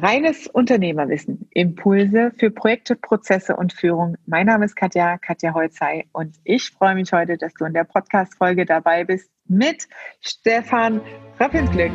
Reines 0.00 0.46
Unternehmerwissen, 0.46 1.48
Impulse 1.50 2.30
für 2.38 2.52
Projekte, 2.52 2.94
Prozesse 2.94 3.56
und 3.56 3.72
Führung. 3.72 4.16
Mein 4.26 4.46
Name 4.46 4.64
ist 4.64 4.76
Katja, 4.76 5.18
Katja 5.18 5.54
Holzei 5.54 6.04
und 6.12 6.36
ich 6.44 6.70
freue 6.70 6.94
mich 6.94 7.12
heute, 7.12 7.36
dass 7.36 7.52
du 7.54 7.64
in 7.64 7.72
der 7.72 7.82
Podcast-Folge 7.82 8.64
dabei 8.64 9.02
bist 9.02 9.28
mit 9.48 9.88
Stefan 10.20 11.00
Raffensglück. 11.40 11.94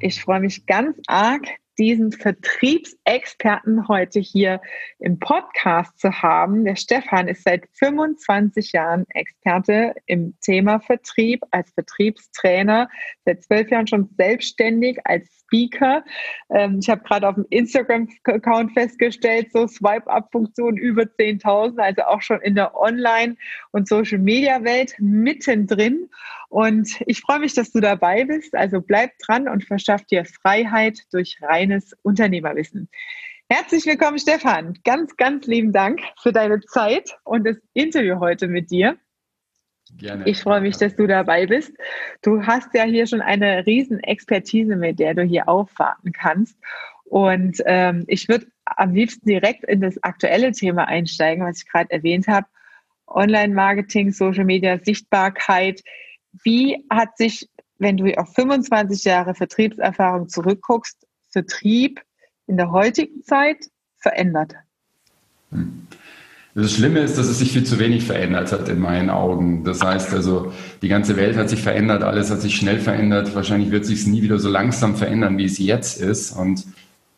Ich 0.00 0.20
freue 0.20 0.40
mich 0.40 0.66
ganz 0.66 0.98
arg, 1.06 1.46
diesen 1.78 2.12
Vertriebsexperten 2.12 3.88
heute 3.88 4.20
hier 4.20 4.60
im 4.98 5.18
Podcast 5.18 5.98
zu 5.98 6.10
haben. 6.22 6.64
Der 6.64 6.76
Stefan 6.76 7.28
ist 7.28 7.44
seit 7.44 7.68
25 7.74 8.72
Jahren 8.72 9.04
Experte 9.10 9.94
im 10.06 10.36
Thema 10.40 10.80
Vertrieb 10.80 11.42
als 11.50 11.70
Vertriebstrainer, 11.72 12.88
seit 13.24 13.42
zwölf 13.42 13.70
Jahren 13.70 13.86
schon 13.86 14.08
selbstständig 14.16 14.98
als 15.04 15.45
Speaker. 15.46 16.04
Ähm, 16.50 16.80
ich 16.80 16.88
habe 16.88 17.02
gerade 17.02 17.28
auf 17.28 17.34
dem 17.34 17.46
Instagram-Account 17.50 18.72
festgestellt, 18.72 19.48
so 19.52 19.66
Swipe-Up-Funktion 19.66 20.76
über 20.76 21.02
10.000, 21.02 21.78
also 21.78 22.02
auch 22.02 22.22
schon 22.22 22.40
in 22.42 22.54
der 22.54 22.76
Online- 22.76 23.36
und 23.72 23.88
Social-Media-Welt 23.88 24.94
mittendrin. 24.98 26.08
Und 26.48 27.00
ich 27.06 27.20
freue 27.20 27.40
mich, 27.40 27.54
dass 27.54 27.72
du 27.72 27.80
dabei 27.80 28.24
bist. 28.24 28.54
Also 28.54 28.80
bleib 28.80 29.10
dran 29.18 29.48
und 29.48 29.64
verschaff 29.64 30.04
dir 30.04 30.24
Freiheit 30.24 31.00
durch 31.12 31.38
reines 31.42 31.92
Unternehmerwissen. 32.02 32.88
Herzlich 33.48 33.86
willkommen, 33.86 34.18
Stefan. 34.18 34.76
Ganz, 34.82 35.16
ganz 35.16 35.46
lieben 35.46 35.72
Dank 35.72 36.00
für 36.20 36.32
deine 36.32 36.60
Zeit 36.62 37.16
und 37.22 37.46
das 37.46 37.56
Interview 37.74 38.18
heute 38.18 38.48
mit 38.48 38.72
dir. 38.72 38.98
Gerne. 39.96 40.24
Ich 40.26 40.42
freue 40.42 40.60
mich, 40.60 40.76
dass 40.76 40.96
du 40.96 41.06
dabei 41.06 41.46
bist. 41.46 41.72
Du 42.22 42.42
hast 42.42 42.74
ja 42.74 42.84
hier 42.84 43.06
schon 43.06 43.20
eine 43.20 43.66
riesen 43.66 44.00
Expertise, 44.00 44.76
mit 44.76 44.98
der 44.98 45.14
du 45.14 45.22
hier 45.22 45.48
aufwarten 45.48 46.12
kannst. 46.12 46.56
Und 47.04 47.62
ähm, 47.66 48.04
ich 48.08 48.28
würde 48.28 48.46
am 48.64 48.94
liebsten 48.94 49.28
direkt 49.28 49.64
in 49.64 49.80
das 49.80 50.02
aktuelle 50.02 50.52
Thema 50.52 50.88
einsteigen, 50.88 51.44
was 51.44 51.58
ich 51.58 51.70
gerade 51.70 51.90
erwähnt 51.90 52.26
habe. 52.26 52.46
Online-Marketing, 53.06 54.10
Social 54.10 54.44
Media, 54.44 54.78
Sichtbarkeit. 54.78 55.82
Wie 56.42 56.84
hat 56.90 57.16
sich, 57.16 57.48
wenn 57.78 57.96
du 57.96 58.12
auf 58.18 58.34
25 58.34 59.04
Jahre 59.04 59.34
Vertriebserfahrung 59.34 60.28
zurückguckst, 60.28 61.06
Vertrieb 61.30 62.02
in 62.46 62.56
der 62.56 62.72
heutigen 62.72 63.22
Zeit 63.22 63.66
verändert? 63.98 64.54
Hm. 65.50 65.85
Das 66.58 66.72
Schlimme 66.72 67.00
ist, 67.00 67.18
dass 67.18 67.26
es 67.26 67.38
sich 67.38 67.52
viel 67.52 67.64
zu 67.64 67.78
wenig 67.78 68.06
verändert 68.06 68.50
hat 68.50 68.70
in 68.70 68.78
meinen 68.78 69.10
Augen. 69.10 69.62
Das 69.62 69.84
heißt 69.84 70.14
also, 70.14 70.54
die 70.80 70.88
ganze 70.88 71.18
Welt 71.18 71.36
hat 71.36 71.50
sich 71.50 71.60
verändert, 71.60 72.02
alles 72.02 72.30
hat 72.30 72.40
sich 72.40 72.56
schnell 72.56 72.80
verändert. 72.80 73.34
Wahrscheinlich 73.34 73.70
wird 73.70 73.84
sich 73.84 74.00
es 74.00 74.06
nie 74.06 74.22
wieder 74.22 74.38
so 74.38 74.48
langsam 74.48 74.96
verändern, 74.96 75.36
wie 75.36 75.44
es 75.44 75.58
jetzt 75.58 76.00
ist. 76.00 76.32
Und 76.32 76.64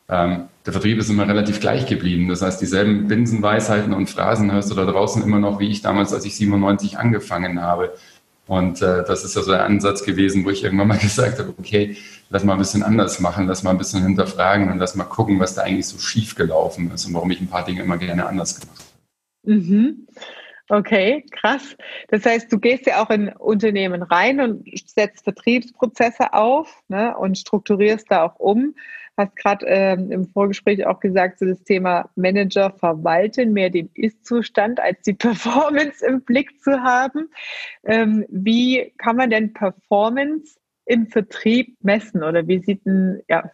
ähm, 0.09 0.49
der 0.67 0.73
Vertrieb 0.73 0.99
ist 0.99 1.09
immer 1.09 1.29
relativ 1.29 1.61
gleich 1.61 1.87
geblieben. 1.87 2.29
Das 2.29 2.43
heißt, 2.43 2.61
dieselben 2.61 3.07
Binsenweisheiten 3.07 3.95
und 3.95 4.11
Phrasen 4.11 4.51
hörst 4.51 4.73
du 4.73 4.75
da 4.75 4.85
draußen 4.85 5.23
immer 5.23 5.39
noch, 5.39 5.61
wie 5.61 5.69
ich 5.69 5.83
damals, 5.83 6.13
als 6.13 6.25
ich 6.25 6.35
97 6.35 6.99
angefangen 6.99 7.63
habe. 7.63 7.93
Und 8.49 8.83
äh, 8.83 9.05
das 9.05 9.23
ist 9.23 9.37
ja 9.37 9.43
so 9.43 9.53
der 9.53 9.65
Ansatz 9.65 10.03
gewesen, 10.03 10.45
wo 10.45 10.51
ich 10.51 10.65
irgendwann 10.65 10.89
mal 10.89 10.99
gesagt 10.99 11.39
habe, 11.39 11.55
okay, 11.57 11.97
lass 12.29 12.43
mal 12.43 12.55
ein 12.55 12.59
bisschen 12.59 12.83
anders 12.83 13.21
machen, 13.21 13.47
lass 13.47 13.63
mal 13.63 13.71
ein 13.71 13.79
bisschen 13.79 14.03
hinterfragen 14.03 14.69
und 14.69 14.79
lass 14.79 14.97
mal 14.97 15.05
gucken, 15.05 15.39
was 15.39 15.55
da 15.55 15.63
eigentlich 15.63 15.87
so 15.87 15.97
schief 15.99 16.35
gelaufen 16.35 16.91
ist 16.93 17.07
und 17.07 17.15
warum 17.15 17.31
ich 17.31 17.41
ein 17.41 17.47
paar 17.47 17.65
Dinge 17.65 17.83
immer 17.83 17.99
gerne 17.99 18.27
anders 18.27 18.59
gemacht 18.59 18.81
habe. 18.81 18.88
Mhm. 19.43 20.07
Okay, 20.71 21.25
krass. 21.31 21.77
Das 22.09 22.27
heißt, 22.27 22.53
du 22.53 22.59
gehst 22.59 22.87
ja 22.87 23.03
auch 23.03 23.09
in 23.09 23.31
Unternehmen 23.31 24.03
rein 24.03 24.41
und 24.41 24.69
setzt 24.87 25.25
Vertriebsprozesse 25.25 26.35
auf 26.35 26.83
ne, 26.89 27.17
und 27.17 27.39
strukturierst 27.39 28.11
da 28.11 28.25
auch 28.25 28.39
um 28.39 28.75
hast 29.19 29.37
gerade 29.37 29.67
ähm, 29.67 30.11
im 30.11 30.27
Vorgespräch 30.29 30.87
auch 30.87 31.01
gesagt, 31.01 31.41
so 31.41 31.47
das 31.47 31.63
Thema 31.65 32.09
Manager 32.15 32.71
verwalten, 32.71 33.53
mehr 33.53 33.69
den 33.69 33.91
Ist-Zustand 33.95 34.81
als 34.81 35.03
die 35.03 35.13
Performance 35.15 36.07
im 36.07 36.23
Blick 36.23 36.63
zu 36.63 36.83
haben. 36.83 37.29
Ähm, 37.85 38.25
wie 38.31 38.95
kann 38.97 39.17
man 39.17 39.31
denn 39.31 39.53
Performance 39.53 40.59
im 40.87 41.09
Vertrieb 41.09 41.77
messen 41.83 42.23
oder 42.23 42.47
wie 42.47 42.61
sieht 42.61 42.87
denn, 42.87 43.23
ja, 43.29 43.51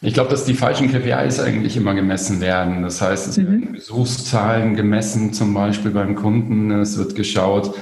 ich 0.00 0.14
glaube, 0.14 0.30
dass 0.30 0.44
die 0.44 0.54
falschen 0.54 0.90
KPIs 0.90 1.40
eigentlich 1.40 1.76
immer 1.76 1.94
gemessen 1.94 2.40
werden. 2.40 2.82
Das 2.82 3.00
heißt, 3.00 3.28
es 3.28 3.36
mhm. 3.36 3.46
werden 3.46 3.72
Besuchszahlen 3.72 4.76
gemessen, 4.76 5.32
zum 5.32 5.52
Beispiel 5.54 5.90
beim 5.90 6.14
Kunden. 6.14 6.70
Es 6.70 6.96
wird 6.96 7.14
geschaut, 7.16 7.74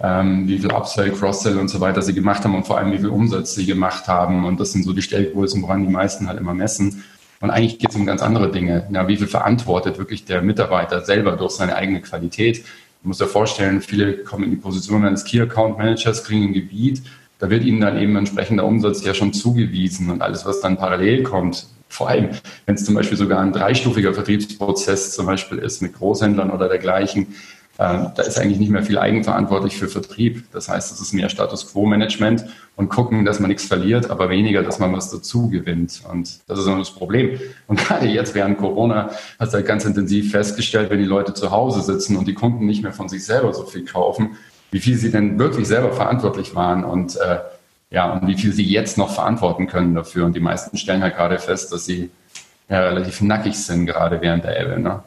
ähm, 0.00 0.46
wie 0.48 0.58
viel 0.58 0.70
Upsell, 0.70 1.12
Cross-Sell 1.12 1.56
und 1.56 1.68
so 1.68 1.80
weiter 1.80 2.02
sie 2.02 2.12
gemacht 2.12 2.44
haben 2.44 2.54
und 2.54 2.66
vor 2.66 2.76
allem 2.76 2.92
wie 2.92 2.98
viel 2.98 3.08
Umsatz 3.08 3.54
sie 3.54 3.64
gemacht 3.64 4.06
haben. 4.06 4.44
Und 4.44 4.60
das 4.60 4.72
sind 4.72 4.84
so 4.84 4.92
die 4.92 5.02
Stellgrößen, 5.02 5.62
woran 5.62 5.86
die 5.86 5.92
meisten 5.92 6.28
halt 6.28 6.38
immer 6.38 6.54
messen. 6.54 7.04
Und 7.40 7.50
eigentlich 7.50 7.78
geht 7.78 7.90
es 7.90 7.96
um 7.96 8.06
ganz 8.06 8.22
andere 8.22 8.50
Dinge. 8.50 8.86
Ja, 8.92 9.08
wie 9.08 9.16
viel 9.16 9.26
verantwortet 9.26 9.98
wirklich 9.98 10.24
der 10.24 10.42
Mitarbeiter 10.42 11.04
selber 11.04 11.32
durch 11.32 11.52
seine 11.52 11.74
eigene 11.74 12.00
Qualität? 12.00 12.64
Man 13.02 13.08
muss 13.08 13.18
ja 13.18 13.26
vorstellen, 13.26 13.80
viele 13.80 14.18
kommen 14.18 14.44
in 14.44 14.50
die 14.50 14.56
Position 14.56 15.04
eines 15.04 15.24
Key 15.24 15.40
Account 15.40 15.78
Managers, 15.78 16.22
kriegen 16.22 16.44
ein 16.44 16.52
Gebiet, 16.52 17.02
da 17.42 17.50
wird 17.50 17.64
ihnen 17.64 17.80
dann 17.80 17.98
eben 17.98 18.14
entsprechender 18.14 18.64
Umsatz 18.64 19.02
ja 19.04 19.14
schon 19.14 19.32
zugewiesen 19.32 20.10
und 20.10 20.22
alles, 20.22 20.46
was 20.46 20.60
dann 20.60 20.76
parallel 20.76 21.24
kommt, 21.24 21.66
vor 21.88 22.08
allem 22.08 22.28
wenn 22.66 22.76
es 22.76 22.84
zum 22.84 22.94
Beispiel 22.94 23.18
sogar 23.18 23.40
ein 23.40 23.52
dreistufiger 23.52 24.14
Vertriebsprozess 24.14 25.10
zum 25.10 25.26
Beispiel 25.26 25.58
ist 25.58 25.82
mit 25.82 25.92
Großhändlern 25.94 26.52
oder 26.52 26.68
dergleichen, 26.68 27.34
ähm, 27.80 28.12
da 28.14 28.22
ist 28.22 28.38
eigentlich 28.38 28.60
nicht 28.60 28.70
mehr 28.70 28.84
viel 28.84 28.96
eigenverantwortlich 28.96 29.76
für 29.76 29.88
Vertrieb. 29.88 30.44
Das 30.52 30.68
heißt, 30.68 30.92
es 30.92 31.00
ist 31.00 31.14
mehr 31.14 31.28
Status 31.30 31.72
Quo-Management 31.72 32.44
und 32.76 32.90
gucken, 32.90 33.24
dass 33.24 33.40
man 33.40 33.48
nichts 33.48 33.64
verliert, 33.64 34.08
aber 34.08 34.30
weniger, 34.30 34.62
dass 34.62 34.78
man 34.78 34.92
was 34.92 35.10
dazu 35.10 35.48
gewinnt. 35.48 36.02
Und 36.08 36.38
das 36.46 36.60
ist 36.60 36.68
auch 36.68 36.78
das 36.78 36.90
Problem. 36.90 37.40
Und 37.66 37.80
gerade 37.84 38.06
jetzt 38.06 38.36
während 38.36 38.58
Corona 38.58 39.10
hast 39.40 39.52
du 39.52 39.56
halt 39.56 39.66
ganz 39.66 39.84
intensiv 39.84 40.30
festgestellt, 40.30 40.90
wenn 40.90 41.00
die 41.00 41.06
Leute 41.06 41.34
zu 41.34 41.50
Hause 41.50 41.80
sitzen 41.80 42.16
und 42.16 42.28
die 42.28 42.34
Kunden 42.34 42.66
nicht 42.66 42.84
mehr 42.84 42.92
von 42.92 43.08
sich 43.08 43.24
selber 43.24 43.52
so 43.52 43.64
viel 43.64 43.84
kaufen, 43.84 44.36
wie 44.72 44.80
viel 44.80 44.96
sie 44.96 45.12
denn 45.12 45.38
wirklich 45.38 45.68
selber 45.68 45.92
verantwortlich 45.92 46.54
waren 46.54 46.82
und 46.82 47.16
äh, 47.16 47.38
ja, 47.90 48.14
und 48.14 48.26
wie 48.26 48.34
viel 48.34 48.52
sie 48.52 48.64
jetzt 48.64 48.96
noch 48.96 49.14
verantworten 49.14 49.66
können 49.66 49.94
dafür. 49.94 50.24
Und 50.24 50.34
die 50.34 50.40
meisten 50.40 50.78
stellen 50.78 51.02
halt 51.02 51.14
gerade 51.14 51.38
fest, 51.38 51.72
dass 51.72 51.84
sie 51.84 52.10
ja, 52.68 52.80
relativ 52.80 53.20
nackig 53.20 53.54
sind, 53.58 53.84
gerade 53.84 54.20
während 54.22 54.44
der 54.44 54.58
Ebbe. 54.58 54.80
Ne? 54.80 55.02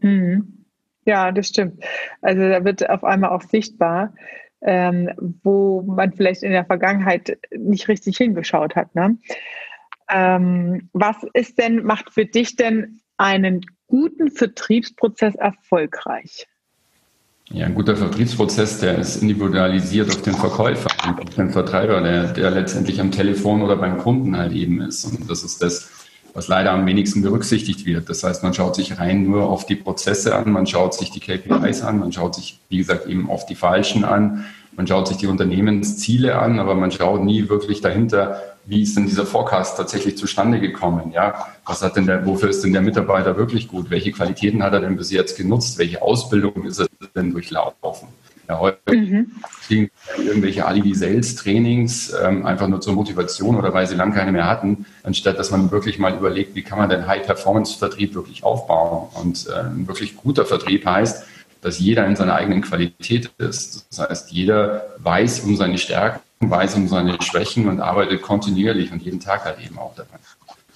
Mhm. 0.00 0.64
Ja, 1.06 1.32
das 1.32 1.48
stimmt. 1.48 1.82
Also 2.20 2.46
da 2.46 2.62
wird 2.62 2.88
auf 2.90 3.04
einmal 3.04 3.30
auch 3.30 3.40
sichtbar, 3.40 4.12
ähm, 4.60 5.10
wo 5.42 5.80
man 5.82 6.12
vielleicht 6.12 6.42
in 6.42 6.50
der 6.50 6.66
Vergangenheit 6.66 7.38
nicht 7.56 7.88
richtig 7.88 8.18
hingeschaut 8.18 8.76
hat. 8.76 8.94
Ne? 8.94 9.16
Ähm, 10.10 10.90
was 10.92 11.16
ist 11.32 11.58
denn, 11.58 11.84
macht 11.84 12.12
für 12.12 12.26
dich 12.26 12.56
denn 12.56 13.00
einen 13.16 13.64
guten 13.86 14.30
Vertriebsprozess 14.30 15.36
erfolgreich? 15.36 16.46
Ja, 17.52 17.66
ein 17.66 17.74
guter 17.74 17.96
Vertriebsprozess, 17.96 18.80
der 18.80 18.98
ist 18.98 19.22
individualisiert 19.22 20.08
auf 20.08 20.20
den 20.22 20.34
Verkäufer 20.34 20.90
und 21.06 21.20
auf 21.20 21.34
den 21.36 21.50
Vertreiber, 21.50 22.00
der, 22.00 22.32
der 22.32 22.50
letztendlich 22.50 23.00
am 23.00 23.12
Telefon 23.12 23.62
oder 23.62 23.76
beim 23.76 23.98
Kunden 23.98 24.36
halt 24.36 24.52
eben 24.52 24.80
ist. 24.80 25.04
Und 25.04 25.30
das 25.30 25.44
ist 25.44 25.62
das, 25.62 25.88
was 26.34 26.48
leider 26.48 26.72
am 26.72 26.84
wenigsten 26.86 27.22
berücksichtigt 27.22 27.86
wird. 27.86 28.08
Das 28.08 28.24
heißt, 28.24 28.42
man 28.42 28.52
schaut 28.52 28.74
sich 28.74 28.98
rein 28.98 29.22
nur 29.22 29.48
auf 29.48 29.64
die 29.64 29.76
Prozesse 29.76 30.34
an, 30.34 30.50
man 30.50 30.66
schaut 30.66 30.94
sich 30.94 31.12
die 31.12 31.20
KPIs 31.20 31.82
an, 31.82 32.00
man 32.00 32.12
schaut 32.12 32.34
sich, 32.34 32.58
wie 32.68 32.78
gesagt, 32.78 33.06
eben 33.06 33.30
auf 33.30 33.46
die 33.46 33.54
falschen 33.54 34.04
an, 34.04 34.44
man 34.76 34.88
schaut 34.88 35.06
sich 35.06 35.16
die 35.16 35.28
Unternehmensziele 35.28 36.38
an, 36.38 36.58
aber 36.58 36.74
man 36.74 36.90
schaut 36.90 37.22
nie 37.22 37.48
wirklich 37.48 37.80
dahinter, 37.80 38.42
wie 38.66 38.82
ist 38.82 38.96
denn 38.96 39.06
dieser 39.06 39.26
Forecast 39.26 39.76
tatsächlich 39.76 40.18
zustande 40.18 40.60
gekommen? 40.60 41.12
Ja, 41.12 41.46
was 41.64 41.82
hat 41.82 41.96
denn 41.96 42.06
der, 42.06 42.26
wofür 42.26 42.50
ist 42.50 42.62
denn 42.62 42.72
der 42.72 42.82
Mitarbeiter 42.82 43.36
wirklich 43.36 43.68
gut? 43.68 43.90
Welche 43.90 44.12
Qualitäten 44.12 44.62
hat 44.62 44.72
er 44.72 44.80
denn 44.80 44.96
bis 44.96 45.10
jetzt 45.10 45.36
genutzt? 45.36 45.78
Welche 45.78 46.02
Ausbildung 46.02 46.64
ist 46.64 46.80
er 46.80 46.88
denn 47.14 47.32
durchlaufen? 47.32 48.08
Ja, 48.48 48.60
heute 48.60 48.78
mhm. 48.94 49.32
kriegen 49.66 49.90
irgendwelche 50.18 50.66
Alibi-Sales-Trainings 50.66 52.14
ähm, 52.22 52.46
einfach 52.46 52.68
nur 52.68 52.80
zur 52.80 52.92
Motivation 52.92 53.56
oder 53.56 53.74
weil 53.74 53.86
sie 53.88 53.96
lange 53.96 54.14
keine 54.14 54.30
mehr 54.30 54.46
hatten, 54.46 54.86
anstatt 55.02 55.38
dass 55.38 55.50
man 55.50 55.70
wirklich 55.72 55.98
mal 55.98 56.14
überlegt, 56.14 56.54
wie 56.54 56.62
kann 56.62 56.78
man 56.78 56.88
denn 56.88 57.08
High-Performance-Vertrieb 57.08 58.14
wirklich 58.14 58.44
aufbauen. 58.44 59.08
Und 59.14 59.48
äh, 59.48 59.62
ein 59.62 59.88
wirklich 59.88 60.16
guter 60.16 60.44
Vertrieb 60.44 60.86
heißt, 60.86 61.24
dass 61.60 61.80
jeder 61.80 62.06
in 62.06 62.14
seiner 62.14 62.34
eigenen 62.36 62.62
Qualität 62.62 63.30
ist. 63.38 63.86
Das 63.90 64.08
heißt, 64.08 64.30
jeder 64.30 64.86
weiß 64.98 65.40
um 65.40 65.56
seine 65.56 65.78
Stärken, 65.78 66.20
weiß 66.40 66.74
um 66.76 66.88
seine 66.88 67.20
Schwächen 67.22 67.68
und 67.68 67.80
arbeitet 67.80 68.22
kontinuierlich 68.22 68.92
und 68.92 69.02
jeden 69.02 69.20
Tag 69.20 69.44
halt 69.44 69.58
eben 69.64 69.78
auch 69.78 69.94
daran. 69.94 70.20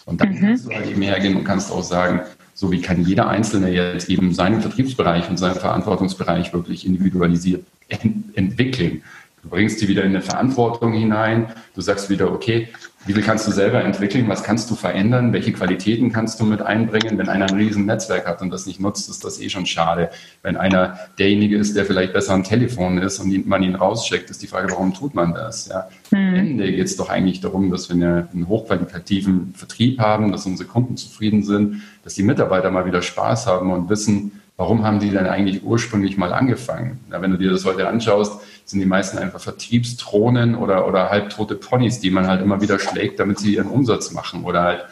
Und 0.06 0.20
dann 0.20 0.30
mhm. 0.30 0.40
kannst 0.40 0.66
du 0.66 0.74
halt 0.74 0.90
eben 0.90 1.02
hergehen 1.02 1.36
und 1.36 1.44
kannst 1.44 1.70
auch 1.70 1.82
sagen, 1.82 2.22
so 2.54 2.70
wie 2.70 2.80
kann 2.80 3.04
jeder 3.04 3.28
Einzelne 3.28 3.70
jetzt 3.70 4.08
eben 4.08 4.34
seinen 4.34 4.60
Vertriebsbereich 4.60 5.28
und 5.30 5.38
seinen 5.38 5.54
Verantwortungsbereich 5.54 6.52
wirklich 6.52 6.86
individualisiert 6.86 7.64
ent 7.88 8.36
entwickeln. 8.36 9.02
Du 9.42 9.48
bringst 9.48 9.80
die 9.80 9.88
wieder 9.88 10.02
in 10.02 10.10
eine 10.10 10.20
Verantwortung 10.20 10.92
hinein. 10.92 11.52
Du 11.74 11.80
sagst 11.80 12.10
wieder, 12.10 12.30
okay, 12.30 12.68
wie 13.06 13.14
viel 13.14 13.22
kannst 13.22 13.46
du 13.46 13.50
selber 13.50 13.82
entwickeln? 13.82 14.28
Was 14.28 14.42
kannst 14.42 14.70
du 14.70 14.74
verändern? 14.74 15.32
Welche 15.32 15.52
Qualitäten 15.52 16.12
kannst 16.12 16.38
du 16.38 16.44
mit 16.44 16.60
einbringen? 16.60 17.16
Wenn 17.16 17.30
einer 17.30 17.46
ein 17.46 17.56
riesen 17.56 17.86
Netzwerk 17.86 18.26
hat 18.26 18.42
und 18.42 18.50
das 18.50 18.66
nicht 18.66 18.78
nutzt, 18.78 19.08
ist 19.08 19.24
das 19.24 19.40
eh 19.40 19.48
schon 19.48 19.64
schade. 19.64 20.10
Wenn 20.42 20.58
einer 20.58 20.98
derjenige 21.18 21.56
ist, 21.56 21.74
der 21.76 21.86
vielleicht 21.86 22.12
besser 22.12 22.34
am 22.34 22.44
Telefon 22.44 22.98
ist 22.98 23.18
und 23.18 23.46
man 23.46 23.62
ihn 23.62 23.74
rausschickt, 23.74 24.28
ist 24.28 24.42
die 24.42 24.46
Frage, 24.46 24.70
warum 24.70 24.92
tut 24.92 25.14
man 25.14 25.32
das? 25.32 25.68
Ja. 25.68 25.88
Mhm. 26.10 26.18
Am 26.18 26.34
Ende 26.34 26.72
geht 26.72 26.86
es 26.86 26.96
doch 26.96 27.08
eigentlich 27.08 27.40
darum, 27.40 27.70
dass 27.70 27.88
wir 27.88 27.96
eine, 27.96 28.28
einen 28.34 28.48
hochqualitativen 28.48 29.54
Vertrieb 29.56 29.98
haben, 29.98 30.30
dass 30.30 30.44
unsere 30.44 30.68
Kunden 30.68 30.98
zufrieden 30.98 31.42
sind, 31.42 31.82
dass 32.04 32.14
die 32.14 32.22
Mitarbeiter 32.22 32.70
mal 32.70 32.84
wieder 32.84 33.00
Spaß 33.00 33.46
haben 33.46 33.72
und 33.72 33.88
wissen, 33.88 34.40
warum 34.58 34.84
haben 34.84 35.00
die 35.00 35.08
denn 35.08 35.26
eigentlich 35.26 35.64
ursprünglich 35.64 36.18
mal 36.18 36.34
angefangen? 36.34 37.00
Ja, 37.10 37.22
wenn 37.22 37.30
du 37.30 37.38
dir 37.38 37.50
das 37.50 37.64
heute 37.64 37.88
anschaust, 37.88 38.42
sind 38.70 38.80
die 38.80 38.86
meisten 38.86 39.18
einfach 39.18 39.40
Vertriebstronen 39.40 40.54
oder, 40.54 40.86
oder 40.86 41.10
halbtote 41.10 41.56
Ponys, 41.56 41.98
die 41.98 42.10
man 42.10 42.28
halt 42.28 42.40
immer 42.40 42.60
wieder 42.60 42.78
schlägt, 42.78 43.18
damit 43.18 43.40
sie 43.40 43.54
ihren 43.54 43.66
Umsatz 43.66 44.12
machen 44.12 44.44
oder 44.44 44.62
halt 44.62 44.84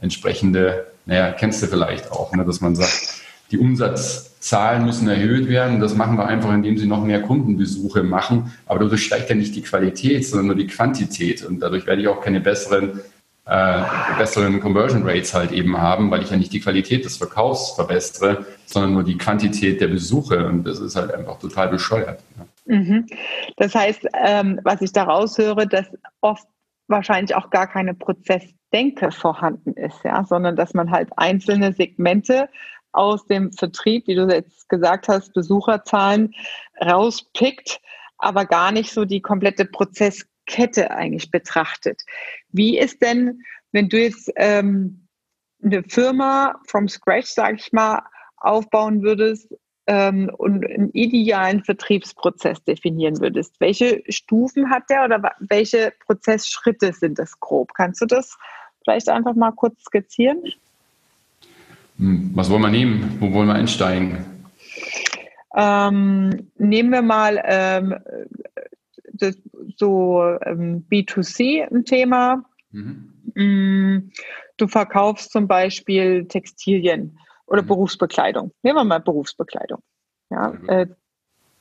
entsprechende, 0.00 0.86
naja, 1.04 1.32
kennst 1.32 1.62
du 1.62 1.66
vielleicht 1.66 2.10
auch, 2.10 2.32
ne, 2.34 2.44
dass 2.44 2.60
man 2.62 2.74
sagt, 2.74 3.22
die 3.50 3.58
Umsatzzahlen 3.58 4.84
müssen 4.84 5.08
erhöht 5.08 5.48
werden. 5.48 5.80
Das 5.80 5.94
machen 5.94 6.16
wir 6.16 6.26
einfach, 6.26 6.52
indem 6.52 6.78
sie 6.78 6.86
noch 6.86 7.04
mehr 7.04 7.22
Kundenbesuche 7.22 8.02
machen. 8.02 8.52
Aber 8.66 8.80
dadurch 8.80 9.04
steigt 9.04 9.30
ja 9.30 9.34
nicht 9.34 9.54
die 9.56 9.62
Qualität, 9.62 10.26
sondern 10.26 10.48
nur 10.48 10.56
die 10.56 10.66
Quantität. 10.66 11.44
Und 11.44 11.60
dadurch 11.60 11.86
werde 11.86 12.02
ich 12.02 12.08
auch 12.08 12.20
keine 12.20 12.40
besseren 12.40 13.00
äh, 13.48 13.82
besseren 14.18 14.60
Conversion 14.60 15.04
Rates 15.04 15.32
halt 15.32 15.52
eben 15.52 15.78
haben, 15.78 16.10
weil 16.10 16.22
ich 16.22 16.30
ja 16.30 16.36
nicht 16.36 16.52
die 16.52 16.60
Qualität 16.60 17.06
des 17.06 17.16
Verkaufs 17.16 17.70
verbessere, 17.70 18.44
sondern 18.66 18.92
nur 18.92 19.04
die 19.04 19.16
Quantität 19.16 19.80
der 19.80 19.88
Besuche. 19.88 20.46
Und 20.46 20.64
das 20.64 20.80
ist 20.80 20.96
halt 20.96 21.14
einfach 21.14 21.38
total 21.38 21.68
bescheuert. 21.68 22.20
Mhm. 22.68 23.06
Das 23.56 23.74
heißt, 23.74 24.06
ähm, 24.12 24.60
was 24.62 24.82
ich 24.82 24.92
daraus 24.92 25.38
höre, 25.38 25.66
dass 25.66 25.86
oft 26.20 26.46
wahrscheinlich 26.86 27.34
auch 27.34 27.50
gar 27.50 27.66
keine 27.66 27.94
Prozessdenke 27.94 29.10
vorhanden 29.10 29.72
ist, 29.72 30.04
ja, 30.04 30.24
sondern 30.24 30.54
dass 30.54 30.74
man 30.74 30.90
halt 30.90 31.08
einzelne 31.16 31.72
Segmente 31.72 32.48
aus 32.92 33.26
dem 33.26 33.52
Vertrieb, 33.52 34.06
wie 34.06 34.14
du 34.14 34.28
jetzt 34.28 34.68
gesagt 34.68 35.08
hast, 35.08 35.32
Besucherzahlen 35.32 36.34
rauspickt, 36.80 37.80
aber 38.18 38.44
gar 38.44 38.70
nicht 38.70 38.92
so 38.92 39.04
die 39.04 39.22
komplette 39.22 39.64
Prozess 39.64 40.26
Kette 40.46 40.90
eigentlich 40.90 41.30
betrachtet. 41.30 42.02
Wie 42.50 42.78
ist 42.78 43.02
denn, 43.02 43.42
wenn 43.72 43.88
du 43.88 44.00
jetzt 44.00 44.30
ähm, 44.36 45.06
eine 45.62 45.82
Firma 45.84 46.58
from 46.66 46.88
scratch, 46.88 47.28
sage 47.28 47.56
ich 47.56 47.72
mal, 47.72 48.02
aufbauen 48.38 49.02
würdest 49.02 49.54
ähm, 49.88 50.30
und 50.36 50.64
einen 50.64 50.90
idealen 50.92 51.64
Vertriebsprozess 51.64 52.62
definieren 52.62 53.20
würdest? 53.20 53.58
Welche 53.58 54.02
Stufen 54.10 54.70
hat 54.70 54.84
der 54.90 55.04
oder 55.06 55.32
welche 55.40 55.92
Prozessschritte 56.06 56.92
sind 56.92 57.18
das 57.18 57.40
grob? 57.40 57.72
Kannst 57.74 58.02
du 58.02 58.06
das 58.06 58.36
vielleicht 58.84 59.08
einfach 59.08 59.34
mal 59.34 59.52
kurz 59.52 59.82
skizzieren? 59.82 60.42
Hm, 61.96 62.30
was 62.34 62.50
wollen 62.50 62.62
wir 62.62 62.70
nehmen? 62.70 63.16
Wo 63.18 63.32
wollen 63.32 63.48
wir 63.48 63.54
einsteigen? 63.54 64.24
Ähm, 65.56 66.50
nehmen 66.58 66.90
wir 66.90 67.02
mal 67.02 67.42
ähm, 67.44 67.94
das, 69.14 69.38
so 69.76 70.22
ähm, 70.44 70.84
B2C 70.90 71.62
ein 71.62 71.84
Thema. 71.86 72.44
Mhm. 72.72 73.14
Mm, 73.34 74.10
du 74.58 74.68
verkaufst 74.68 75.32
zum 75.32 75.48
Beispiel 75.48 76.26
Textilien 76.26 77.18
oder 77.48 77.62
mhm. 77.62 77.66
Berufsbekleidung. 77.66 78.52
Nehmen 78.62 78.76
wir 78.76 78.84
mal 78.84 79.00
Berufsbekleidung. 79.00 79.82
Ja, 80.30 80.52
äh, 80.68 80.86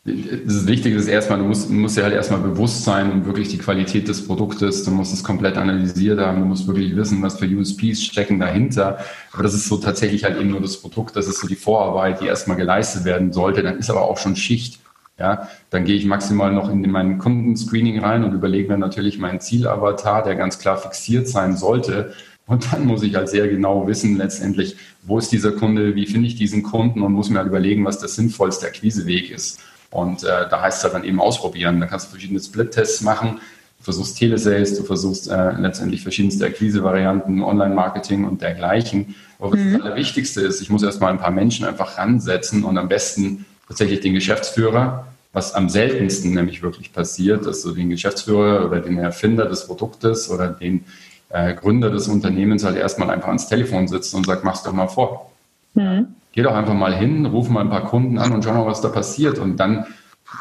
das 0.07 0.65
Wichtige 0.67 0.95
ist 0.95 1.07
erstmal, 1.07 1.39
du 1.39 1.45
musst, 1.45 1.69
musst 1.69 1.97
dir 1.97 2.03
halt 2.03 2.13
erstmal 2.13 2.39
bewusst 2.39 2.85
sein 2.85 3.11
und 3.11 3.25
wirklich 3.25 3.49
die 3.49 3.57
Qualität 3.57 4.07
des 4.07 4.25
Produktes, 4.25 4.85
du 4.85 4.91
musst 4.91 5.13
es 5.13 5.21
komplett 5.21 5.57
analysiert 5.57 6.19
haben, 6.19 6.39
du 6.39 6.45
musst 6.45 6.65
wirklich 6.65 6.95
wissen, 6.95 7.21
was 7.21 7.37
für 7.37 7.45
USPs 7.45 8.03
stecken 8.03 8.39
dahinter. 8.39 8.99
Aber 9.33 9.43
das 9.43 9.53
ist 9.53 9.67
so 9.67 9.77
tatsächlich 9.77 10.23
halt 10.23 10.39
eben 10.39 10.49
nur 10.49 10.61
das 10.61 10.77
Produkt, 10.81 11.17
das 11.17 11.27
ist 11.27 11.41
so 11.41 11.47
die 11.47 11.57
Vorarbeit, 11.57 12.21
die 12.21 12.27
erstmal 12.27 12.55
geleistet 12.55 13.03
werden 13.03 13.33
sollte. 13.33 13.63
Dann 13.63 13.77
ist 13.79 13.89
aber 13.89 14.03
auch 14.03 14.17
schon 14.17 14.37
Schicht. 14.37 14.79
Ja, 15.19 15.49
dann 15.71 15.83
gehe 15.83 15.95
ich 15.95 16.05
maximal 16.05 16.53
noch 16.53 16.69
in 16.69 16.89
mein 16.91 17.17
Kundenscreening 17.17 17.99
rein 17.99 18.23
und 18.23 18.33
überlege 18.33 18.69
mir 18.69 18.77
natürlich 18.77 19.17
meinen 19.17 19.39
Zielavatar, 19.39 20.23
der 20.23 20.35
ganz 20.35 20.59
klar 20.59 20.77
fixiert 20.77 21.27
sein 21.27 21.57
sollte. 21.57 22.13
Und 22.47 22.71
dann 22.71 22.85
muss 22.85 23.03
ich 23.03 23.13
halt 23.13 23.29
sehr 23.29 23.47
genau 23.49 23.87
wissen, 23.87 24.17
letztendlich, 24.17 24.77
wo 25.03 25.19
ist 25.19 25.31
dieser 25.31 25.51
Kunde, 25.51 25.95
wie 25.95 26.07
finde 26.07 26.27
ich 26.27 26.35
diesen 26.35 26.63
Kunden 26.63 27.01
und 27.01 27.11
muss 27.11 27.29
mir 27.29 27.39
halt 27.39 27.47
überlegen, 27.49 27.85
was 27.85 27.99
der 27.99 28.07
sinnvollste 28.07 28.67
Akquiseweg 28.67 29.29
ist. 29.29 29.59
Und 29.91 30.23
äh, 30.23 30.49
da 30.49 30.61
heißt 30.61 30.79
es 30.79 30.83
halt 30.83 30.93
dann 30.93 31.03
eben 31.03 31.19
ausprobieren. 31.19 31.79
Da 31.79 31.87
kannst 31.87 32.07
du 32.07 32.11
verschiedene 32.11 32.39
Split-Tests 32.39 33.01
machen. 33.01 33.39
Du 33.79 33.83
versuchst 33.83 34.17
Telesales, 34.17 34.77
du 34.77 34.83
versuchst 34.83 35.29
äh, 35.29 35.51
letztendlich 35.51 36.01
verschiedenste 36.01 36.45
Akquise-Varianten, 36.45 37.43
Online-Marketing 37.43 38.25
und 38.25 38.41
dergleichen. 38.41 39.15
Aber 39.39 39.51
was 39.51 39.59
mhm. 39.59 39.73
das 39.73 39.81
Allerwichtigste 39.81 40.41
ist, 40.41 40.61
ich 40.61 40.69
muss 40.69 40.83
erstmal 40.83 41.11
ein 41.11 41.19
paar 41.19 41.31
Menschen 41.31 41.65
einfach 41.65 41.97
ransetzen 41.97 42.63
und 42.63 42.77
am 42.77 42.87
besten 42.87 43.45
tatsächlich 43.67 43.99
den 43.99 44.13
Geschäftsführer, 44.13 45.07
was 45.33 45.53
am 45.53 45.69
seltensten 45.69 46.33
nämlich 46.33 46.63
wirklich 46.63 46.93
passiert, 46.93 47.45
dass 47.45 47.61
du 47.61 47.71
den 47.73 47.89
Geschäftsführer 47.89 48.65
oder 48.65 48.79
den 48.79 48.97
Erfinder 48.97 49.45
des 49.45 49.67
Produktes 49.67 50.31
oder 50.31 50.47
den 50.47 50.85
äh, 51.29 51.53
Gründer 51.53 51.89
des 51.89 52.07
Unternehmens 52.07 52.63
halt 52.63 52.77
erstmal 52.77 53.09
einfach 53.09 53.27
ans 53.27 53.47
Telefon 53.47 53.87
sitzt 53.87 54.13
und 54.15 54.25
sagt, 54.25 54.43
mach's 54.43 54.63
doch 54.63 54.73
mal 54.73 54.87
vor. 54.87 55.31
Mhm. 55.73 56.07
Geh 56.31 56.43
doch 56.43 56.53
einfach 56.53 56.73
mal 56.73 56.95
hin, 56.95 57.25
ruf 57.25 57.49
mal 57.49 57.61
ein 57.61 57.69
paar 57.69 57.85
Kunden 57.85 58.17
an 58.17 58.31
und 58.31 58.43
schau 58.43 58.53
mal, 58.53 58.65
was 58.65 58.81
da 58.81 58.89
passiert. 58.89 59.39
Und 59.39 59.57
dann 59.57 59.85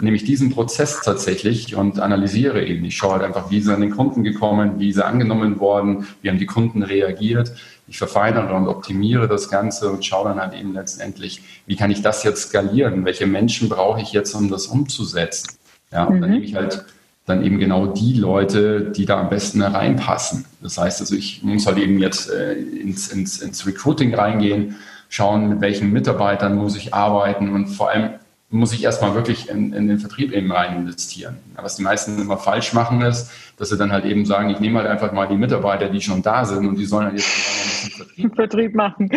nehme 0.01 0.17
ich 0.17 0.25
diesen 0.25 0.51
Prozess 0.51 1.01
tatsächlich 1.01 1.75
und 1.75 2.01
analysiere 2.01 2.65
ihn. 2.65 2.85
Ich 2.85 2.97
schaue 2.97 3.13
halt 3.13 3.23
einfach, 3.23 3.51
wie 3.51 3.61
sie 3.61 3.73
an 3.73 3.81
den 3.81 3.91
Kunden 3.91 4.25
gekommen, 4.25 4.79
wie 4.79 4.93
sie 4.93 5.05
angenommen 5.05 5.59
worden, 5.59 6.07
wie 6.23 6.29
haben 6.29 6.39
die 6.39 6.47
Kunden 6.47 6.83
reagiert 6.83 7.53
ich 7.89 7.99
verfeinere 7.99 8.55
und 8.55 8.69
optimiere 8.69 9.29
das 9.29 9.49
Ganze 9.49 9.91
und 9.91 10.05
schaue 10.05 10.29
dann 10.29 10.41
halt 10.41 10.55
eben 10.55 10.75
letztendlich, 10.75 11.43
wie 11.67 11.77
kann 11.77 11.91
ich 11.91 12.03
das 12.03 12.25
jetzt 12.25 12.49
skalieren? 12.49 13.05
Welche 13.05 13.27
Menschen 13.27 13.69
brauche 13.69 14.01
ich 14.01 14.13
jetzt, 14.13 14.35
um 14.35 14.51
das 14.51 14.67
umzusetzen? 14.67 15.57
Ja, 15.93 16.05
und 16.05 16.17
mhm. 16.17 16.21
dann 16.21 16.31
nehme 16.31 16.45
ich 16.45 16.55
halt 16.55 16.85
dann 17.27 17.45
eben 17.45 17.59
genau 17.59 17.87
die 17.87 18.15
Leute, 18.15 18.93
die 18.93 19.05
da 19.05 19.21
am 19.21 19.29
besten 19.29 19.61
reinpassen. 19.61 20.47
Das 20.63 20.79
heißt 20.79 21.01
also, 21.01 21.15
ich 21.15 21.43
muss 21.43 21.67
halt 21.67 21.79
eben 21.79 21.99
jetzt 21.99 22.31
äh, 22.31 22.55
ins, 22.55 23.09
ins, 23.09 23.43
ins 23.43 23.67
Recruiting 23.67 24.15
reingehen, 24.15 24.77
schauen, 25.09 25.49
mit 25.49 25.61
welchen 25.61 25.93
Mitarbeitern 25.93 26.57
muss 26.57 26.77
ich 26.77 26.95
arbeiten 26.95 27.53
und 27.53 27.67
vor 27.67 27.91
allem 27.91 28.11
muss 28.49 28.73
ich 28.73 28.85
erstmal 28.85 29.15
wirklich 29.15 29.49
in, 29.49 29.73
in, 29.73 29.89
den 29.89 29.99
Vertrieb 29.99 30.33
eben 30.33 30.53
rein 30.53 30.77
investieren. 30.77 31.39
Was 31.57 31.77
die 31.77 31.83
meisten 31.83 32.21
immer 32.21 32.39
falsch 32.39 32.73
machen 32.75 33.03
ist, 33.03 33.31
dass 33.57 33.71
sie 33.71 33.77
dann 33.77 33.91
halt 33.91 34.05
eben 34.05 34.25
sagen, 34.25 34.51
ich 34.51 34.61
nehme 34.61 34.79
halt 34.79 34.89
einfach 34.89 35.13
mal 35.13 35.27
die 35.27 35.37
Mitarbeiter, 35.37 35.89
die 35.89 36.01
schon 36.01 36.23
da 36.23 36.45
sind 36.45 36.65
und 36.67 36.77
die 36.77 36.85
sollen 36.85 37.07
halt 37.07 37.17
jetzt 37.17 37.27
ein 37.27 37.65
bisschen 37.65 37.91
Vertrieb, 37.91 38.37
Vertrieb 38.37 38.75
machen. 38.75 39.11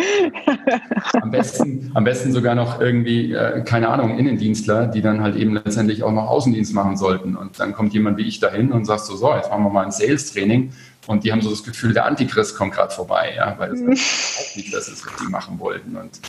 am, 1.20 1.30
besten, 1.30 1.92
am 1.94 2.02
besten 2.02 2.32
sogar 2.32 2.56
noch 2.56 2.80
irgendwie, 2.80 3.32
äh, 3.32 3.62
keine 3.62 3.88
Ahnung, 3.88 4.18
Innendienstler, 4.18 4.88
die 4.88 5.00
dann 5.00 5.22
halt 5.22 5.36
eben 5.36 5.54
letztendlich 5.54 6.02
auch 6.02 6.12
noch 6.12 6.28
Außendienst 6.28 6.74
machen 6.74 6.96
sollten. 6.96 7.36
Und 7.36 7.60
dann 7.60 7.72
kommt 7.72 7.92
jemand 7.94 8.18
wie 8.18 8.26
ich 8.26 8.40
dahin 8.40 8.72
und 8.72 8.84
sagt 8.84 9.04
so, 9.04 9.14
so, 9.14 9.32
jetzt 9.34 9.48
machen 9.48 9.62
wir 9.62 9.70
mal 9.70 9.84
ein 9.84 9.92
Sales-Training. 9.92 10.72
Und 11.06 11.24
die 11.24 11.32
haben 11.32 11.40
so 11.40 11.50
das 11.50 11.62
Gefühl, 11.62 11.92
der 11.92 12.06
Antichrist 12.06 12.56
kommt 12.56 12.74
gerade 12.74 12.92
vorbei, 12.92 13.34
ja, 13.36 13.54
weil 13.58 13.70
das 13.70 13.80
überhaupt 13.80 14.56
nicht 14.56 14.74
das 14.74 14.88
ist, 14.88 15.06
was 15.06 15.16
die 15.16 15.30
machen 15.30 15.58
wollten. 15.58 15.96
Und 15.96 16.20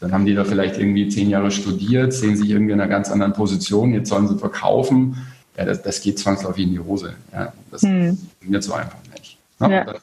dann 0.00 0.12
haben 0.12 0.26
die 0.26 0.34
da 0.34 0.44
vielleicht 0.44 0.78
irgendwie 0.78 1.08
zehn 1.08 1.28
Jahre 1.28 1.50
studiert, 1.50 2.12
sehen 2.12 2.36
sich 2.36 2.50
irgendwie 2.50 2.72
in 2.72 2.80
einer 2.80 2.88
ganz 2.88 3.10
anderen 3.10 3.32
Position, 3.32 3.92
jetzt 3.92 4.08
sollen 4.08 4.28
sie 4.28 4.38
verkaufen. 4.38 5.16
Ja, 5.56 5.64
das, 5.64 5.82
das 5.82 6.00
geht 6.00 6.18
zwangsläufig 6.18 6.64
in 6.64 6.70
die 6.70 6.78
Hose. 6.78 7.14
Ja, 7.32 7.52
das 7.70 7.82
hm. 7.82 8.16
funktioniert 8.16 8.62
so 8.62 8.74
einfach 8.74 8.98
nicht. 9.12 9.38
Ja, 9.60 9.70
ja. 9.70 9.84
Dann 9.84 9.96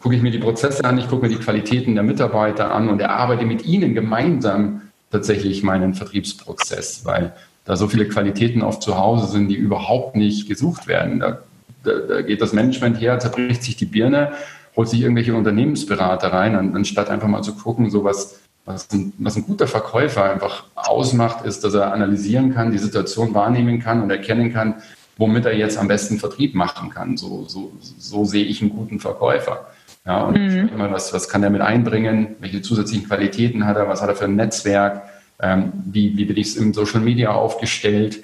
gucke 0.00 0.16
ich 0.16 0.22
mir 0.22 0.32
die 0.32 0.38
Prozesse 0.38 0.84
an, 0.84 0.98
ich 0.98 1.08
gucke 1.08 1.22
mir 1.22 1.28
die 1.28 1.40
Qualitäten 1.40 1.94
der 1.94 2.02
Mitarbeiter 2.02 2.74
an 2.74 2.88
und 2.88 3.00
erarbeite 3.00 3.44
mit 3.44 3.64
ihnen 3.64 3.94
gemeinsam 3.94 4.82
tatsächlich 5.12 5.62
meinen 5.62 5.94
Vertriebsprozess, 5.94 7.04
weil 7.04 7.32
da 7.64 7.76
so 7.76 7.86
viele 7.86 8.08
Qualitäten 8.08 8.62
oft 8.62 8.82
zu 8.82 8.98
Hause 8.98 9.30
sind, 9.30 9.48
die 9.48 9.54
überhaupt 9.54 10.16
nicht 10.16 10.48
gesucht 10.48 10.88
werden. 10.88 11.20
Da, 11.20 11.38
da, 11.84 11.92
da 11.98 12.22
geht 12.22 12.42
das 12.42 12.52
Management 12.52 13.00
her, 13.00 13.20
zerbricht 13.20 13.62
sich 13.62 13.76
die 13.76 13.84
Birne, 13.84 14.32
holt 14.74 14.88
sich 14.88 15.02
irgendwelche 15.02 15.34
Unternehmensberater 15.34 16.32
rein, 16.32 16.56
anstatt 16.74 17.08
einfach 17.08 17.28
mal 17.28 17.42
zu 17.42 17.54
gucken, 17.54 17.90
so 17.90 18.02
was, 18.02 18.40
was 18.64 18.90
ein, 18.92 19.12
was 19.18 19.36
ein 19.36 19.44
guter 19.44 19.66
Verkäufer 19.66 20.24
einfach 20.24 20.64
ausmacht, 20.74 21.44
ist, 21.44 21.64
dass 21.64 21.74
er 21.74 21.92
analysieren 21.92 22.54
kann, 22.54 22.70
die 22.70 22.78
Situation 22.78 23.34
wahrnehmen 23.34 23.80
kann 23.80 24.02
und 24.02 24.10
erkennen 24.10 24.52
kann, 24.52 24.76
womit 25.16 25.44
er 25.46 25.56
jetzt 25.56 25.78
am 25.78 25.88
besten 25.88 26.18
Vertrieb 26.18 26.54
machen 26.54 26.90
kann. 26.90 27.16
So, 27.16 27.44
so, 27.48 27.72
so 27.98 28.24
sehe 28.24 28.44
ich 28.44 28.60
einen 28.60 28.70
guten 28.70 29.00
Verkäufer. 29.00 29.66
Ja, 30.04 30.22
und 30.22 30.34
mhm. 30.34 30.68
immer, 30.68 30.90
was, 30.90 31.12
was 31.12 31.28
kann 31.28 31.42
er 31.42 31.50
mit 31.50 31.60
einbringen? 31.60 32.36
Welche 32.40 32.62
zusätzlichen 32.62 33.06
Qualitäten 33.06 33.66
hat 33.66 33.76
er? 33.76 33.88
Was 33.88 34.02
hat 34.02 34.08
er 34.08 34.16
für 34.16 34.24
ein 34.24 34.36
Netzwerk? 34.36 35.02
Ähm, 35.40 35.72
wie, 35.84 36.16
wie 36.16 36.24
bin 36.24 36.36
ich 36.36 36.56
im 36.56 36.74
Social 36.74 37.00
Media 37.00 37.32
aufgestellt? 37.32 38.22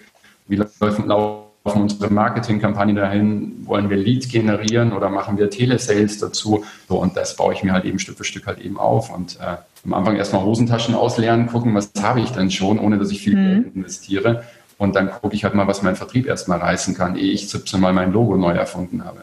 Wie 0.49 0.57
laufen, 0.57 1.07
laufen 1.07 1.83
unsere 1.83 2.13
Marketingkampagne 2.13 2.95
dahin? 2.95 3.65
Wollen 3.65 3.91
wir 3.91 3.97
Leads 3.97 4.29
generieren 4.29 4.93
oder 4.93 5.09
machen 5.09 5.39
wir 5.39 5.51
Telesales 5.51 6.19
dazu? 6.19 6.65
So, 6.89 7.01
und 7.01 7.17
das 7.17 7.37
baue 7.37 7.55
ich 7.55 7.63
mir 7.63 7.73
halt 7.73 7.85
eben 7.85 7.99
Stück 7.99 8.17
für 8.17 8.25
Stück 8.25 8.47
halt 8.47 8.59
eben 8.59 8.79
auf 8.79 9.15
und 9.15 9.39
äh, 9.41 9.57
am 9.85 9.95
Anfang 9.95 10.17
erstmal 10.17 10.43
Hosentaschen 10.45 10.95
ausleeren, 10.95 11.47
gucken, 11.47 11.75
was 11.75 11.93
habe 12.01 12.21
ich 12.21 12.31
denn 12.31 12.51
schon, 12.51 12.79
ohne 12.79 12.99
dass 12.99 13.11
ich 13.11 13.21
viel 13.21 13.37
mhm. 13.37 13.63
Geld 13.63 13.77
investiere. 13.77 14.45
Und 14.79 14.95
dann 14.95 15.11
gucke 15.11 15.35
ich 15.35 15.45
halt 15.45 15.55
mal, 15.55 15.67
was 15.67 15.83
mein 15.83 15.97
Vertrieb 15.97 16.27
erstmal 16.27 16.59
reißen 16.59 16.95
kann, 16.95 17.17
ehe 17.17 17.33
ich 17.33 17.49
17 17.49 17.81
Mal 17.81 17.93
mein 17.93 18.13
Logo 18.13 18.37
neu 18.37 18.53
erfunden 18.53 19.05
habe. 19.05 19.21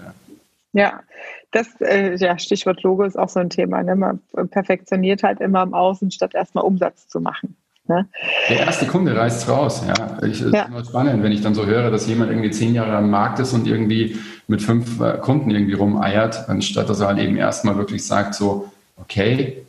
Ja, 0.73 0.99
das 1.51 1.67
äh, 1.79 2.15
ja, 2.17 2.37
Stichwort 2.37 2.83
Logo 2.83 3.03
ist 3.03 3.17
auch 3.17 3.29
so 3.29 3.39
ein 3.39 3.49
Thema. 3.49 3.81
Ne? 3.81 3.95
Man 3.95 4.19
perfektioniert 4.51 5.23
halt 5.23 5.39
immer 5.39 5.63
im 5.63 5.73
Außen, 5.73 6.11
statt 6.11 6.35
erstmal 6.35 6.65
Umsatz 6.65 7.07
zu 7.07 7.21
machen. 7.21 7.55
Ne? 7.87 8.07
Der 8.49 8.61
erste 8.61 8.87
Kunde 8.87 9.15
reißt 9.15 9.47
raus. 9.47 9.83
Ja. 9.87 10.17
Ich, 10.23 10.41
es 10.41 10.51
ja. 10.51 10.63
ist 10.63 10.67
immer 10.69 10.83
spannend, 10.83 11.23
wenn 11.23 11.31
ich 11.31 11.41
dann 11.41 11.53
so 11.53 11.65
höre, 11.65 11.91
dass 11.91 12.07
jemand 12.07 12.31
irgendwie 12.31 12.49
zehn 12.49 12.73
Jahre 12.73 12.97
am 12.97 13.09
Markt 13.09 13.39
ist 13.39 13.53
und 13.53 13.67
irgendwie 13.67 14.17
mit 14.47 14.61
fünf 14.61 14.99
äh, 14.99 15.17
Kunden 15.19 15.49
irgendwie 15.51 15.75
rumeiert, 15.75 16.49
anstatt 16.49 16.89
dass 16.89 16.99
er 16.99 17.07
halt 17.07 17.19
eben 17.19 17.37
erstmal 17.37 17.77
wirklich 17.77 18.05
sagt, 18.05 18.33
so, 18.33 18.71
okay, 18.97 19.65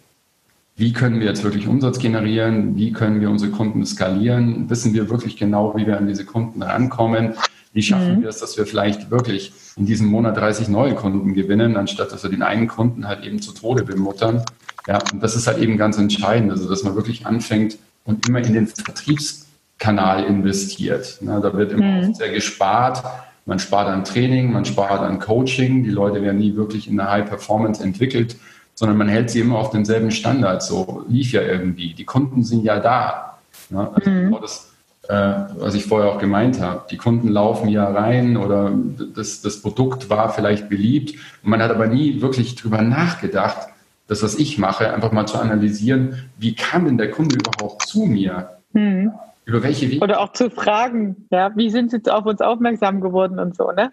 wie 0.77 0.93
können 0.93 1.21
wir 1.21 1.27
jetzt 1.27 1.43
wirklich 1.43 1.67
Umsatz 1.67 1.99
generieren? 1.99 2.77
Wie 2.77 2.93
können 2.93 3.23
wir 3.23 3.31
unsere 3.31 3.51
Kunden 3.51 3.85
skalieren? 3.87 4.69
Wissen 4.69 4.93
wir 4.93 5.09
wirklich 5.09 5.39
genau, 5.39 5.75
wie 5.75 5.87
wir 5.87 5.97
an 5.97 6.07
diese 6.07 6.27
Kunden 6.27 6.63
rankommen? 6.63 7.35
Wie 7.73 7.83
schaffen 7.83 8.19
mhm. 8.19 8.23
wir 8.23 8.29
es, 8.29 8.39
dass 8.39 8.59
wir 8.59 8.67
vielleicht 8.67 9.11
wirklich 9.11 9.53
in 9.77 9.87
diesem 9.87 10.09
Monat 10.09 10.37
30 10.37 10.69
neue 10.69 10.95
Kunden 10.95 11.33
gewinnen, 11.33 11.77
anstatt 11.77 12.13
dass 12.13 12.23
wir 12.23 12.31
den 12.31 12.43
einen 12.43 12.69
Kunden 12.69 13.09
halt 13.09 13.25
eben 13.25 13.41
zu 13.41 13.53
Tode 13.53 13.85
bemuttern? 13.85 14.45
Ja, 14.87 14.99
und 15.13 15.23
das 15.23 15.35
ist 15.35 15.47
halt 15.47 15.59
eben 15.59 15.79
ganz 15.79 15.97
entscheidend, 15.97 16.51
also 16.51 16.69
dass 16.69 16.85
man 16.85 16.95
wirklich 16.95 17.27
anfängt 17.27 17.79
und 18.05 18.29
immer 18.29 18.41
in 18.41 18.53
den 18.53 18.67
Vertriebskanal 18.67 20.25
investiert. 20.25 21.19
Na, 21.23 21.41
da 21.41 21.55
wird 21.55 21.73
immer 21.73 22.03
mhm. 22.03 22.15
sehr 22.15 22.31
gespart. 22.31 23.03
Man 23.47 23.59
spart 23.59 23.89
an 23.89 24.05
Training, 24.05 24.53
man 24.53 24.67
spart 24.67 25.01
an 25.01 25.21
Coaching. 25.21 25.85
Die 25.85 25.91
Leute 25.91 26.21
werden 26.21 26.39
nie 26.39 26.55
wirklich 26.55 26.87
in 26.89 26.97
der 26.99 27.11
High 27.11 27.27
Performance 27.27 27.83
entwickelt 27.83 28.37
sondern 28.77 28.99
man 28.99 29.09
hält 29.09 29.31
sie 29.31 29.41
immer 29.41 29.59
auf 29.59 29.71
denselben 29.71 30.13
Standard. 30.13 30.63
So 30.63 31.05
lief 31.09 31.33
ja 31.33 31.43
irgendwie. 31.43 31.95
Die 31.95 32.05
Kunden 32.05 32.45
sind 32.45 32.63
ja 32.63 32.79
da. 32.79 33.39
Ja, 33.71 33.91
also 33.93 34.09
mhm. 34.09 34.25
genau 34.27 34.39
das, 34.39 34.71
äh, 35.09 35.15
was 35.59 35.75
ich 35.75 35.87
vorher 35.87 36.13
auch 36.13 36.19
gemeint 36.19 36.61
habe. 36.61 36.85
Die 36.91 36.99
Kunden 36.99 37.29
laufen 37.29 37.69
ja 37.69 37.91
rein 37.91 38.37
oder 38.37 38.71
das, 39.15 39.41
das 39.41 39.63
Produkt 39.63 40.11
war 40.11 40.29
vielleicht 40.29 40.69
beliebt. 40.69 41.15
Und 41.43 41.51
man 41.51 41.63
hat 41.63 41.71
aber 41.71 41.87
nie 41.87 42.21
wirklich 42.21 42.55
drüber 42.55 42.83
nachgedacht, 42.83 43.69
das, 44.09 44.23
was 44.23 44.37
ich 44.37 44.59
mache, 44.59 44.93
einfach 44.93 45.11
mal 45.11 45.27
zu 45.27 45.39
analysieren, 45.39 46.29
wie 46.39 46.55
kam 46.55 46.85
denn 46.85 46.99
der 46.99 47.11
Kunde 47.11 47.37
überhaupt 47.37 47.89
zu 47.89 48.05
mir? 48.05 48.51
Mhm. 48.73 49.13
Über 49.47 49.63
welche 49.63 49.89
Wege? 49.89 50.03
Oder 50.03 50.21
auch 50.21 50.33
zu 50.33 50.51
fragen, 50.51 51.29
ja, 51.31 51.53
wie 51.55 51.71
sind 51.71 51.93
Sie 51.93 52.01
auf 52.11 52.27
uns 52.27 52.41
aufmerksam 52.41 53.01
geworden 53.01 53.39
und 53.39 53.57
so, 53.57 53.71
ne? 53.71 53.93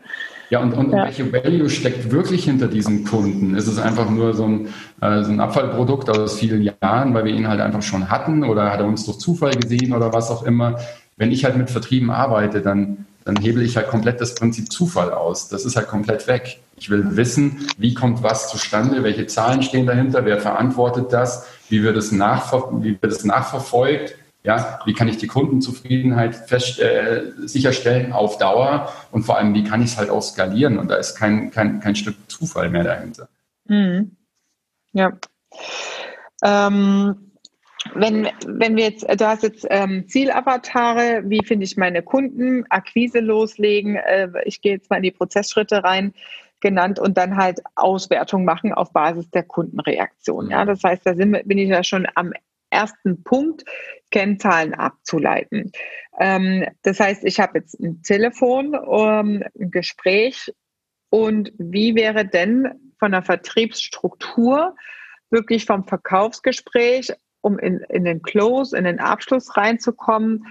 Ja, 0.49 0.59
und, 0.59 0.73
und 0.73 0.91
ja. 0.91 1.03
welche 1.03 1.31
Value 1.31 1.69
steckt 1.69 2.09
wirklich 2.09 2.45
hinter 2.45 2.67
diesem 2.67 3.05
Kunden? 3.05 3.55
Ist 3.55 3.67
es 3.67 3.77
einfach 3.77 4.09
nur 4.09 4.33
so 4.33 4.45
ein, 4.45 4.67
äh, 5.01 5.21
so 5.23 5.31
ein 5.31 5.39
Abfallprodukt 5.39 6.09
aus 6.09 6.39
vielen 6.39 6.63
Jahren, 6.63 7.13
weil 7.13 7.25
wir 7.25 7.33
ihn 7.33 7.47
halt 7.47 7.61
einfach 7.61 7.83
schon 7.83 8.09
hatten 8.09 8.43
oder 8.43 8.71
hat 8.71 8.79
er 8.79 8.87
uns 8.87 9.05
durch 9.05 9.19
Zufall 9.19 9.51
gesehen 9.51 9.93
oder 9.93 10.11
was 10.11 10.31
auch 10.31 10.41
immer? 10.41 10.79
Wenn 11.17 11.31
ich 11.31 11.45
halt 11.45 11.55
mit 11.55 11.69
Vertrieben 11.69 12.09
arbeite, 12.09 12.61
dann, 12.61 13.05
dann 13.23 13.35
hebel 13.35 13.61
ich 13.61 13.77
halt 13.77 13.89
komplett 13.89 14.21
das 14.21 14.33
Prinzip 14.33 14.71
Zufall 14.71 15.11
aus. 15.11 15.49
Das 15.49 15.65
ist 15.65 15.75
halt 15.75 15.87
komplett 15.87 16.27
weg. 16.27 16.61
Ich 16.77 16.89
will 16.89 17.15
wissen, 17.15 17.67
wie 17.77 17.93
kommt 17.93 18.23
was 18.23 18.49
zustande, 18.49 19.03
welche 19.03 19.27
Zahlen 19.27 19.61
stehen 19.61 19.85
dahinter, 19.85 20.25
wer 20.25 20.39
verantwortet 20.39 21.13
das, 21.13 21.47
wie 21.69 21.83
wird 21.83 21.95
es, 21.95 22.11
nachver 22.11 22.69
wie 22.81 22.97
wird 22.99 23.11
es 23.11 23.23
nachverfolgt 23.23 24.15
ja, 24.43 24.79
wie 24.85 24.93
kann 24.93 25.07
ich 25.07 25.17
die 25.17 25.27
Kundenzufriedenheit 25.27 26.35
fest, 26.35 26.79
äh, 26.79 27.31
sicherstellen 27.37 28.11
auf 28.11 28.37
Dauer 28.37 28.91
und 29.11 29.23
vor 29.23 29.37
allem, 29.37 29.53
wie 29.53 29.63
kann 29.63 29.81
ich 29.81 29.91
es 29.91 29.97
halt 29.97 30.09
auch 30.09 30.21
skalieren? 30.21 30.77
Und 30.77 30.89
da 30.89 30.95
ist 30.95 31.15
kein, 31.15 31.49
kein, 31.49 31.79
kein 31.79 31.95
Stück 31.95 32.15
Zufall 32.27 32.69
mehr 32.69 32.83
dahinter. 32.83 33.29
Mhm. 33.65 34.17
Ja. 34.91 35.13
Ähm, 36.43 37.31
wenn, 37.95 38.29
wenn 38.45 38.75
wir 38.75 38.85
jetzt, 38.85 39.03
du 39.03 39.27
hast 39.27 39.43
jetzt 39.43 39.65
ähm, 39.69 40.07
Zielavatare, 40.07 41.23
wie 41.25 41.45
finde 41.45 41.65
ich 41.65 41.77
meine 41.77 42.01
Kunden, 42.01 42.65
Akquise 42.69 43.19
loslegen, 43.19 43.95
äh, 43.95 44.29
ich 44.45 44.61
gehe 44.61 44.73
jetzt 44.73 44.89
mal 44.89 44.97
in 44.97 45.03
die 45.03 45.11
Prozessschritte 45.11 45.83
rein, 45.83 46.13
genannt 46.59 46.97
und 46.97 47.17
dann 47.17 47.37
halt 47.37 47.61
Auswertung 47.75 48.45
machen 48.45 48.73
auf 48.73 48.93
Basis 48.93 49.29
der 49.29 49.43
Kundenreaktion. 49.43 50.49
Ja, 50.49 50.65
das 50.65 50.81
heißt, 50.83 51.05
da 51.05 51.13
sind, 51.13 51.37
bin 51.45 51.57
ich 51.57 51.69
ja 51.69 51.83
schon 51.83 52.07
am 52.15 52.31
ersten 52.69 53.23
Punkt 53.23 53.63
Kennzahlen 54.13 54.75
abzuleiten. 54.75 55.71
Ähm, 56.19 56.65
das 56.83 56.99
heißt, 56.99 57.23
ich 57.23 57.39
habe 57.39 57.57
jetzt 57.57 57.79
ein 57.79 58.03
Telefon, 58.03 58.75
um, 58.75 59.41
ein 59.59 59.71
Gespräch 59.71 60.53
und 61.09 61.51
wie 61.57 61.95
wäre 61.95 62.23
denn 62.23 62.93
von 62.99 63.11
der 63.11 63.23
Vertriebsstruktur 63.23 64.75
wirklich 65.31 65.65
vom 65.65 65.85
Verkaufsgespräch, 65.85 67.11
um 67.41 67.57
in, 67.57 67.79
in 67.89 68.05
den 68.05 68.21
Close, 68.21 68.77
in 68.77 68.83
den 68.83 68.99
Abschluss 68.99 69.57
reinzukommen, 69.57 70.45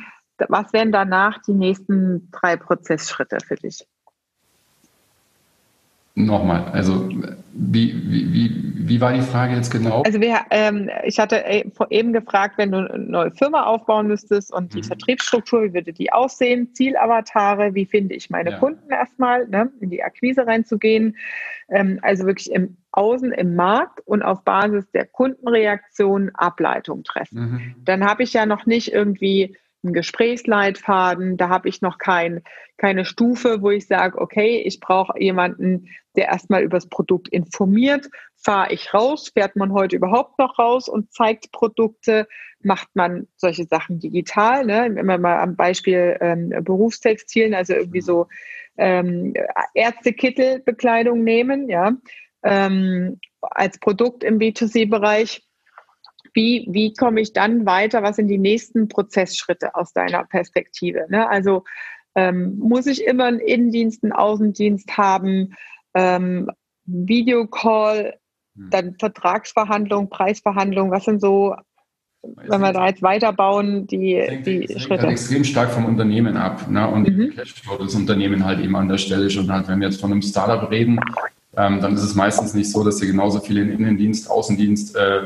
was 0.48 0.72
wären 0.72 0.90
danach 0.90 1.40
die 1.42 1.54
nächsten 1.54 2.32
drei 2.32 2.56
Prozessschritte 2.56 3.38
für 3.46 3.54
dich? 3.54 3.86
Nochmal, 6.14 6.64
also 6.72 7.08
wie, 7.54 7.94
wie, 8.04 8.32
wie, 8.32 8.62
wie 8.88 9.00
war 9.00 9.14
die 9.14 9.22
Frage 9.22 9.54
jetzt 9.54 9.70
genau? 9.70 10.02
Also 10.02 10.20
wir, 10.20 10.40
ähm, 10.50 10.90
ich 11.04 11.18
hatte 11.18 11.42
äh, 11.44 11.64
eben 11.88 12.12
gefragt, 12.12 12.58
wenn 12.58 12.70
du 12.70 12.78
eine 12.78 12.98
neue 12.98 13.30
Firma 13.30 13.62
aufbauen 13.62 14.08
müsstest 14.08 14.52
und 14.52 14.74
die 14.74 14.78
mhm. 14.78 14.84
Vertriebsstruktur, 14.84 15.62
wie 15.62 15.72
würde 15.72 15.92
die 15.94 16.12
aussehen? 16.12 16.74
Zielavatare, 16.74 17.74
wie 17.74 17.86
finde 17.86 18.14
ich 18.14 18.28
meine 18.28 18.50
ja. 18.50 18.58
Kunden 18.58 18.90
erstmal, 18.90 19.48
ne, 19.48 19.70
in 19.80 19.88
die 19.88 20.02
Akquise 20.02 20.46
reinzugehen? 20.46 21.16
Ähm, 21.70 21.98
also 22.02 22.26
wirklich 22.26 22.52
im 22.52 22.76
Außen, 22.92 23.32
im 23.32 23.54
Markt 23.54 24.00
und 24.04 24.22
auf 24.22 24.44
Basis 24.44 24.90
der 24.90 25.06
Kundenreaktion 25.06 26.30
Ableitung 26.34 27.04
treffen. 27.04 27.40
Mhm. 27.40 27.74
Dann 27.84 28.04
habe 28.04 28.22
ich 28.22 28.34
ja 28.34 28.44
noch 28.44 28.66
nicht 28.66 28.92
irgendwie 28.92 29.56
einen 29.82 29.92
Gesprächsleitfaden, 29.92 31.36
da 31.36 31.48
habe 31.48 31.68
ich 31.68 31.82
noch 31.82 31.98
kein, 31.98 32.42
keine 32.76 33.04
Stufe, 33.04 33.62
wo 33.62 33.70
ich 33.70 33.86
sage, 33.86 34.18
okay, 34.18 34.62
ich 34.64 34.80
brauche 34.80 35.18
jemanden, 35.18 35.88
der 36.16 36.28
erstmal 36.28 36.62
über 36.62 36.76
das 36.76 36.88
Produkt 36.88 37.28
informiert. 37.28 38.08
Fahre 38.36 38.72
ich 38.72 38.92
raus? 38.92 39.30
Fährt 39.32 39.56
man 39.56 39.72
heute 39.72 39.96
überhaupt 39.96 40.38
noch 40.38 40.58
raus 40.58 40.88
und 40.88 41.12
zeigt 41.12 41.52
Produkte? 41.52 42.28
Macht 42.60 42.88
man 42.94 43.26
solche 43.36 43.64
Sachen 43.64 43.98
digital? 43.98 44.64
Ne? 44.64 44.90
Wenn 44.92 45.06
wir 45.06 45.18
mal 45.18 45.40
am 45.40 45.56
Beispiel 45.56 46.16
ähm, 46.20 46.50
Berufstextilien, 46.62 47.54
also 47.54 47.74
irgendwie 47.74 48.00
so 48.00 48.26
ähm, 48.76 49.34
Ärztekittelbekleidung 49.74 51.22
nehmen, 51.22 51.68
ja, 51.68 51.92
ähm, 52.42 53.20
als 53.40 53.78
Produkt 53.78 54.24
im 54.24 54.38
B2C-Bereich 54.38 55.42
wie, 56.34 56.66
wie 56.70 56.94
komme 56.94 57.20
ich 57.20 57.32
dann 57.32 57.66
weiter? 57.66 58.02
Was 58.02 58.16
sind 58.16 58.28
die 58.28 58.38
nächsten 58.38 58.88
Prozessschritte 58.88 59.74
aus 59.74 59.92
deiner 59.92 60.24
Perspektive? 60.24 61.06
Ne? 61.08 61.28
Also 61.28 61.64
ähm, 62.14 62.58
muss 62.58 62.86
ich 62.86 63.04
immer 63.04 63.24
einen 63.24 63.40
Innendienst, 63.40 64.02
einen 64.02 64.12
Außendienst 64.12 64.96
haben, 64.96 65.54
ähm, 65.94 66.50
Videocall, 66.84 68.18
hm. 68.56 68.70
dann 68.70 68.96
Vertragsverhandlung, 68.98 70.10
Preisverhandlung, 70.10 70.90
was 70.90 71.04
sind 71.04 71.20
so, 71.20 71.54
wenn 72.22 72.60
wir 72.60 72.72
da 72.72 72.86
jetzt 72.86 73.02
weiterbauen, 73.02 73.86
die, 73.86 74.16
hängt, 74.16 74.46
die 74.46 74.68
Schritte? 74.78 75.06
Hängt 75.06 75.12
extrem 75.12 75.44
stark 75.44 75.70
vom 75.70 75.86
Unternehmen 75.86 76.36
ab 76.36 76.68
ne? 76.70 76.88
und 76.88 77.08
mhm. 77.08 77.34
Cashflow 77.34 77.78
des 77.78 77.94
Unternehmen 77.94 78.44
halt 78.44 78.60
eben 78.60 78.76
an 78.76 78.88
der 78.88 78.98
Stelle 78.98 79.28
schon 79.28 79.50
halt, 79.50 79.68
wenn 79.68 79.80
wir 79.80 79.88
jetzt 79.88 80.00
von 80.00 80.12
einem 80.12 80.22
Startup 80.22 80.70
reden, 80.70 81.00
ähm, 81.56 81.80
dann 81.80 81.94
ist 81.94 82.02
es 82.02 82.14
meistens 82.14 82.54
nicht 82.54 82.70
so, 82.70 82.84
dass 82.84 82.98
sie 82.98 83.06
genauso 83.06 83.40
viel 83.40 83.58
in 83.58 83.70
Innendienst, 83.70 84.30
Außendienst 84.30 84.96
äh, 84.96 85.20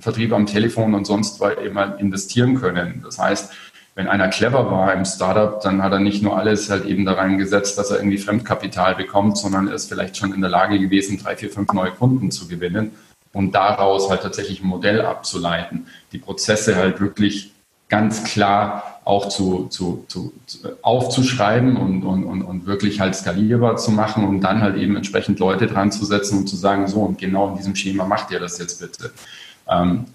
Vertrieb 0.00 0.32
am 0.32 0.46
Telefon 0.46 0.94
und 0.94 1.06
sonst 1.06 1.40
was 1.40 1.58
eben 1.58 1.78
halt 1.78 2.00
investieren 2.00 2.60
können. 2.60 3.02
Das 3.04 3.18
heißt, 3.18 3.52
wenn 3.94 4.08
einer 4.08 4.28
clever 4.28 4.70
war 4.70 4.94
im 4.94 5.04
Startup, 5.04 5.60
dann 5.60 5.82
hat 5.82 5.92
er 5.92 5.98
nicht 5.98 6.22
nur 6.22 6.36
alles 6.36 6.70
halt 6.70 6.86
eben 6.86 7.04
da 7.04 7.14
reingesetzt, 7.14 7.76
dass 7.76 7.90
er 7.90 7.98
irgendwie 7.98 8.18
Fremdkapital 8.18 8.94
bekommt, 8.94 9.36
sondern 9.36 9.68
er 9.68 9.74
ist 9.74 9.88
vielleicht 9.88 10.16
schon 10.16 10.32
in 10.32 10.40
der 10.40 10.50
Lage 10.50 10.78
gewesen, 10.78 11.18
drei, 11.18 11.36
vier, 11.36 11.50
fünf 11.50 11.72
neue 11.72 11.90
Kunden 11.90 12.30
zu 12.30 12.48
gewinnen 12.48 12.92
und 13.32 13.54
daraus 13.54 14.08
halt 14.08 14.22
tatsächlich 14.22 14.62
ein 14.62 14.68
Modell 14.68 15.02
abzuleiten, 15.02 15.86
die 16.12 16.18
Prozesse 16.18 16.76
halt 16.76 17.00
wirklich 17.00 17.52
ganz 17.88 18.24
klar 18.24 19.00
auch 19.04 19.28
zu, 19.28 19.66
zu, 19.68 20.04
zu, 20.06 20.32
aufzuschreiben 20.82 21.76
und, 21.76 22.04
und, 22.04 22.24
und, 22.24 22.42
und 22.42 22.66
wirklich 22.66 23.00
halt 23.00 23.16
skalierbar 23.16 23.76
zu 23.76 23.90
machen 23.90 24.24
und 24.24 24.40
dann 24.40 24.60
halt 24.60 24.76
eben 24.76 24.94
entsprechend 24.94 25.40
Leute 25.40 25.66
dran 25.66 25.90
zu 25.90 26.04
setzen 26.04 26.38
und 26.38 26.46
zu 26.46 26.56
sagen, 26.56 26.86
so 26.86 27.02
und 27.02 27.18
genau 27.18 27.48
in 27.48 27.56
diesem 27.56 27.74
Schema 27.74 28.04
macht 28.04 28.30
ihr 28.30 28.38
das 28.38 28.58
jetzt 28.58 28.80
bitte. 28.80 29.10
Ähm, 29.70 30.06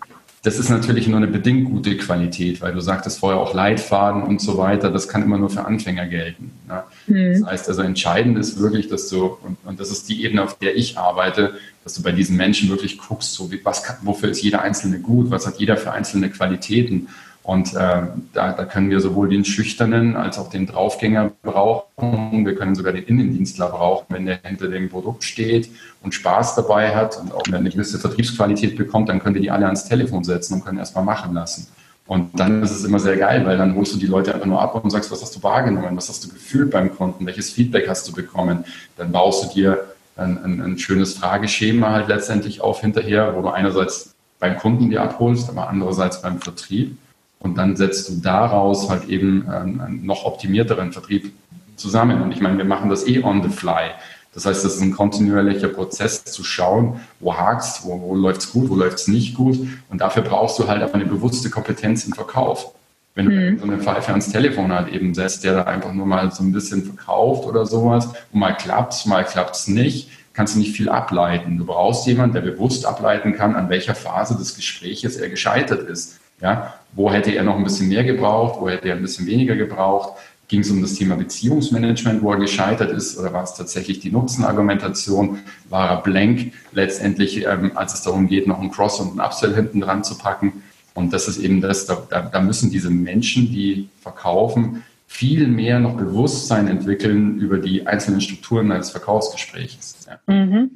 das 0.46 0.60
ist 0.60 0.70
natürlich 0.70 1.08
nur 1.08 1.18
eine 1.18 1.28
bedingt 1.28 1.66
gute 1.66 1.98
Qualität, 1.98 2.62
weil 2.62 2.72
du 2.72 2.80
sagtest 2.80 3.18
vorher 3.18 3.40
auch 3.40 3.56
Leitfaden 3.56 4.22
und 4.22 4.40
so 4.40 4.60
weiter, 4.60 4.92
das 4.92 5.08
kann 5.08 5.24
immer 5.24 5.40
nur 5.40 5.50
für 5.50 5.66
Anfänger 5.66 6.06
gelten. 6.06 6.52
Ne? 6.68 6.84
Mhm. 7.08 7.34
Das 7.34 7.50
heißt 7.50 7.70
also, 7.70 7.82
entscheidend 7.82 8.38
ist 8.38 8.60
wirklich, 8.60 8.88
dass 8.88 9.10
du, 9.10 9.38
und, 9.42 9.58
und, 9.66 9.80
das 9.80 9.90
ist 9.90 10.08
die 10.08 10.24
Ebene, 10.24 10.44
auf 10.44 10.60
der 10.60 10.76
ich 10.76 11.00
arbeite, 11.00 11.56
dass 11.84 11.96
du 11.96 12.04
bei 12.04 12.12
diesen 12.12 12.38
Menschen 12.38 12.70
wirklich 12.70 13.00
guckst, 13.00 13.34
so 13.34 13.52
wie, 13.52 13.60
was 13.66 13.82
kann, 13.82 13.98
wofür 14.04 14.30
ist 14.30 14.44
jeder 14.44 14.62
Einzelne 14.62 15.00
gut, 15.00 15.32
was 15.32 15.48
hat 15.48 15.58
jeder 15.58 15.78
für 15.78 15.94
einzelne 15.94 16.30
Qualitäten 16.30 17.08
und 17.46 17.76
äh, 17.76 18.02
da, 18.34 18.54
da 18.54 18.66
können 18.66 18.90
wir 18.90 19.00
sowohl 19.00 19.30
den 19.30 19.46
Schüchternen 19.46 20.16
als 20.16 20.40
auch 20.40 20.50
den 20.50 20.66
Draufgänger 20.66 21.32
brauchen. 21.44 22.44
Wir 22.44 22.56
können 22.56 22.74
sogar 22.74 22.92
den 22.92 23.04
Innendienstler 23.04 23.70
brauchen, 23.70 24.08
wenn 24.10 24.26
der 24.26 24.40
hinter 24.44 24.68
dem 24.68 24.90
Produkt 24.90 25.24
steht 25.24 25.70
und 26.02 26.16
Spaß 26.16 26.56
dabei 26.56 26.96
hat 26.96 27.20
und 27.22 27.32
auch 27.32 27.44
eine 27.46 27.70
gewisse 27.70 28.00
Vertriebsqualität 28.00 28.76
bekommt, 28.76 29.10
dann 29.10 29.20
können 29.20 29.36
wir 29.36 29.44
die 29.44 29.52
alle 29.52 29.68
ans 29.68 29.86
Telefon 29.86 30.24
setzen 30.24 30.56
und 30.56 30.66
können 30.66 30.80
erstmal 30.80 31.04
machen 31.04 31.36
lassen. 31.36 31.68
Und 32.08 32.40
dann 32.40 32.64
ist 32.64 32.72
es 32.72 32.84
immer 32.84 33.00
sehr 33.00 33.18
geil, 33.18 33.46
weil 33.46 33.58
dann 33.58 33.76
holst 33.76 33.94
du 33.94 34.00
die 34.00 34.08
Leute 34.08 34.34
einfach 34.34 34.48
nur 34.48 34.60
ab 34.60 34.84
und 34.84 34.90
sagst, 34.90 35.12
was 35.12 35.22
hast 35.22 35.36
du 35.36 35.44
wahrgenommen, 35.44 35.96
was 35.96 36.10
hast 36.10 36.24
du 36.24 36.30
gefühlt 36.30 36.72
beim 36.72 36.96
Kunden, 36.96 37.28
welches 37.28 37.52
Feedback 37.52 37.88
hast 37.88 38.08
du 38.08 38.14
bekommen. 38.14 38.66
Dann 38.98 39.12
baust 39.12 39.44
du 39.44 39.54
dir 39.54 39.86
ein, 40.16 40.44
ein, 40.44 40.62
ein 40.62 40.78
schönes 40.80 41.14
Frageschema 41.14 41.92
halt 41.92 42.08
letztendlich 42.08 42.62
auf 42.62 42.82
hinterher, 42.82 43.36
wo 43.36 43.44
du 43.44 43.50
einerseits 43.50 44.16
beim 44.40 44.58
Kunden 44.58 44.90
dir 44.90 45.04
abholst, 45.04 45.48
aber 45.50 45.70
andererseits 45.70 46.24
beim 46.24 46.40
Vertrieb. 46.40 46.98
Und 47.40 47.58
dann 47.58 47.76
setzt 47.76 48.10
du 48.10 48.16
daraus 48.16 48.90
halt 48.90 49.10
eben 49.10 49.48
einen 49.50 50.06
noch 50.06 50.26
optimierteren 50.26 50.92
Vertrieb 50.92 51.32
zusammen. 51.76 52.22
Und 52.22 52.32
ich 52.32 52.42
meine, 52.42 52.58
wir 52.58 52.66
machen 52.66 52.90
das 52.90 53.08
eh 53.08 53.24
on 53.24 53.44
the 53.44 53.50
fly. 53.50 53.92
Das 54.34 54.46
heißt, 54.46 54.66
das 54.66 54.76
ist 54.76 54.82
ein 54.82 54.92
kontinuierlicher 54.92 55.70
Prozess 55.70 56.26
zu 56.26 56.44
schauen, 56.44 57.00
wo 57.22 57.36
hakst, 57.36 57.86
wo, 57.86 58.02
wo 58.02 58.16
läuft's 58.16 58.52
gut, 58.52 58.70
wo 58.70 58.76
läuft's 58.76 59.08
nicht 59.08 59.36
gut. 59.36 59.58
Und 59.90 60.02
dafür 60.02 60.24
brauchst 60.24 60.60
du 60.60 60.68
halt 60.68 60.84
aber 60.84 60.96
eine 60.96 61.06
bewusste 61.06 61.50
Kompetenz 61.50 62.06
im 62.06 62.14
Verkauf. 62.14 62.74
Wenn 63.16 63.30
du 63.30 63.32
mhm. 63.32 63.60
so 63.60 63.64
eine 63.64 63.78
Pfeife 63.78 64.12
ans 64.12 64.30
Telefon 64.30 64.74
halt 64.74 64.90
eben 64.90 65.14
setzt, 65.14 65.46
der 65.46 65.54
da 65.54 65.64
einfach 65.64 65.94
nur 65.94 66.06
mal 66.06 66.34
so 66.34 66.44
ein 66.44 66.52
bisschen 66.52 66.84
verkauft 66.84 67.46
oder 67.46 67.66
sowas, 67.66 68.08
und 68.34 68.40
mal 68.40 68.52
klappt's, 68.52 69.06
mal 69.06 69.24
klappt's 69.24 69.70
nicht, 69.70 70.10
kannst 70.34 70.56
du 70.56 70.60
nicht 70.60 70.76
viel 70.76 70.90
ableiten. 70.90 71.58
Du 71.58 71.66
brauchst 71.66 72.06
jemanden, 72.06 72.34
der 72.34 72.42
bewusst 72.42 72.86
ableiten 72.86 73.34
kann, 73.34 73.56
an 73.56 73.70
welcher 73.70 73.96
Phase 73.96 74.36
des 74.36 74.54
Gespräches 74.54 75.16
er 75.16 75.30
gescheitert 75.30 75.88
ist. 75.90 76.20
Ja, 76.42 76.76
wo 76.94 77.12
hätte 77.12 77.32
er 77.32 77.44
noch 77.44 77.58
ein 77.58 77.64
bisschen 77.64 77.90
mehr 77.90 78.04
gebraucht, 78.04 78.60
wo 78.60 78.70
hätte 78.70 78.90
er 78.90 78.96
ein 78.96 79.02
bisschen 79.02 79.28
weniger 79.28 79.56
gebraucht? 79.56 80.18
Ging 80.48 80.62
es 80.62 80.70
um 80.70 80.82
das 80.82 80.94
Thema 80.94 81.16
Beziehungsmanagement, 81.16 82.22
wo 82.22 82.32
er 82.32 82.38
gescheitert 82.38 82.92
ist, 82.92 83.18
oder 83.18 83.34
war 83.34 83.44
es 83.44 83.56
tatsächlich 83.56 84.00
die 84.00 84.12
Nutzenargumentation? 84.12 85.40
War 85.70 85.90
er 85.90 86.02
blank 86.02 86.54
letztendlich, 86.72 87.46
ähm, 87.46 87.72
als 87.76 87.96
es 87.96 88.04
darum 88.04 88.28
geht, 88.28 88.46
noch 88.48 88.62
ein 88.62 88.70
Cross- 88.70 89.00
und 89.00 89.16
ein 89.16 89.26
Upsell 89.26 89.56
hinten 89.56 89.82
dran 89.82 90.04
zu 90.04 90.18
packen? 90.18 90.64
Und 90.94 91.14
das 91.14 91.28
ist 91.28 91.40
eben 91.40 91.62
das, 91.62 91.88
da, 91.88 91.96
da 92.32 92.40
müssen 92.42 92.70
diese 92.70 92.90
Menschen, 92.90 93.48
die 93.52 93.90
verkaufen, 94.02 94.84
viel 95.08 95.48
mehr 95.48 95.80
noch 95.80 95.98
Bewusstsein 95.98 96.68
entwickeln 96.68 97.40
über 97.40 97.58
die 97.58 97.88
einzelnen 97.88 98.22
Strukturen 98.22 98.72
eines 98.72 98.92
Verkaufsgesprächs. 98.92 100.08
Ja. 100.08 100.34
Mhm. 100.34 100.72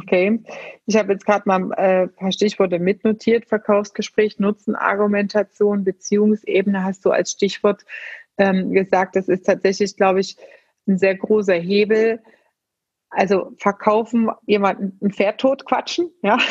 Okay. 0.00 0.42
Ich 0.86 0.96
habe 0.96 1.12
jetzt 1.12 1.26
gerade 1.26 1.42
mal 1.46 1.70
äh, 1.76 2.02
ein 2.02 2.14
paar 2.14 2.32
Stichworte 2.32 2.78
mitnotiert. 2.78 3.46
Verkaufsgespräch, 3.46 4.38
Nutzenargumentation, 4.38 5.84
Beziehungsebene 5.84 6.84
hast 6.84 7.04
du 7.04 7.10
als 7.10 7.32
Stichwort 7.32 7.84
ähm, 8.38 8.72
gesagt. 8.72 9.16
Das 9.16 9.28
ist 9.28 9.44
tatsächlich, 9.44 9.96
glaube 9.96 10.20
ich, 10.20 10.36
ein 10.86 10.98
sehr 10.98 11.16
großer 11.16 11.54
Hebel. 11.54 12.22
Also 13.10 13.52
verkaufen, 13.58 14.30
jemanden 14.46 14.98
ein 15.02 15.10
Pferd 15.10 15.40
tot 15.40 15.66
quatschen, 15.66 16.10
ja. 16.22 16.38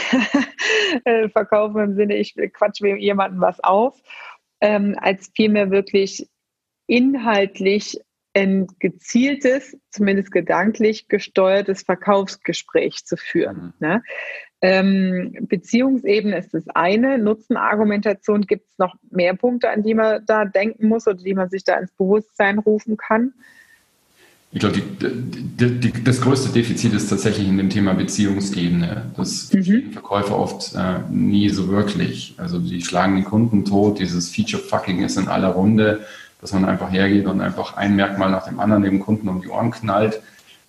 Äh, 1.06 1.30
verkaufen 1.30 1.80
im 1.82 1.96
Sinne, 1.96 2.18
ich 2.18 2.36
quatsche 2.54 2.86
jemanden 2.98 3.40
was 3.40 3.64
auf, 3.64 4.02
ähm, 4.60 4.98
als 5.00 5.32
vielmehr 5.34 5.72
wirklich 5.72 6.28
inhaltlich 6.86 7.98
ein 8.34 8.68
gezieltes, 8.80 9.78
zumindest 9.90 10.32
gedanklich 10.32 11.08
gesteuertes 11.08 11.84
Verkaufsgespräch 11.84 13.06
zu 13.06 13.18
führen. 13.18 13.74
Mhm. 13.80 13.88
Ne? 13.88 14.04
Ähm, 14.62 15.48
Beziehungsebene 15.50 16.38
ist 16.38 16.54
das 16.54 16.68
eine. 16.70 17.18
Nutzenargumentation 17.18 18.42
gibt 18.44 18.68
es 18.70 18.78
noch 18.78 18.96
mehr 19.10 19.36
Punkte, 19.36 19.70
an 19.70 19.84
die 19.84 19.96
man 19.96 20.24
da 20.26 20.46
denken 20.46 20.88
muss 20.88 21.08
oder 21.08 21.18
die 21.18 21.34
man 21.34 21.50
sich 21.50 21.64
da 21.64 21.76
ins 21.76 21.92
Bewusstsein 21.92 22.60
rufen 22.60 22.96
kann. 22.96 23.34
Ich 24.54 24.60
glaube, 24.60 24.82
das 26.04 26.20
größte 26.20 26.52
Defizit 26.52 26.94
ist 26.94 27.08
tatsächlich 27.10 27.48
in 27.48 27.58
dem 27.58 27.70
Thema 27.70 27.94
Beziehungsebene. 27.94 29.12
Das 29.16 29.52
mhm. 29.54 29.92
Verkäufer 29.94 30.38
oft 30.38 30.76
äh, 30.76 31.00
nie 31.10 31.48
so 31.50 31.70
wirklich. 31.70 32.36
Also 32.38 32.60
die 32.60 32.82
schlagen 32.82 33.16
den 33.16 33.24
Kunden 33.24 33.64
tot, 33.64 34.00
dieses 34.00 34.30
Feature-Fucking 34.30 35.04
ist 35.04 35.18
in 35.18 35.30
aller 35.30 35.50
Runde 35.50 36.06
dass 36.42 36.54
man 36.54 36.66
einfach 36.66 36.92
hergeht 36.92 37.28
und 37.28 37.40
einfach 37.40 37.78
ein 37.78 37.96
Merkmal 37.96 38.32
nach 38.32 38.48
dem 38.48 38.60
anderen 38.60 38.84
dem 38.84 39.00
Kunden 39.00 39.30
um 39.30 39.42
die 39.42 39.48
Ohren 39.48 39.72
knallt. 39.72 40.22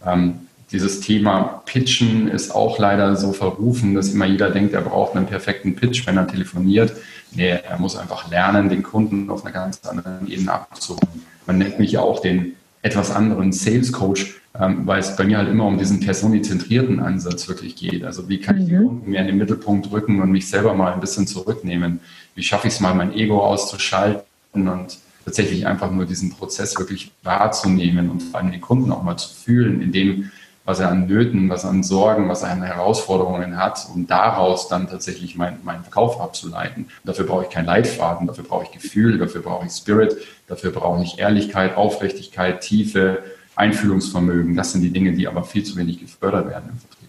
Ähm, 0.07 0.47
dieses 0.71 1.01
Thema 1.01 1.63
Pitchen 1.67 2.29
ist 2.29 2.55
auch 2.55 2.79
leider 2.79 3.15
so 3.17 3.33
verrufen, 3.33 3.95
dass 3.95 4.09
immer 4.09 4.25
jeder 4.25 4.51
denkt, 4.51 4.73
er 4.73 4.81
braucht 4.81 5.15
einen 5.15 5.27
perfekten 5.27 5.77
Pitch, 5.77 6.07
wenn 6.07 6.17
er 6.17 6.27
telefoniert. 6.27 6.95
Nee, 7.33 7.59
er 7.69 7.79
muss 7.79 7.97
einfach 7.97 8.31
lernen, 8.31 8.69
den 8.69 8.83
Kunden 8.83 9.29
auf 9.31 9.45
einer 9.45 9.53
ganz 9.53 9.81
anderen 9.85 10.27
Ebene 10.31 10.53
abzuholen. 10.53 11.27
Man 11.47 11.59
nennt 11.59 11.79
mich 11.79 11.93
ja 11.93 12.01
auch 12.01 12.21
den 12.21 12.55
etwas 12.81 13.11
anderen 13.11 13.53
Sales 13.53 13.93
Coach, 13.93 14.41
ähm, 14.59 14.87
weil 14.87 15.01
es 15.01 15.15
bei 15.17 15.25
mir 15.25 15.39
halt 15.39 15.49
immer 15.49 15.67
um 15.67 15.79
diesen 15.79 16.01
personizentrierten 16.01 17.01
Ansatz 17.01 17.49
wirklich 17.49 17.77
geht. 17.77 18.05
Also 18.05 18.29
wie 18.29 18.41
kann 18.41 18.61
ich 18.61 18.69
den 18.69 18.81
mhm. 18.81 18.87
Kunden 18.87 19.11
mehr 19.11 19.21
in 19.21 19.29
den 19.29 19.39
Mittelpunkt 19.39 19.91
rücken 19.93 20.21
und 20.21 20.31
mich 20.31 20.49
selber 20.49 20.75
mal 20.75 20.93
ein 20.93 21.01
bisschen 21.01 21.27
zurücknehmen? 21.27 22.01
Wie 22.35 22.43
schaffe 22.43 22.69
ich 22.69 22.75
es 22.75 22.81
mal, 22.81 22.95
mein 22.95 23.15
Ego 23.15 23.45
auszuschalten 23.45 24.25
und 24.53 24.99
tatsächlich 25.25 25.67
einfach 25.67 25.91
nur 25.91 26.07
diesen 26.07 26.33
Prozess 26.33 26.79
wirklich 26.79 27.13
wahrzunehmen 27.23 28.11
und 28.11 28.23
vor 28.23 28.41
allem 28.41 28.53
den 28.53 28.61
Kunden 28.61 28.93
auch 28.93 29.03
mal 29.03 29.17
zu 29.17 29.33
fühlen, 29.35 29.81
in 29.81 29.93
dem, 29.93 30.31
was 30.65 30.81
er 30.81 30.91
an 30.91 31.07
Nöten, 31.07 31.49
was 31.49 31.65
er 31.65 31.71
an 31.71 31.83
Sorgen, 31.83 32.29
was 32.29 32.43
er 32.43 32.51
an 32.51 32.63
Herausforderungen 32.63 33.57
hat, 33.57 33.87
um 33.93 34.07
daraus 34.07 34.69
dann 34.69 34.89
tatsächlich 34.89 35.37
mein, 35.37 35.59
meinen 35.65 35.83
Verkauf 35.83 36.21
abzuleiten. 36.21 36.87
dafür 37.05 37.27
brauche 37.27 37.45
ich 37.45 37.51
keinen 37.51 37.67
Leitfaden, 37.67 38.27
dafür 38.27 38.45
brauche 38.45 38.65
ich 38.65 38.71
Gefühl, 38.71 39.19
dafür 39.19 39.43
brauche 39.43 39.67
ich 39.67 39.73
Spirit, 39.73 40.17
dafür 40.47 40.71
brauche 40.71 41.03
ich 41.03 41.19
Ehrlichkeit, 41.19 41.77
Aufrichtigkeit, 41.77 42.61
Tiefe, 42.61 43.25
Einfühlungsvermögen. 43.57 44.55
Das 44.55 44.73
sind 44.73 44.83
die 44.83 44.91
Dinge, 44.91 45.13
die 45.13 45.27
aber 45.27 45.45
viel 45.45 45.65
zu 45.65 45.77
wenig 45.77 46.01
gefördert 46.01 46.49
werden 46.49 46.71
im 46.71 46.79
Vertrieb. 46.79 47.09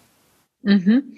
Mhm. 0.64 1.18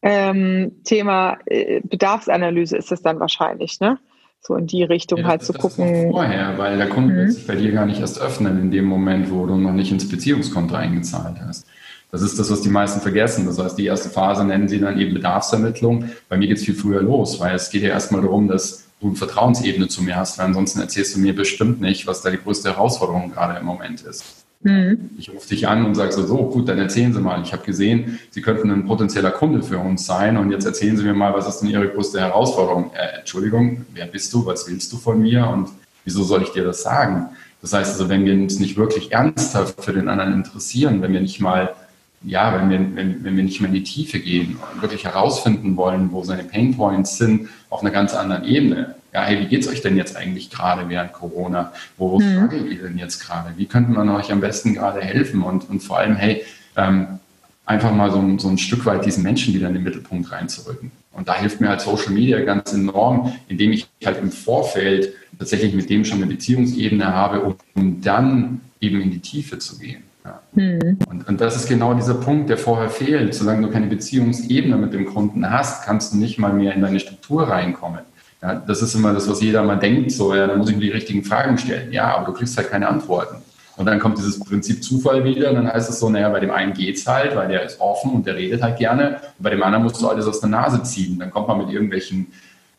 Ähm, 0.00 0.82
Thema 0.84 1.38
äh, 1.46 1.80
Bedarfsanalyse 1.80 2.76
ist 2.76 2.92
es 2.92 3.02
dann 3.02 3.18
wahrscheinlich, 3.20 3.80
ne? 3.80 3.98
So 4.40 4.56
in 4.56 4.66
die 4.66 4.82
Richtung 4.82 5.20
ja, 5.20 5.26
halt 5.26 5.42
zu 5.42 5.52
gucken. 5.52 6.12
vorher, 6.12 6.56
weil 6.56 6.78
der 6.78 6.88
Kunde 6.88 7.12
mhm. 7.12 7.16
wird 7.18 7.32
sich 7.32 7.46
bei 7.46 7.56
dir 7.56 7.72
gar 7.72 7.86
nicht 7.86 8.00
erst 8.00 8.20
öffnen 8.20 8.58
in 8.60 8.70
dem 8.70 8.84
Moment, 8.84 9.30
wo 9.30 9.46
du 9.46 9.56
noch 9.56 9.72
nicht 9.72 9.92
ins 9.92 10.08
Beziehungskonto 10.08 10.74
eingezahlt 10.74 11.36
hast. 11.46 11.66
Das 12.10 12.22
ist 12.22 12.38
das, 12.38 12.50
was 12.50 12.62
die 12.62 12.70
meisten 12.70 13.00
vergessen. 13.00 13.44
Das 13.44 13.58
heißt, 13.58 13.76
die 13.76 13.84
erste 13.84 14.08
Phase 14.08 14.44
nennen 14.44 14.68
sie 14.68 14.80
dann 14.80 14.98
eben 14.98 15.12
Bedarfsermittlung. 15.12 16.08
Bei 16.28 16.38
mir 16.38 16.48
geht 16.48 16.56
es 16.56 16.64
viel 16.64 16.74
früher 16.74 17.02
los, 17.02 17.38
weil 17.38 17.54
es 17.54 17.70
geht 17.70 17.82
ja 17.82 17.90
erstmal 17.90 18.22
darum, 18.22 18.48
dass 18.48 18.88
du 19.00 19.08
eine 19.08 19.16
Vertrauensebene 19.16 19.88
zu 19.88 20.02
mir 20.02 20.16
hast, 20.16 20.38
weil 20.38 20.46
ansonsten 20.46 20.80
erzählst 20.80 21.14
du 21.14 21.20
mir 21.20 21.34
bestimmt 21.34 21.80
nicht, 21.80 22.06
was 22.06 22.22
da 22.22 22.30
die 22.30 22.38
größte 22.38 22.70
Herausforderung 22.70 23.30
gerade 23.30 23.58
im 23.58 23.66
Moment 23.66 24.00
ist. 24.02 24.46
Mhm. 24.60 25.10
Ich 25.18 25.30
rufe 25.30 25.48
dich 25.48 25.68
an 25.68 25.84
und 25.84 25.94
sage 25.94 26.12
so, 26.12 26.26
so, 26.26 26.36
gut, 26.36 26.68
dann 26.68 26.78
erzählen 26.78 27.12
Sie 27.12 27.20
mal. 27.20 27.40
Ich 27.42 27.52
habe 27.52 27.64
gesehen, 27.64 28.18
Sie 28.30 28.42
könnten 28.42 28.70
ein 28.70 28.86
potenzieller 28.86 29.30
Kunde 29.30 29.62
für 29.62 29.78
uns 29.78 30.04
sein 30.04 30.36
und 30.36 30.50
jetzt 30.50 30.64
erzählen 30.64 30.96
Sie 30.96 31.04
mir 31.04 31.14
mal, 31.14 31.32
was 31.32 31.48
ist 31.48 31.60
denn 31.60 31.70
Ihre 31.70 31.88
größte 31.88 32.20
Herausforderung? 32.20 32.90
Äh, 32.94 33.20
Entschuldigung, 33.20 33.86
wer 33.94 34.06
bist 34.06 34.32
du? 34.32 34.44
Was 34.46 34.68
willst 34.68 34.92
du 34.92 34.96
von 34.96 35.20
mir? 35.20 35.46
Und 35.46 35.68
wieso 36.04 36.24
soll 36.24 36.42
ich 36.42 36.50
dir 36.50 36.64
das 36.64 36.82
sagen? 36.82 37.28
Das 37.62 37.72
heißt 37.72 37.92
also, 37.92 38.08
wenn 38.08 38.24
wir 38.24 38.34
uns 38.34 38.58
nicht 38.58 38.76
wirklich 38.76 39.12
ernsthaft 39.12 39.84
für 39.84 39.92
den 39.92 40.08
anderen 40.08 40.32
interessieren, 40.32 41.02
wenn 41.02 41.12
wir 41.12 41.20
nicht 41.20 41.40
mal, 41.40 41.74
ja, 42.22 42.54
wenn 42.54 42.70
wir, 42.70 42.78
wenn, 42.96 43.24
wenn 43.24 43.36
wir 43.36 43.44
nicht 43.44 43.60
mal 43.60 43.68
in 43.68 43.74
die 43.74 43.82
Tiefe 43.82 44.18
gehen 44.18 44.58
und 44.74 44.82
wirklich 44.82 45.04
herausfinden 45.04 45.76
wollen, 45.76 46.10
wo 46.10 46.24
seine 46.24 46.44
Painpoints 46.44 47.16
sind, 47.16 47.48
auf 47.70 47.80
einer 47.80 47.90
ganz 47.90 48.14
anderen 48.14 48.44
Ebene, 48.44 48.96
ja, 49.12 49.22
hey, 49.22 49.40
wie 49.40 49.46
geht's 49.46 49.68
euch 49.68 49.80
denn 49.80 49.96
jetzt 49.96 50.16
eigentlich 50.16 50.50
gerade 50.50 50.88
während 50.88 51.12
Corona? 51.12 51.72
Wo, 51.96 52.18
mhm. 52.18 52.50
ihr 52.70 52.82
denn 52.82 52.98
jetzt 52.98 53.20
gerade? 53.20 53.54
Wie 53.56 53.66
könnte 53.66 53.90
man 53.90 54.08
euch 54.10 54.30
am 54.30 54.40
besten 54.40 54.74
gerade 54.74 55.00
helfen? 55.00 55.42
Und, 55.42 55.68
und 55.70 55.80
vor 55.82 55.98
allem, 55.98 56.16
hey, 56.16 56.44
ähm, 56.76 57.18
einfach 57.64 57.92
mal 57.92 58.10
so, 58.10 58.38
so 58.38 58.48
ein 58.48 58.58
Stück 58.58 58.86
weit 58.86 59.04
diesen 59.04 59.22
Menschen 59.22 59.54
wieder 59.54 59.68
in 59.68 59.74
den 59.74 59.82
Mittelpunkt 59.82 60.30
reinzurücken. 60.32 60.90
Und 61.12 61.28
da 61.28 61.34
hilft 61.34 61.60
mir 61.60 61.68
halt 61.68 61.80
Social 61.80 62.12
Media 62.12 62.40
ganz 62.40 62.72
enorm, 62.72 63.32
indem 63.48 63.72
ich 63.72 63.88
halt 64.04 64.18
im 64.18 64.30
Vorfeld 64.30 65.14
tatsächlich 65.38 65.74
mit 65.74 65.90
dem 65.90 66.04
schon 66.04 66.18
eine 66.18 66.26
Beziehungsebene 66.26 67.06
habe, 67.06 67.40
um, 67.40 67.56
um 67.74 68.00
dann 68.00 68.60
eben 68.80 69.00
in 69.00 69.10
die 69.10 69.18
Tiefe 69.20 69.58
zu 69.58 69.78
gehen. 69.78 70.02
Ja. 70.24 70.40
Mhm. 70.52 70.98
Und, 71.08 71.28
und 71.28 71.40
das 71.40 71.56
ist 71.56 71.68
genau 71.68 71.94
dieser 71.94 72.14
Punkt, 72.14 72.50
der 72.50 72.58
vorher 72.58 72.90
fehlt. 72.90 73.34
Solange 73.34 73.66
du 73.66 73.72
keine 73.72 73.86
Beziehungsebene 73.86 74.76
mit 74.76 74.92
dem 74.92 75.06
Kunden 75.06 75.48
hast, 75.50 75.84
kannst 75.84 76.12
du 76.12 76.18
nicht 76.18 76.38
mal 76.38 76.52
mehr 76.52 76.74
in 76.74 76.82
deine 76.82 77.00
Struktur 77.00 77.48
reinkommen. 77.48 78.00
Ja, 78.40 78.54
das 78.54 78.82
ist 78.82 78.94
immer 78.94 79.12
das, 79.12 79.28
was 79.28 79.42
jeder 79.42 79.62
mal 79.64 79.76
denkt, 79.76 80.12
so, 80.12 80.34
ja, 80.34 80.46
da 80.46 80.54
muss 80.56 80.70
ich 80.70 80.76
mir 80.76 80.82
die 80.82 80.90
richtigen 80.90 81.24
Fragen 81.24 81.58
stellen. 81.58 81.92
Ja, 81.92 82.16
aber 82.16 82.26
du 82.26 82.32
kriegst 82.32 82.56
halt 82.56 82.70
keine 82.70 82.88
Antworten. 82.88 83.42
Und 83.76 83.86
dann 83.86 84.00
kommt 84.00 84.18
dieses 84.18 84.40
Prinzip 84.40 84.82
Zufall 84.82 85.24
wieder, 85.24 85.50
und 85.50 85.56
dann 85.56 85.68
heißt 85.68 85.88
es 85.88 86.00
so, 86.00 86.08
naja, 86.08 86.28
bei 86.28 86.40
dem 86.40 86.50
einen 86.50 86.72
geht's 86.72 87.06
halt, 87.06 87.36
weil 87.36 87.48
der 87.48 87.62
ist 87.62 87.80
offen 87.80 88.12
und 88.12 88.26
der 88.26 88.34
redet 88.36 88.62
halt 88.62 88.76
gerne, 88.76 89.20
und 89.38 89.42
bei 89.42 89.50
dem 89.50 89.62
anderen 89.62 89.84
musst 89.84 90.00
du 90.00 90.08
alles 90.08 90.26
aus 90.26 90.40
der 90.40 90.48
Nase 90.48 90.82
ziehen. 90.82 91.18
Dann 91.18 91.30
kommt 91.30 91.48
man 91.48 91.58
mit 91.58 91.70
irgendwelchen 91.70 92.26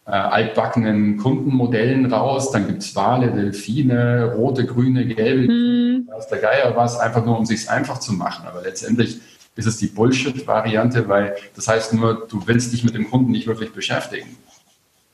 äh, 0.05 0.11
altbackenen 0.11 1.17
Kundenmodellen 1.17 2.11
raus, 2.11 2.51
dann 2.51 2.67
gibt's 2.67 2.95
Wale, 2.95 3.31
Delfine, 3.31 4.33
rote, 4.35 4.65
grüne, 4.65 5.05
gelbe, 5.05 5.47
hm. 5.47 6.09
was 6.09 6.27
der 6.27 6.39
Geier 6.39 6.75
was, 6.75 6.99
einfach 6.99 7.25
nur 7.25 7.37
um 7.37 7.45
sich's 7.45 7.67
einfach 7.67 7.99
zu 7.99 8.13
machen. 8.13 8.45
Aber 8.47 8.61
letztendlich 8.61 9.19
ist 9.55 9.67
es 9.67 9.77
die 9.77 9.87
Bullshit-Variante, 9.87 11.07
weil 11.07 11.35
das 11.55 11.67
heißt 11.67 11.93
nur, 11.93 12.27
du 12.27 12.41
willst 12.45 12.73
dich 12.73 12.83
mit 12.83 12.95
dem 12.95 13.09
Kunden 13.09 13.31
nicht 13.31 13.47
wirklich 13.47 13.71
beschäftigen. 13.71 14.37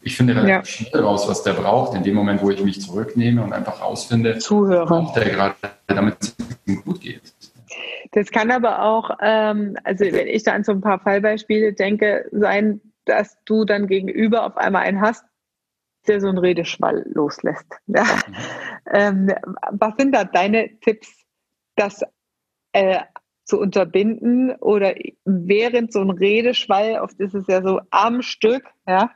Ich 0.05 0.17
finde 0.17 0.35
relativ 0.35 0.79
ja. 0.79 0.87
schnell 0.87 1.01
raus, 1.01 1.27
was 1.27 1.41
der 1.41 1.53
braucht, 1.53 1.95
in 1.95 2.03
dem 2.03 2.13
Moment, 2.13 2.39
wo 2.43 2.51
ich 2.51 2.63
mich 2.63 2.79
zurücknehme 2.79 3.43
und 3.43 3.53
einfach 3.53 3.81
rausfinde, 3.81 4.37
Zuhörer. 4.37 5.11
der 5.15 5.29
gerade, 5.29 5.55
damit 5.87 6.17
es 6.21 6.35
ihm 6.67 6.83
gut 6.83 7.01
geht. 7.01 7.33
Das 8.11 8.29
kann 8.29 8.51
aber 8.51 8.83
auch, 8.83 9.09
ähm, 9.19 9.75
also 9.83 10.05
wenn 10.05 10.27
ich 10.27 10.43
da 10.43 10.53
an 10.53 10.63
so 10.63 10.73
ein 10.73 10.81
paar 10.81 10.99
Fallbeispiele 10.99 11.73
denke, 11.73 12.29
sein, 12.31 12.81
dass 13.05 13.35
du 13.45 13.65
dann 13.65 13.87
gegenüber 13.87 14.45
auf 14.45 14.57
einmal 14.57 14.83
einen 14.83 15.01
hast, 15.01 15.25
der 16.07 16.21
so 16.21 16.27
einen 16.27 16.37
Redeschwall 16.37 17.03
loslässt. 17.11 17.65
Ja. 17.87 18.03
Mhm. 18.03 18.35
Ähm, 18.93 19.35
was 19.71 19.95
sind 19.97 20.13
da 20.13 20.23
deine 20.23 20.79
Tipps, 20.81 21.25
das 21.75 22.03
äh, 22.73 22.99
zu 23.43 23.59
unterbinden 23.59 24.55
oder 24.57 24.93
während 25.23 25.91
so 25.93 26.01
ein 26.01 26.11
Redeschwall, 26.11 26.99
oft 26.99 27.19
ist 27.19 27.33
es 27.33 27.47
ja 27.47 27.61
so 27.61 27.79
am 27.91 28.21
Stück, 28.21 28.63
ja, 28.87 29.11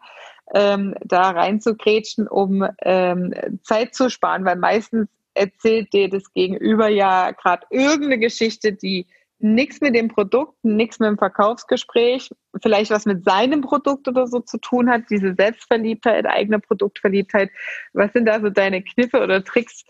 ähm, 0.54 0.96
da 1.02 1.32
reinzugrätschen, 1.32 2.28
um 2.28 2.68
ähm, 2.82 3.34
Zeit 3.64 3.96
zu 3.96 4.10
sparen, 4.10 4.46
weil 4.46 4.58
meistens 4.58 5.08
erzählt 5.34 5.94
dir 5.94 6.10
das 6.10 6.32
Gegenüber 6.34 6.90
ja 6.90 7.32
gerade 7.32 7.66
irgendeine 7.70 8.20
Geschichte, 8.20 8.74
die 8.74 9.08
nichts 9.40 9.80
mit 9.80 9.96
dem 9.96 10.10
Produkt, 10.10 10.54
nichts 10.64 11.00
mit 11.00 11.08
dem 11.08 11.18
Verkaufsgespräch, 11.18 12.30
vielleicht 12.62 12.92
was 12.92 13.06
mit 13.06 13.24
seinem 13.24 13.62
Produkt 13.62 14.08
oder 14.08 14.28
so 14.28 14.42
zu 14.42 14.58
tun 14.58 14.90
hat, 14.90 15.04
diese 15.10 15.34
Selbstverliebtheit, 15.34 16.26
eigene 16.26 16.60
Produktverliebtheit. 16.60 17.50
Was 17.94 18.12
sind 18.12 18.26
da 18.26 18.42
so 18.42 18.50
deine 18.50 18.84
Kniffe 18.84 19.22
oder 19.22 19.44
Tricks, 19.44 19.86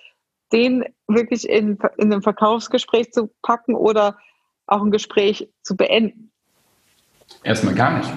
den 0.53 0.85
wirklich 1.07 1.49
in, 1.49 1.79
in 1.97 2.13
einem 2.13 2.21
Verkaufsgespräch 2.21 3.11
zu 3.11 3.31
packen 3.41 3.75
oder 3.75 4.17
auch 4.67 4.83
ein 4.83 4.91
Gespräch 4.91 5.49
zu 5.63 5.75
beenden? 5.75 6.31
Erstmal 7.43 7.73
gar 7.73 7.97
nicht. 7.97 8.09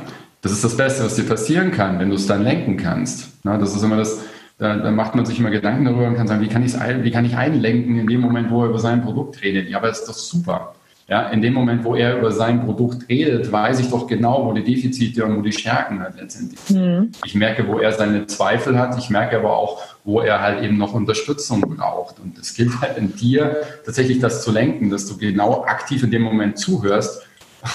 Das 0.42 0.50
ist 0.50 0.64
das 0.64 0.76
Beste, 0.76 1.04
was 1.04 1.14
dir 1.14 1.22
passieren 1.22 1.70
kann, 1.70 2.00
wenn 2.00 2.10
du 2.10 2.16
es 2.16 2.26
dann 2.26 2.42
lenken 2.42 2.76
kannst. 2.76 3.28
Na, 3.44 3.56
das 3.58 3.76
ist 3.76 3.82
immer 3.82 3.96
das, 3.96 4.20
da, 4.58 4.76
da, 4.76 4.90
macht 4.90 5.14
man 5.14 5.24
sich 5.24 5.38
immer 5.38 5.50
Gedanken 5.50 5.84
darüber 5.84 6.08
und 6.08 6.16
kann 6.16 6.26
sagen, 6.26 6.40
wie 6.40 6.48
kann, 6.48 6.64
wie 7.04 7.10
kann 7.12 7.24
ich 7.24 7.36
einlenken 7.36 7.96
in 7.96 8.08
dem 8.08 8.20
Moment, 8.20 8.50
wo 8.50 8.64
er 8.64 8.70
über 8.70 8.80
sein 8.80 9.02
Produkt 9.02 9.40
redet? 9.40 9.70
Ja, 9.70 9.78
aber 9.78 9.90
ist 9.90 10.04
doch 10.04 10.14
super. 10.14 10.74
Ja, 11.08 11.28
in 11.28 11.42
dem 11.42 11.52
Moment, 11.52 11.84
wo 11.84 11.94
er 11.94 12.18
über 12.18 12.32
sein 12.32 12.64
Produkt 12.64 13.08
redet, 13.08 13.52
weiß 13.52 13.80
ich 13.80 13.90
doch 13.90 14.06
genau, 14.06 14.46
wo 14.46 14.52
die 14.52 14.64
Defizite 14.64 15.24
und 15.24 15.36
wo 15.36 15.42
die 15.42 15.52
Stärken 15.52 16.00
hat 16.00 16.18
letztendlich. 16.18 16.70
Mhm. 16.70 17.12
Ich 17.24 17.34
merke, 17.34 17.66
wo 17.68 17.78
er 17.78 17.92
seine 17.92 18.26
Zweifel 18.26 18.78
hat. 18.78 18.98
Ich 18.98 19.10
merke 19.10 19.36
aber 19.36 19.56
auch, 19.56 19.82
wo 20.04 20.20
er 20.20 20.40
halt 20.40 20.64
eben 20.64 20.76
noch 20.76 20.94
Unterstützung 20.94 21.60
braucht. 21.60 22.18
Und 22.18 22.38
es 22.38 22.54
gilt 22.54 22.80
halt 22.80 22.96
in 22.98 23.14
dir, 23.14 23.62
tatsächlich 23.84 24.20
das 24.20 24.42
zu 24.42 24.52
lenken, 24.52 24.90
dass 24.90 25.06
du 25.06 25.16
genau 25.16 25.64
aktiv 25.64 26.02
in 26.02 26.10
dem 26.10 26.22
Moment 26.22 26.58
zuhörst 26.58 27.22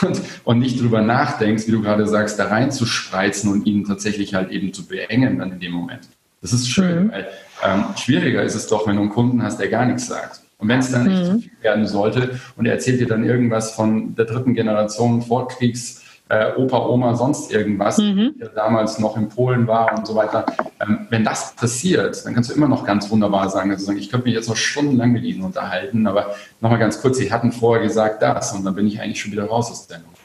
und, 0.02 0.22
und 0.44 0.60
nicht 0.60 0.82
drüber 0.82 1.02
nachdenkst, 1.02 1.68
wie 1.68 1.72
du 1.72 1.82
gerade 1.82 2.08
sagst, 2.08 2.40
da 2.40 2.48
reinzuspreizen 2.48 3.52
und 3.52 3.66
ihn 3.66 3.86
tatsächlich 3.86 4.34
halt 4.34 4.52
eben 4.52 4.74
zu 4.74 4.86
beengen 4.88 5.40
dann 5.40 5.54
in 5.54 5.60
dem 5.60 5.72
Moment. 5.72 6.08
Das 6.42 6.54
ist 6.54 6.70
schön, 6.70 7.06
mhm. 7.06 7.12
weil 7.12 7.28
ähm, 7.66 7.86
schwieriger 7.98 8.44
ist 8.44 8.56
es 8.56 8.68
doch, 8.68 8.88
wenn 8.88 8.96
du 8.96 9.02
einen 9.02 9.12
Kunden 9.12 9.42
hast, 9.42 9.60
der 9.60 9.70
gar 9.70 9.86
nichts 9.86 10.08
sagt. 10.08 10.42
Und 10.60 10.70
wenn 10.70 10.80
es 10.80 10.92
dann 10.92 11.06
nicht 11.08 11.20
mhm. 11.20 11.26
zu 11.26 11.40
viel 11.40 11.52
werden 11.62 11.88
sollte 11.88 12.40
und 12.56 12.66
er 12.66 12.74
erzählt 12.74 13.00
dir 13.00 13.08
dann 13.08 13.24
irgendwas 13.24 13.72
von 13.72 14.16
der 14.16 14.26
dritten 14.26 14.54
Generation 14.54 15.22
Vorkriegs, 15.22 16.04
äh, 16.30 16.54
Opa, 16.56 16.86
Oma, 16.88 17.16
sonst 17.16 17.52
irgendwas, 17.52 17.98
mhm. 17.98 18.36
der 18.40 18.50
damals 18.50 19.00
noch 19.00 19.18
in 19.18 19.30
Polen 19.30 19.68
war 19.68 19.98
und 19.98 20.06
so 20.06 20.16
weiter. 20.16 20.46
Ähm, 20.80 21.08
wenn 21.10 21.24
das 21.24 21.56
passiert, 21.56 22.26
dann 22.26 22.34
kannst 22.34 22.50
du 22.50 22.54
immer 22.54 22.68
noch 22.68 22.86
ganz 22.86 23.10
wunderbar 23.10 23.50
sagen, 23.50 23.72
also 23.72 23.86
sagen 23.86 23.98
ich 23.98 24.10
könnte 24.10 24.26
mich 24.26 24.36
jetzt 24.36 24.50
noch 24.50 24.58
stundenlang 24.58 25.12
mit 25.12 25.24
Ihnen 25.24 25.44
unterhalten, 25.44 26.08
aber 26.08 26.36
nochmal 26.60 26.80
ganz 26.80 27.02
kurz, 27.02 27.18
Sie 27.18 27.32
hatten 27.32 27.52
vorher 27.52 27.84
gesagt 27.84 28.22
das 28.22 28.54
und 28.54 28.66
dann 28.66 28.76
bin 28.76 28.88
ich 28.88 29.00
eigentlich 29.00 29.22
schon 29.22 29.32
wieder 29.32 29.46
raus 29.46 29.72
aus 29.72 29.88
der 29.88 30.00
Nummer. 30.00 30.18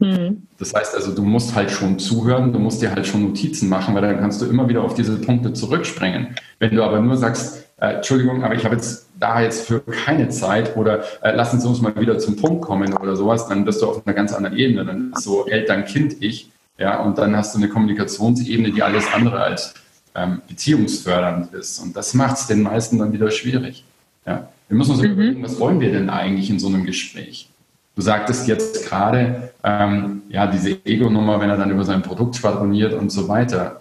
Mhm. 0.00 0.42
Das 0.58 0.74
heißt 0.74 0.94
also, 0.94 1.14
du 1.14 1.22
musst 1.22 1.54
halt 1.54 1.70
schon 1.70 1.98
zuhören, 1.98 2.52
du 2.52 2.58
musst 2.58 2.82
dir 2.82 2.90
halt 2.90 3.06
schon 3.06 3.22
Notizen 3.22 3.68
machen, 3.68 3.94
weil 3.94 4.02
dann 4.02 4.20
kannst 4.20 4.40
du 4.40 4.46
immer 4.46 4.68
wieder 4.68 4.82
auf 4.82 4.94
diese 4.94 5.16
Punkte 5.16 5.52
zurückspringen. 5.52 6.36
Wenn 6.58 6.74
du 6.74 6.82
aber 6.82 7.00
nur 7.00 7.16
sagst, 7.16 7.67
äh, 7.80 7.94
Entschuldigung, 7.94 8.44
aber 8.44 8.54
ich 8.54 8.64
habe 8.64 8.74
jetzt 8.74 9.06
da 9.18 9.40
jetzt 9.40 9.66
für 9.66 9.80
keine 9.80 10.28
Zeit 10.28 10.76
oder 10.76 11.04
äh, 11.22 11.34
lassen 11.34 11.60
Sie 11.60 11.68
uns 11.68 11.80
mal 11.80 11.94
wieder 11.96 12.18
zum 12.18 12.36
Punkt 12.36 12.62
kommen 12.62 12.92
oder 12.94 13.16
sowas, 13.16 13.48
dann 13.48 13.64
bist 13.64 13.82
du 13.82 13.86
auf 13.86 14.06
einer 14.06 14.14
ganz 14.14 14.32
anderen 14.32 14.56
Ebene. 14.56 14.84
Dann 14.84 15.12
ist 15.12 15.24
so 15.24 15.46
Eltern-Kind-Ich, 15.46 16.50
ja, 16.78 17.00
und 17.00 17.18
dann 17.18 17.36
hast 17.36 17.54
du 17.54 17.58
eine 17.58 17.68
Kommunikationsebene, 17.68 18.72
die 18.72 18.82
alles 18.82 19.12
andere 19.12 19.40
als 19.40 19.74
ähm, 20.14 20.42
beziehungsfördernd 20.48 21.52
ist. 21.54 21.80
Und 21.80 21.96
das 21.96 22.14
macht 22.14 22.38
es 22.38 22.46
den 22.46 22.62
meisten 22.62 22.98
dann 22.98 23.12
wieder 23.12 23.30
schwierig. 23.30 23.84
Ja. 24.26 24.48
Wir 24.68 24.76
müssen 24.76 24.92
uns 24.92 25.02
mhm. 25.02 25.12
überlegen, 25.12 25.42
was 25.42 25.58
wollen 25.58 25.80
wir 25.80 25.90
denn 25.90 26.10
eigentlich 26.10 26.50
in 26.50 26.58
so 26.58 26.68
einem 26.68 26.84
Gespräch? 26.84 27.48
Du 27.96 28.02
sagtest 28.02 28.46
jetzt 28.46 28.86
gerade, 28.86 29.50
ähm, 29.64 30.22
ja, 30.28 30.46
diese 30.46 30.78
Ego-Nummer, 30.84 31.40
wenn 31.40 31.50
er 31.50 31.56
dann 31.56 31.70
über 31.70 31.84
sein 31.84 32.02
Produkt 32.02 32.36
schwadroniert 32.36 32.92
und 32.92 33.10
so 33.10 33.26
weiter. 33.28 33.80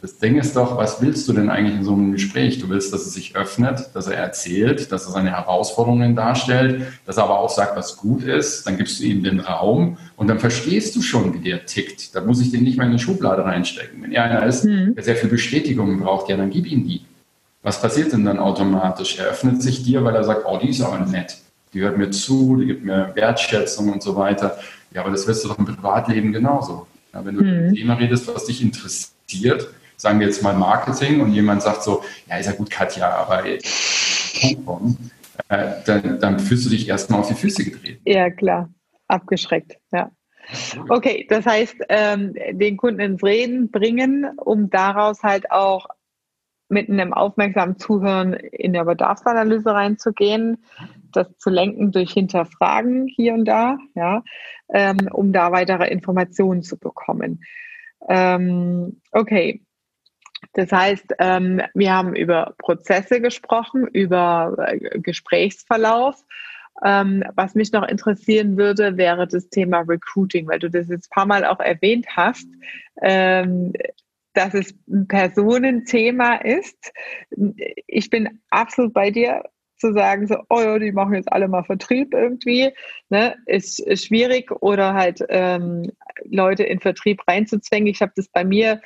Das 0.00 0.18
Ding 0.18 0.38
ist 0.38 0.54
doch, 0.54 0.76
was 0.76 1.02
willst 1.02 1.26
du 1.26 1.32
denn 1.32 1.50
eigentlich 1.50 1.76
in 1.76 1.82
so 1.82 1.92
einem 1.92 2.12
Gespräch? 2.12 2.60
Du 2.60 2.68
willst, 2.68 2.92
dass 2.92 3.04
er 3.04 3.10
sich 3.10 3.34
öffnet, 3.34 3.90
dass 3.94 4.06
er 4.06 4.16
erzählt, 4.16 4.92
dass 4.92 5.06
er 5.06 5.12
seine 5.12 5.30
Herausforderungen 5.30 6.14
darstellt, 6.14 6.86
dass 7.04 7.16
er 7.16 7.24
aber 7.24 7.40
auch 7.40 7.50
sagt, 7.50 7.76
was 7.76 7.96
gut 7.96 8.22
ist. 8.22 8.64
Dann 8.64 8.76
gibst 8.76 9.00
du 9.00 9.04
ihm 9.04 9.24
den 9.24 9.40
Raum 9.40 9.98
und 10.14 10.28
dann 10.28 10.38
verstehst 10.38 10.94
du 10.94 11.02
schon, 11.02 11.34
wie 11.34 11.40
der 11.40 11.66
tickt. 11.66 12.14
Da 12.14 12.20
muss 12.20 12.40
ich 12.40 12.52
den 12.52 12.62
nicht 12.62 12.76
mehr 12.76 12.86
in 12.86 12.92
eine 12.92 13.00
Schublade 13.00 13.44
reinstecken. 13.44 14.00
Wenn 14.00 14.12
er 14.12 14.22
einer 14.22 14.46
ist, 14.46 14.64
mhm. 14.64 14.94
der 14.94 15.02
sehr 15.02 15.16
viel 15.16 15.30
Bestätigung 15.30 15.98
braucht, 15.98 16.28
ja, 16.28 16.36
dann 16.36 16.50
gib 16.50 16.70
ihm 16.70 16.86
die. 16.86 17.00
Was 17.64 17.82
passiert 17.82 18.12
denn 18.12 18.24
dann 18.24 18.38
automatisch? 18.38 19.18
Er 19.18 19.26
öffnet 19.26 19.62
sich 19.62 19.82
dir, 19.82 20.04
weil 20.04 20.14
er 20.14 20.22
sagt, 20.22 20.44
oh, 20.46 20.58
die 20.62 20.68
ist 20.68 20.80
aber 20.80 21.04
nett. 21.06 21.38
Die 21.74 21.80
hört 21.80 21.98
mir 21.98 22.10
zu, 22.10 22.56
die 22.56 22.66
gibt 22.66 22.84
mir 22.84 23.10
Wertschätzung 23.16 23.92
und 23.92 24.00
so 24.04 24.14
weiter. 24.14 24.58
Ja, 24.92 25.00
aber 25.00 25.10
das 25.10 25.26
wirst 25.26 25.44
du 25.44 25.48
doch 25.48 25.58
im 25.58 25.66
Privatleben 25.66 26.32
genauso. 26.32 26.86
Ja, 27.12 27.24
wenn 27.24 27.34
du 27.34 27.42
mhm. 27.42 27.48
über 27.48 27.58
ein 27.58 27.74
Thema 27.74 27.94
redest, 27.94 28.32
was 28.32 28.44
dich 28.44 28.62
interessiert, 28.62 29.68
sagen 29.98 30.20
wir 30.20 30.28
jetzt 30.28 30.42
mal 30.42 30.54
Marketing 30.54 31.20
und 31.20 31.32
jemand 31.32 31.62
sagt 31.62 31.82
so, 31.82 32.02
ja, 32.28 32.38
ist 32.38 32.46
ja 32.46 32.52
gut, 32.52 32.70
Katja, 32.70 33.10
aber 33.10 33.44
äh, 33.44 33.58
dann, 35.84 36.20
dann 36.20 36.38
fühlst 36.38 36.64
du 36.64 36.70
dich 36.70 36.88
erstmal 36.88 37.20
auf 37.20 37.28
die 37.28 37.34
Füße 37.34 37.64
gedreht. 37.64 38.00
Ja, 38.06 38.30
klar. 38.30 38.70
Abgeschreckt, 39.08 39.78
ja. 39.92 40.10
Okay, 40.88 41.26
das 41.28 41.44
heißt, 41.44 41.76
ähm, 41.90 42.34
den 42.52 42.76
Kunden 42.76 43.00
ins 43.00 43.22
Reden 43.22 43.70
bringen, 43.70 44.26
um 44.38 44.70
daraus 44.70 45.22
halt 45.22 45.50
auch 45.50 45.88
mit 46.70 46.88
einem 46.88 47.12
aufmerksamen 47.12 47.78
Zuhören 47.78 48.34
in 48.34 48.72
der 48.72 48.84
Bedarfsanalyse 48.84 49.70
reinzugehen, 49.70 50.64
das 51.12 51.26
zu 51.38 51.50
lenken 51.50 51.92
durch 51.92 52.12
Hinterfragen 52.12 53.08
hier 53.08 53.34
und 53.34 53.46
da, 53.46 53.78
ja, 53.94 54.22
ähm, 54.72 55.08
um 55.12 55.32
da 55.32 55.50
weitere 55.52 55.88
Informationen 55.88 56.62
zu 56.62 56.78
bekommen. 56.78 57.42
Ähm, 58.08 59.00
okay, 59.12 59.62
das 60.54 60.72
heißt, 60.72 61.14
ähm, 61.18 61.60
wir 61.74 61.92
haben 61.92 62.14
über 62.14 62.54
Prozesse 62.58 63.20
gesprochen, 63.20 63.86
über 63.86 64.56
äh, 64.68 64.98
Gesprächsverlauf. 64.98 66.24
Ähm, 66.84 67.24
was 67.34 67.54
mich 67.54 67.72
noch 67.72 67.86
interessieren 67.86 68.56
würde, 68.56 68.96
wäre 68.96 69.26
das 69.26 69.48
Thema 69.48 69.80
Recruiting, 69.80 70.46
weil 70.46 70.60
du 70.60 70.70
das 70.70 70.88
jetzt 70.88 71.08
ein 71.08 71.14
paar 71.14 71.26
Mal 71.26 71.44
auch 71.44 71.60
erwähnt 71.60 72.06
hast, 72.16 72.46
ähm, 73.02 73.72
dass 74.34 74.54
es 74.54 74.74
ein 74.88 75.08
Personenthema 75.08 76.36
ist. 76.36 76.92
Ich 77.86 78.10
bin 78.10 78.40
absolut 78.50 78.92
bei 78.92 79.10
dir 79.10 79.42
zu 79.76 79.92
sagen, 79.92 80.26
so, 80.26 80.36
oh 80.48 80.60
ja, 80.60 80.78
die 80.78 80.92
machen 80.92 81.14
jetzt 81.14 81.32
alle 81.32 81.48
mal 81.48 81.64
Vertrieb 81.64 82.14
irgendwie, 82.14 82.70
ne, 83.08 83.36
ist, 83.46 83.80
ist 83.80 84.06
schwierig 84.06 84.50
oder 84.62 84.94
halt 84.94 85.24
ähm, 85.28 85.90
Leute 86.24 86.64
in 86.64 86.80
Vertrieb 86.80 87.22
reinzuzwängen. 87.26 87.88
Ich 87.88 88.02
habe 88.02 88.12
das 88.14 88.28
bei 88.28 88.44
mir 88.44 88.80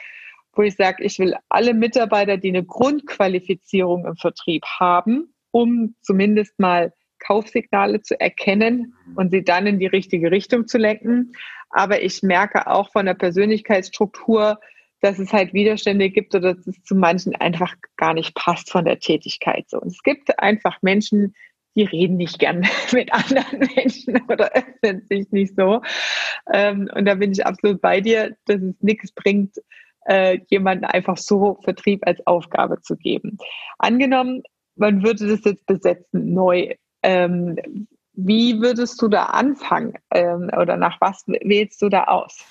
wo 0.54 0.62
ich 0.62 0.76
sage, 0.76 1.02
ich 1.04 1.18
will 1.18 1.34
alle 1.48 1.74
Mitarbeiter, 1.74 2.36
die 2.36 2.48
eine 2.48 2.64
Grundqualifizierung 2.64 4.06
im 4.06 4.16
Vertrieb 4.16 4.64
haben, 4.64 5.34
um 5.50 5.94
zumindest 6.02 6.58
mal 6.58 6.92
Kaufsignale 7.18 8.02
zu 8.02 8.18
erkennen 8.20 8.94
und 9.14 9.30
sie 9.30 9.44
dann 9.44 9.66
in 9.66 9.78
die 9.78 9.86
richtige 9.86 10.30
Richtung 10.30 10.66
zu 10.66 10.78
lenken. 10.78 11.32
Aber 11.70 12.02
ich 12.02 12.22
merke 12.22 12.66
auch 12.66 12.90
von 12.90 13.06
der 13.06 13.14
Persönlichkeitsstruktur, 13.14 14.58
dass 15.00 15.18
es 15.18 15.32
halt 15.32 15.52
Widerstände 15.52 16.10
gibt 16.10 16.34
oder 16.34 16.54
dass 16.54 16.66
es 16.66 16.82
zu 16.84 16.94
manchen 16.94 17.34
einfach 17.34 17.74
gar 17.96 18.14
nicht 18.14 18.34
passt 18.34 18.70
von 18.70 18.84
der 18.84 18.98
Tätigkeit. 18.98 19.68
So. 19.68 19.80
Und 19.80 19.88
es 19.88 20.02
gibt 20.02 20.38
einfach 20.38 20.78
Menschen, 20.82 21.34
die 21.74 21.84
reden 21.84 22.16
nicht 22.16 22.38
gern 22.38 22.66
mit 22.92 23.12
anderen 23.12 23.68
Menschen 23.74 24.20
oder 24.28 24.52
öffnen 24.52 25.06
sich 25.08 25.30
nicht 25.30 25.56
so. 25.56 25.80
Ähm, 26.52 26.88
und 26.94 27.04
da 27.06 27.14
bin 27.14 27.32
ich 27.32 27.44
absolut 27.46 27.80
bei 27.80 28.00
dir, 28.00 28.36
dass 28.46 28.60
es 28.60 28.74
nichts 28.80 29.12
bringt, 29.12 29.56
äh, 30.06 30.38
jemanden 30.48 30.84
einfach 30.84 31.16
so 31.16 31.58
Vertrieb 31.62 32.06
als 32.06 32.24
Aufgabe 32.26 32.80
zu 32.80 32.96
geben. 32.96 33.38
Angenommen, 33.78 34.42
man 34.76 35.02
würde 35.02 35.28
das 35.28 35.44
jetzt 35.44 35.66
besetzen 35.66 36.32
neu. 36.32 36.74
Ähm, 37.02 37.56
wie 38.14 38.60
würdest 38.60 39.00
du 39.00 39.08
da 39.08 39.24
anfangen 39.26 39.94
ähm, 40.10 40.50
oder 40.60 40.76
nach 40.76 41.00
was 41.00 41.24
wählst 41.26 41.80
du 41.82 41.88
da 41.88 42.04
aus? 42.04 42.44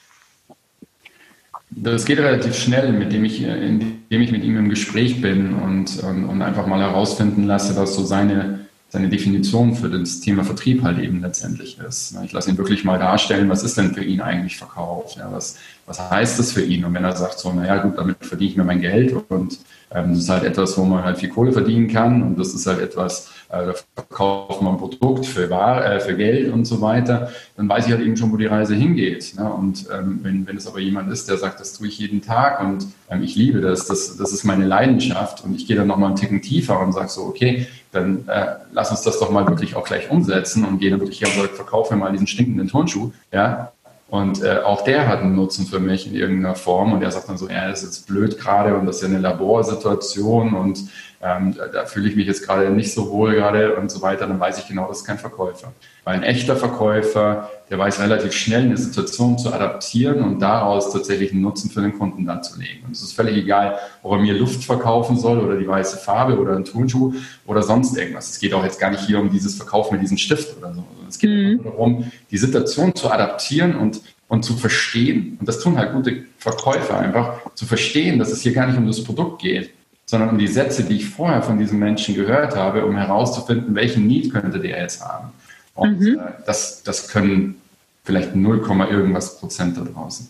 Das 1.70 2.06
geht 2.06 2.20
relativ 2.20 2.56
schnell, 2.56 2.92
mit 2.92 3.14
dem 3.14 3.24
ich, 3.24 3.42
indem 3.42 4.02
ich 4.10 4.32
mit 4.32 4.44
ihm 4.44 4.58
im 4.58 4.70
Gespräch 4.70 5.22
bin 5.22 5.54
und, 5.54 6.04
und, 6.04 6.26
und 6.26 6.42
einfach 6.42 6.68
mal 6.68 6.82
herausfinden 6.82 7.44
lasse, 7.44 7.78
was 7.78 7.96
so 7.96 8.04
seine 8.04 8.61
seine 8.92 9.08
Definition 9.08 9.74
für 9.74 9.90
das 9.90 10.20
Thema 10.20 10.44
Vertrieb 10.44 10.84
halt 10.84 11.00
eben 11.00 11.22
letztendlich 11.22 11.80
ist. 11.80 12.14
Ich 12.26 12.34
lasse 12.34 12.50
ihn 12.50 12.58
wirklich 12.58 12.84
mal 12.84 13.00
darstellen, 13.00 13.50
was 13.50 13.64
ist 13.64 13.78
denn 13.78 13.94
für 13.94 14.04
ihn 14.04 14.20
eigentlich 14.20 14.58
Verkauf? 14.58 15.16
Ja, 15.16 15.32
was, 15.32 15.58
was 15.86 16.12
heißt 16.12 16.38
das 16.38 16.52
für 16.52 16.62
ihn? 16.62 16.84
Und 16.84 16.94
wenn 16.94 17.06
er 17.06 17.16
sagt 17.16 17.40
so, 17.40 17.54
naja 17.54 17.78
gut, 17.78 17.98
damit 17.98 18.18
verdiene 18.20 18.52
ich 18.52 18.58
mir 18.58 18.66
mein 18.66 18.82
Geld 18.82 19.14
und 19.30 19.60
ähm, 19.94 20.10
das 20.10 20.20
ist 20.20 20.30
halt 20.30 20.44
etwas, 20.44 20.78
wo 20.78 20.84
man 20.84 21.06
halt 21.06 21.20
viel 21.20 21.30
Kohle 21.30 21.54
verdienen 21.54 21.88
kann 21.88 22.22
und 22.22 22.38
das 22.38 22.54
ist 22.54 22.68
halt 22.68 22.80
etwas, 22.80 23.30
äh, 23.50 23.66
da 23.66 23.74
verkauft 23.96 24.62
man 24.62 24.74
ein 24.74 24.78
Produkt 24.78 25.26
für, 25.26 25.50
Ware, 25.50 25.86
äh, 25.86 26.00
für 26.02 26.16
Geld 26.16 26.52
und 26.52 26.66
so 26.66 26.82
weiter, 26.82 27.32
dann 27.56 27.70
weiß 27.70 27.86
ich 27.86 27.94
halt 27.94 28.02
eben 28.02 28.18
schon, 28.18 28.32
wo 28.34 28.38
die 28.38 28.46
Reise 28.46 28.76
hingeht. 28.76 29.36
Ne? 29.38 29.50
Und 29.50 29.88
ähm, 29.94 30.20
wenn, 30.24 30.48
wenn 30.48 30.58
es 30.58 30.68
aber 30.68 30.80
jemand 30.80 31.10
ist, 31.12 31.30
der 31.30 31.38
sagt, 31.38 31.62
das 31.62 31.74
tue 31.74 31.88
ich 31.88 31.98
jeden 31.98 32.22
Tag 32.22 32.62
und 32.62 32.88
ähm, 33.10 33.24
ich 33.24 33.36
liebe 33.36 33.62
das, 33.62 33.86
das, 33.86 34.18
das 34.18 34.34
ist 34.34 34.44
meine 34.44 34.66
Leidenschaft 34.66 35.46
und 35.46 35.56
ich 35.56 35.66
gehe 35.66 35.78
dann 35.78 35.88
nochmal 35.88 36.10
einen 36.10 36.18
Ticken 36.18 36.42
tiefer 36.42 36.80
und 36.80 36.92
sage 36.94 37.10
so, 37.10 37.24
okay, 37.24 37.68
dann 37.92 38.28
äh, 38.28 38.56
lass 38.72 38.92
uns 38.92 39.02
das 39.02 39.20
doch 39.20 39.30
mal 39.32 39.48
wirklich 39.48 39.76
auch 39.76 39.84
gleich 39.84 40.10
umsetzen 40.10 40.66
und 40.66 40.82
dann 40.82 41.00
wirklich 41.00 41.22
her 41.22 41.30
und 41.30 41.42
sage, 41.42 41.54
verkaufe 41.54 41.94
mir 41.94 42.00
mal 42.00 42.12
diesen 42.12 42.28
stinkenden 42.28 42.68
Turnschuh, 42.68 43.12
ja, 43.32 43.72
und 44.12 44.44
äh, 44.44 44.60
auch 44.66 44.84
der 44.84 45.08
hat 45.08 45.22
einen 45.22 45.38
Nutzen 45.38 45.66
für 45.66 45.80
mich 45.80 46.06
in 46.06 46.14
irgendeiner 46.14 46.56
Form. 46.56 46.92
Und 46.92 47.02
er 47.02 47.12
sagt 47.12 47.30
dann 47.30 47.38
so, 47.38 47.48
ja, 47.48 47.70
das 47.70 47.82
ist 47.82 47.96
jetzt 47.96 48.08
blöd 48.08 48.38
gerade 48.38 48.76
und 48.76 48.86
das 48.86 48.98
ist 48.98 49.04
ja 49.04 49.08
eine 49.08 49.20
Laborsituation 49.20 50.54
und 50.54 50.84
ähm, 51.24 51.56
da, 51.56 51.68
da 51.68 51.86
fühle 51.86 52.10
ich 52.10 52.16
mich 52.16 52.26
jetzt 52.26 52.46
gerade 52.46 52.70
nicht 52.72 52.94
so 52.94 53.12
wohl 53.12 53.36
gerade 53.36 53.76
und 53.76 53.92
so 53.92 54.02
weiter. 54.02 54.26
Dann 54.26 54.40
weiß 54.40 54.58
ich 54.60 54.68
genau, 54.68 54.88
das 54.88 55.00
ist 55.00 55.06
kein 55.06 55.20
Verkäufer. 55.20 55.72
Weil 56.04 56.16
ein 56.16 56.24
echter 56.24 56.56
Verkäufer, 56.56 57.52
der 57.70 57.78
weiß 57.78 58.00
relativ 58.00 58.34
schnell 58.34 58.64
eine 58.64 58.78
Situation 58.78 59.38
zu 59.38 59.54
adaptieren 59.54 60.24
und 60.24 60.40
daraus 60.40 60.92
tatsächlich 60.92 61.32
einen 61.32 61.42
Nutzen 61.42 61.70
für 61.70 61.82
den 61.82 61.98
Kunden 61.98 62.26
dann 62.26 62.44
zu 62.44 62.60
legen. 62.60 62.86
Und 62.86 62.94
es 62.94 63.04
ist 63.04 63.14
völlig 63.14 63.38
egal, 63.38 63.78
ob 64.02 64.14
er 64.14 64.20
mir 64.20 64.34
Luft 64.34 64.64
verkaufen 64.64 65.16
soll 65.16 65.40
oder 65.40 65.58
die 65.58 65.68
weiße 65.68 65.98
Farbe 65.98 66.40
oder 66.40 66.56
ein 66.56 66.66
Turnschuh 66.66 67.14
oder 67.46 67.62
sonst 67.62 67.96
irgendwas. 67.96 68.32
Es 68.32 68.40
geht 68.40 68.54
auch 68.56 68.64
jetzt 68.64 68.80
gar 68.80 68.90
nicht 68.90 69.06
hier 69.06 69.20
um 69.20 69.30
dieses 69.30 69.56
Verkauf 69.56 69.92
mit 69.92 70.02
diesem 70.02 70.18
Stift 70.18 70.58
oder 70.58 70.74
so. 70.74 70.84
Es 71.08 71.20
geht 71.20 71.30
mhm. 71.30 71.64
darum, 71.64 72.12
die 72.32 72.38
Situation 72.38 72.96
zu 72.96 73.12
adaptieren 73.12 73.76
und, 73.76 74.02
und 74.28 74.44
zu 74.44 74.58
verstehen. 74.58 75.38
Und 75.40 75.48
das 75.48 75.60
tun 75.60 75.78
halt 75.78 75.94
gute 75.94 76.24
Verkäufer 76.40 76.98
einfach, 76.98 77.54
zu 77.54 77.68
verstehen, 77.68 78.18
dass 78.18 78.32
es 78.32 78.42
hier 78.42 78.54
gar 78.54 78.66
nicht 78.66 78.78
um 78.78 78.88
das 78.88 79.04
Produkt 79.04 79.42
geht, 79.44 79.72
sondern 80.12 80.32
um 80.32 80.38
die 80.38 80.48
Sätze, 80.48 80.84
die 80.84 80.98
ich 80.98 81.08
vorher 81.08 81.42
von 81.42 81.58
diesem 81.58 81.80
Menschen 81.80 82.16
gehört 82.16 82.54
habe, 82.58 82.86
um 82.86 82.98
herauszufinden, 82.98 83.74
welchen 83.76 84.08
Need 84.08 84.34
könnte 84.34 84.60
der 84.60 84.82
jetzt 84.82 85.02
haben. 85.02 85.30
Und 85.74 86.02
mhm. 86.02 86.20
äh, 86.20 86.34
das, 86.46 86.84
das 86.84 87.08
können 87.08 87.62
vielleicht 88.04 88.36
0, 88.36 88.58
irgendwas 88.92 89.40
Prozent 89.40 89.78
da 89.78 89.82
draußen 89.84 90.28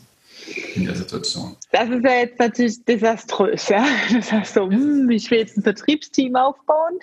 in 0.75 0.85
der 0.85 0.93
Situation. 0.93 1.55
Das 1.71 1.89
ist 1.89 2.03
ja 2.03 2.11
jetzt 2.11 2.37
natürlich 2.37 2.85
desaströs. 2.85 3.69
Ja? 3.69 3.83
Das 4.13 4.31
heißt 4.31 4.53
so, 4.53 4.69
hm, 4.69 5.09
ich 5.09 5.31
will 5.31 5.39
jetzt 5.39 5.57
ein 5.57 5.63
Vertriebsteam 5.63 6.35
aufbauen 6.35 6.99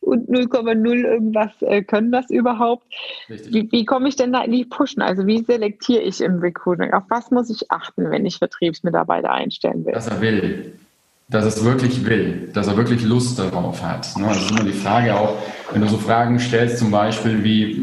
und 0.00 0.28
0,0 0.28 1.02
irgendwas 1.02 1.52
äh, 1.60 1.82
können 1.82 2.12
das 2.12 2.28
überhaupt. 2.28 2.84
Wie, 3.28 3.72
wie 3.72 3.86
komme 3.86 4.10
ich 4.10 4.16
denn 4.16 4.34
da 4.34 4.42
in 4.42 4.52
die 4.52 4.66
Pushen? 4.66 5.00
Also 5.00 5.26
wie 5.26 5.42
selektiere 5.42 6.02
ich 6.02 6.20
im 6.20 6.40
Recruiting? 6.40 6.92
Auf 6.92 7.04
was 7.08 7.30
muss 7.30 7.48
ich 7.48 7.70
achten, 7.70 8.10
wenn 8.10 8.26
ich 8.26 8.36
Vertriebsmitarbeiter 8.36 9.30
einstellen 9.30 9.86
will? 9.86 9.94
Dass 9.94 10.08
er 10.08 10.20
will 10.20 10.74
dass 11.30 11.44
es 11.44 11.64
wirklich 11.64 12.04
will, 12.04 12.50
dass 12.52 12.66
er 12.66 12.76
wirklich 12.76 13.02
Lust 13.04 13.38
darauf 13.38 13.82
hat. 13.82 14.16
Ne? 14.16 14.26
Das 14.26 14.42
ist 14.42 14.50
immer 14.50 14.64
die 14.64 14.72
Frage 14.72 15.14
auch, 15.14 15.36
wenn 15.72 15.80
du 15.80 15.88
so 15.88 15.96
Fragen 15.96 16.40
stellst, 16.40 16.78
zum 16.78 16.90
Beispiel 16.90 17.44
wie, 17.44 17.80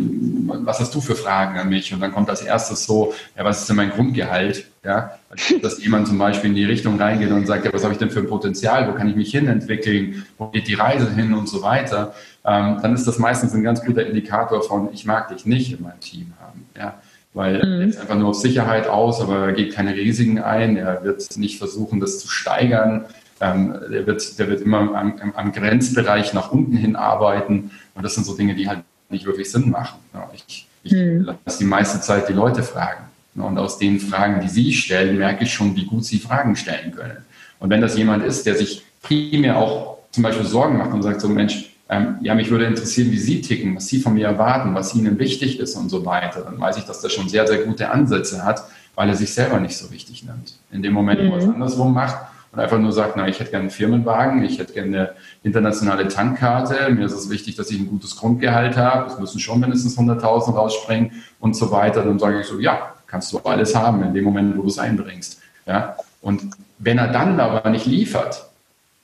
was 0.65 0.81
hast 0.81 0.93
du 0.93 0.99
für 0.99 1.15
Fragen 1.15 1.57
an 1.57 1.69
mich? 1.69 1.93
Und 1.93 2.01
dann 2.01 2.13
kommt 2.13 2.29
als 2.29 2.41
erstes 2.41 2.86
so, 2.86 3.13
ja, 3.38 3.45
was 3.45 3.62
ist 3.62 3.69
denn 3.69 3.77
mein 3.77 3.91
Grundgehalt? 3.91 4.65
Ja, 4.83 5.17
dass 5.62 5.81
jemand 5.81 6.07
zum 6.07 6.17
Beispiel 6.17 6.49
in 6.49 6.55
die 6.55 6.65
Richtung 6.65 6.99
reingeht 6.99 7.31
und 7.31 7.47
sagt, 7.47 7.65
ja, 7.65 7.73
was 7.73 7.83
habe 7.83 7.93
ich 7.93 7.99
denn 7.99 8.10
für 8.10 8.19
ein 8.19 8.27
Potenzial? 8.27 8.89
Wo 8.89 8.93
kann 8.93 9.07
ich 9.07 9.15
mich 9.15 9.31
hinentwickeln? 9.31 10.25
Wo 10.38 10.47
geht 10.47 10.67
die 10.67 10.75
Reise 10.75 11.10
hin 11.13 11.33
und 11.33 11.47
so 11.47 11.62
weiter? 11.62 12.13
Ähm, 12.45 12.79
dann 12.81 12.93
ist 12.93 13.07
das 13.07 13.17
meistens 13.17 13.53
ein 13.53 13.63
ganz 13.63 13.83
guter 13.83 14.05
Indikator 14.05 14.62
von, 14.62 14.89
ich 14.93 15.05
mag 15.05 15.29
dich 15.29 15.45
nicht 15.45 15.71
in 15.71 15.83
meinem 15.83 15.99
Team 16.01 16.33
haben. 16.41 16.65
Ja, 16.77 16.95
weil 17.33 17.57
mhm. 17.57 17.81
er 17.81 17.88
ist 17.88 17.99
einfach 17.99 18.15
nur 18.15 18.29
auf 18.29 18.36
Sicherheit 18.36 18.88
aus, 18.88 19.21
aber 19.21 19.47
er 19.47 19.53
geht 19.53 19.73
keine 19.73 19.93
Risiken 19.93 20.39
ein. 20.39 20.75
Er 20.75 21.03
wird 21.03 21.38
nicht 21.38 21.57
versuchen, 21.57 22.01
das 22.01 22.19
zu 22.19 22.29
steigern. 22.29 23.05
Ähm, 23.39 23.76
der, 23.91 24.08
wird, 24.08 24.39
der 24.39 24.47
wird 24.50 24.62
immer 24.62 24.80
am, 24.95 25.34
am, 25.36 25.52
Grenzbereich 25.52 26.34
nach 26.34 26.52
unten 26.52 26.76
hin 26.76 26.95
arbeiten. 26.95 27.71
Und 27.93 28.04
das 28.04 28.15
sind 28.15 28.26
so 28.26 28.36
Dinge, 28.36 28.56
die 28.56 28.67
halt 28.67 28.80
nicht 29.10 29.26
wirklich 29.26 29.52
Sinn 29.52 29.69
machen. 29.69 30.00
Ich 30.34 30.67
ich 30.88 30.93
hm. 30.93 31.30
lasse 31.45 31.60
die 31.60 31.65
meiste 31.65 32.02
Zeit 32.02 32.30
die 32.30 32.34
Leute 32.34 32.63
fragen. 32.63 33.04
Und 33.36 33.58
aus 33.60 33.78
den 33.78 34.00
Fragen, 34.00 34.41
die 34.41 34.50
sie 34.50 34.73
stellen, 34.73 35.17
merke 35.17 35.43
ich 35.43 35.54
schon, 35.54 35.76
wie 35.76 35.86
gut 35.86 36.04
sie 36.06 36.17
Fragen 36.17 36.56
stellen 36.56 36.91
können. 36.91 37.17
Und 37.60 37.69
wenn 37.69 37.82
das 37.82 37.95
jemand 37.95 38.26
ist, 38.26 38.45
der 38.45 38.56
sich 38.56 38.84
primär 39.04 39.58
auch 39.58 40.00
zum 40.12 40.23
Beispiel 40.23 40.45
Sorgen 40.45 40.78
macht 40.78 40.91
und 40.91 41.04
sagt 41.04 41.21
so, 41.21 41.30
Mensch, 41.30 41.71
ähm, 41.89 42.15
ja, 42.21 42.34
mich 42.34 42.50
würde 42.50 42.65
interessieren, 42.65 43.12
wie 43.12 43.17
Sie 43.17 43.41
ticken, 43.41 43.76
was 43.76 43.88
Sie 43.88 44.00
von 44.00 44.15
mir 44.15 44.26
erwarten, 44.26 44.73
was 44.73 44.95
Ihnen 44.95 45.19
wichtig 45.19 45.60
ist 45.60 45.76
und 45.76 45.89
so 45.89 46.04
weiter, 46.06 46.41
dann 46.41 46.60
weiß 46.60 46.78
ich, 46.78 46.84
dass 46.84 47.02
der 47.02 47.10
schon 47.10 47.30
sehr, 47.30 47.47
sehr 47.47 47.60
gute 47.60 47.91
Ansätze 47.91 48.43
hat, 48.43 48.63
weil 48.95 49.08
er 49.08 49.15
sich 49.15 49.32
selber 49.32 49.60
nicht 49.60 49.78
so 49.78 49.91
wichtig 49.91 50.23
nimmt. 50.23 50.56
In 50.71 50.82
dem 50.82 50.93
Moment, 50.93 51.19
wo 51.19 51.34
er 51.34 51.38
es 51.38 51.45
mhm. 51.45 51.54
andersrum 51.54 51.93
macht, 51.93 52.17
und 52.58 52.63
einfach 52.63 52.80
nur 52.80 52.91
sagt, 52.91 53.15
na, 53.15 53.28
ich 53.28 53.39
hätte 53.39 53.52
gerne 53.52 53.65
einen 53.65 53.70
Firmenwagen, 53.70 54.43
ich 54.43 54.58
hätte 54.58 54.74
gerne 54.74 54.98
eine 54.98 55.10
internationale 55.43 56.08
Tankkarte, 56.08 56.91
mir 56.91 57.06
ist 57.06 57.13
es 57.13 57.30
wichtig, 57.30 57.56
dass 57.56 57.70
ich 57.70 57.80
ein 57.80 57.88
gutes 57.88 58.15
Grundgehalt 58.15 58.76
habe, 58.78 59.12
es 59.12 59.20
müssen 59.20 59.39
schon 59.39 59.60
mindestens 59.60 59.96
100.000 59.96 60.56
rausspringen 60.56 61.12
und 61.39 61.56
so 61.56 61.70
weiter, 61.70 62.04
dann 62.04 62.17
sage 62.17 62.41
ich 62.41 62.48
so, 62.48 62.60
ja, 62.60 62.96
kannst 63.06 63.32
du 63.32 63.38
alles 63.39 63.76
haben 63.76 64.02
in 64.02 64.15
dem 64.15 64.24
Moment, 64.24 64.58
wo 64.58 64.63
du 64.63 64.70
es 64.70 64.80
einbringst. 64.80 65.39
Ja? 65.67 65.98
Und 66.20 66.50
wenn 66.80 66.98
er 66.98 67.10
dann 67.10 67.39
aber 67.39 67.70
nicht 67.70 67.86
liefert, 67.86 68.48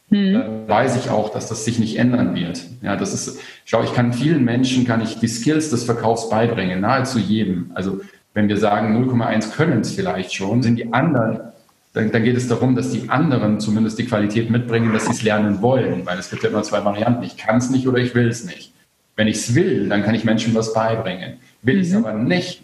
hm. 0.10 0.34
dann 0.34 0.68
weiß 0.68 0.96
ich 0.96 1.12
auch, 1.12 1.30
dass 1.30 1.48
das 1.48 1.64
sich 1.64 1.78
nicht 1.78 2.00
ändern 2.00 2.34
wird. 2.34 2.60
Ja, 2.82 2.96
das 2.96 3.14
ist, 3.14 3.40
schau, 3.66 3.84
ich 3.84 3.94
kann 3.94 4.14
vielen 4.14 4.44
Menschen, 4.44 4.88
kann 4.88 5.00
ich 5.02 5.20
die 5.20 5.28
Skills 5.28 5.70
des 5.70 5.84
Verkaufs 5.84 6.28
beibringen, 6.28 6.82
nahezu 6.82 7.20
jedem. 7.20 7.70
Also 7.76 8.02
wenn 8.34 8.50
wir 8.50 8.58
sagen 8.58 8.98
0,1 8.98 9.52
können 9.52 9.82
es 9.82 9.92
vielleicht 9.92 10.34
schon, 10.34 10.64
sind 10.64 10.78
die 10.78 10.92
anderen 10.92 11.53
dann, 11.94 12.12
dann, 12.12 12.24
geht 12.24 12.36
es 12.36 12.48
darum, 12.48 12.76
dass 12.76 12.92
die 12.92 13.10
anderen 13.10 13.60
zumindest 13.60 14.00
die 14.00 14.06
Qualität 14.06 14.50
mitbringen, 14.50 14.94
dass 14.94 15.06
sie 15.06 15.12
es 15.12 15.22
lernen 15.22 15.62
wollen, 15.62 16.06
weil 16.06 16.18
es 16.18 16.30
gibt 16.30 16.44
ja 16.44 16.50
immer 16.50 16.64
zwei 16.64 16.84
Varianten. 16.84 17.24
Ich 17.24 17.38
kann 17.38 17.58
es 17.58 17.70
nicht 17.70 17.88
oder 17.88 18.00
ich 18.00 18.16
will 18.16 18.28
es 18.28 18.46
nicht. 18.46 18.74
Wenn 19.16 19.28
ich 19.28 19.38
es 19.38 19.56
will, 19.56 19.90
dann 19.90 20.04
kann 20.04 20.16
ich 20.16 20.24
Menschen 20.24 20.56
was 20.56 20.74
beibringen. 20.74 21.38
Will 21.62 21.80
ich 21.80 21.88
es 21.88 21.94
mhm. 21.94 22.06
aber 22.06 22.14
nicht, 22.14 22.64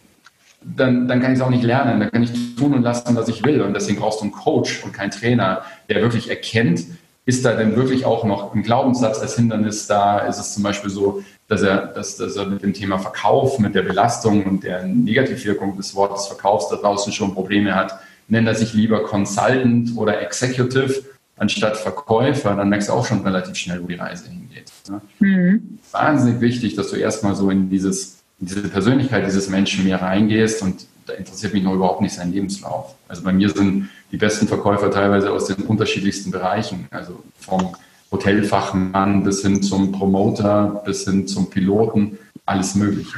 dann, 0.61 1.07
dann 1.07 1.21
kann 1.21 1.31
ich 1.31 1.39
es 1.39 1.45
auch 1.45 1.51
nicht 1.51 1.63
lernen. 1.63 1.99
Dann 1.99 2.11
kann 2.11 2.23
ich 2.23 2.55
tun 2.55 2.73
und 2.73 2.81
lassen, 2.81 3.15
was 3.15 3.27
ich 3.27 3.43
will. 3.43 3.61
Und 3.61 3.73
deswegen 3.73 3.99
brauchst 3.99 4.19
du 4.19 4.23
einen 4.23 4.31
Coach 4.31 4.83
und 4.83 4.93
keinen 4.93 5.11
Trainer, 5.11 5.61
der 5.89 6.01
wirklich 6.01 6.29
erkennt, 6.29 6.85
ist 7.25 7.45
da 7.45 7.53
denn 7.53 7.75
wirklich 7.75 8.05
auch 8.05 8.23
noch 8.23 8.55
ein 8.55 8.63
Glaubenssatz 8.63 9.19
als 9.19 9.35
Hindernis 9.35 9.85
da? 9.85 10.19
Ist 10.19 10.39
es 10.39 10.55
zum 10.55 10.63
Beispiel 10.63 10.89
so, 10.89 11.23
dass 11.47 11.61
er, 11.61 11.85
dass, 11.85 12.17
dass 12.17 12.35
er 12.35 12.47
mit 12.47 12.63
dem 12.63 12.73
Thema 12.73 12.97
Verkauf, 12.97 13.59
mit 13.59 13.75
der 13.75 13.83
Belastung 13.83 14.43
und 14.45 14.63
der 14.63 14.83
Negativwirkung 14.83 15.77
des 15.77 15.93
Wortes 15.93 16.25
Verkaufs 16.25 16.69
da 16.69 16.77
draußen 16.77 17.13
schon 17.13 17.35
Probleme 17.35 17.75
hat? 17.75 17.99
Nennt 18.29 18.47
er 18.47 18.55
sich 18.55 18.73
lieber 18.73 19.03
Consultant 19.03 19.97
oder 19.97 20.21
Executive 20.21 21.03
anstatt 21.37 21.77
Verkäufer, 21.77 22.55
dann 22.55 22.69
merkst 22.69 22.89
du 22.89 22.93
auch 22.93 23.05
schon 23.05 23.21
relativ 23.21 23.55
schnell, 23.55 23.81
wo 23.81 23.87
die 23.87 23.95
Reise 23.95 24.29
hingeht. 24.29 24.71
Ne? 24.89 25.01
Mhm. 25.19 25.79
Wahnsinnig 25.91 26.41
wichtig, 26.41 26.75
dass 26.75 26.89
du 26.89 26.97
erstmal 26.97 27.35
so 27.35 27.49
in, 27.49 27.69
dieses, 27.69 28.17
in 28.39 28.47
diese 28.47 28.67
Persönlichkeit 28.67 29.25
dieses 29.25 29.49
Menschen 29.49 29.85
mehr 29.85 30.01
reingehst 30.01 30.61
und 30.61 30.85
da 31.05 31.13
interessiert 31.13 31.53
mich 31.53 31.63
noch 31.63 31.73
überhaupt 31.73 32.01
nicht 32.01 32.13
sein 32.13 32.31
Lebenslauf. 32.31 32.95
Also 33.07 33.23
bei 33.23 33.31
mir 33.33 33.49
sind 33.49 33.89
die 34.11 34.17
besten 34.17 34.47
Verkäufer 34.47 34.91
teilweise 34.91 35.31
aus 35.31 35.45
den 35.47 35.63
unterschiedlichsten 35.65 36.29
Bereichen, 36.29 36.87
also 36.91 37.23
vom 37.39 37.75
Hotelfachmann 38.11 39.23
bis 39.23 39.41
hin 39.41 39.63
zum 39.63 39.91
Promoter, 39.91 40.81
bis 40.85 41.05
hin 41.05 41.27
zum 41.27 41.49
Piloten, 41.49 42.17
alles 42.45 42.75
Mögliche. 42.75 43.17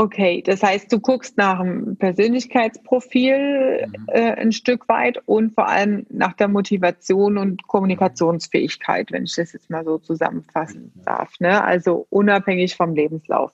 Okay, 0.00 0.42
das 0.42 0.62
heißt, 0.62 0.92
du 0.92 1.00
guckst 1.00 1.36
nach 1.38 1.58
dem 1.60 1.96
Persönlichkeitsprofil 1.96 3.88
mhm. 3.88 4.06
äh, 4.06 4.30
ein 4.30 4.52
Stück 4.52 4.88
weit 4.88 5.18
und 5.26 5.54
vor 5.54 5.66
allem 5.66 6.06
nach 6.08 6.34
der 6.34 6.46
Motivation 6.46 7.36
und 7.36 7.66
Kommunikationsfähigkeit, 7.66 9.10
wenn 9.10 9.24
ich 9.24 9.34
das 9.34 9.54
jetzt 9.54 9.70
mal 9.70 9.84
so 9.84 9.98
zusammenfassen 9.98 10.92
darf. 11.04 11.32
Ne? 11.40 11.64
Also 11.64 12.06
unabhängig 12.10 12.76
vom 12.76 12.94
Lebenslauf. 12.94 13.50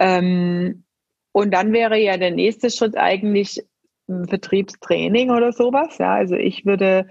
Ähm, 0.00 0.82
und 1.30 1.54
dann 1.54 1.72
wäre 1.72 2.00
ja 2.00 2.16
der 2.16 2.32
nächste 2.32 2.68
Schritt 2.70 2.96
eigentlich 2.96 3.64
ein 4.08 4.26
Vertriebstraining 4.26 5.30
oder 5.30 5.52
sowas. 5.52 5.98
Ja, 5.98 6.14
also 6.14 6.34
ich 6.34 6.66
würde 6.66 7.06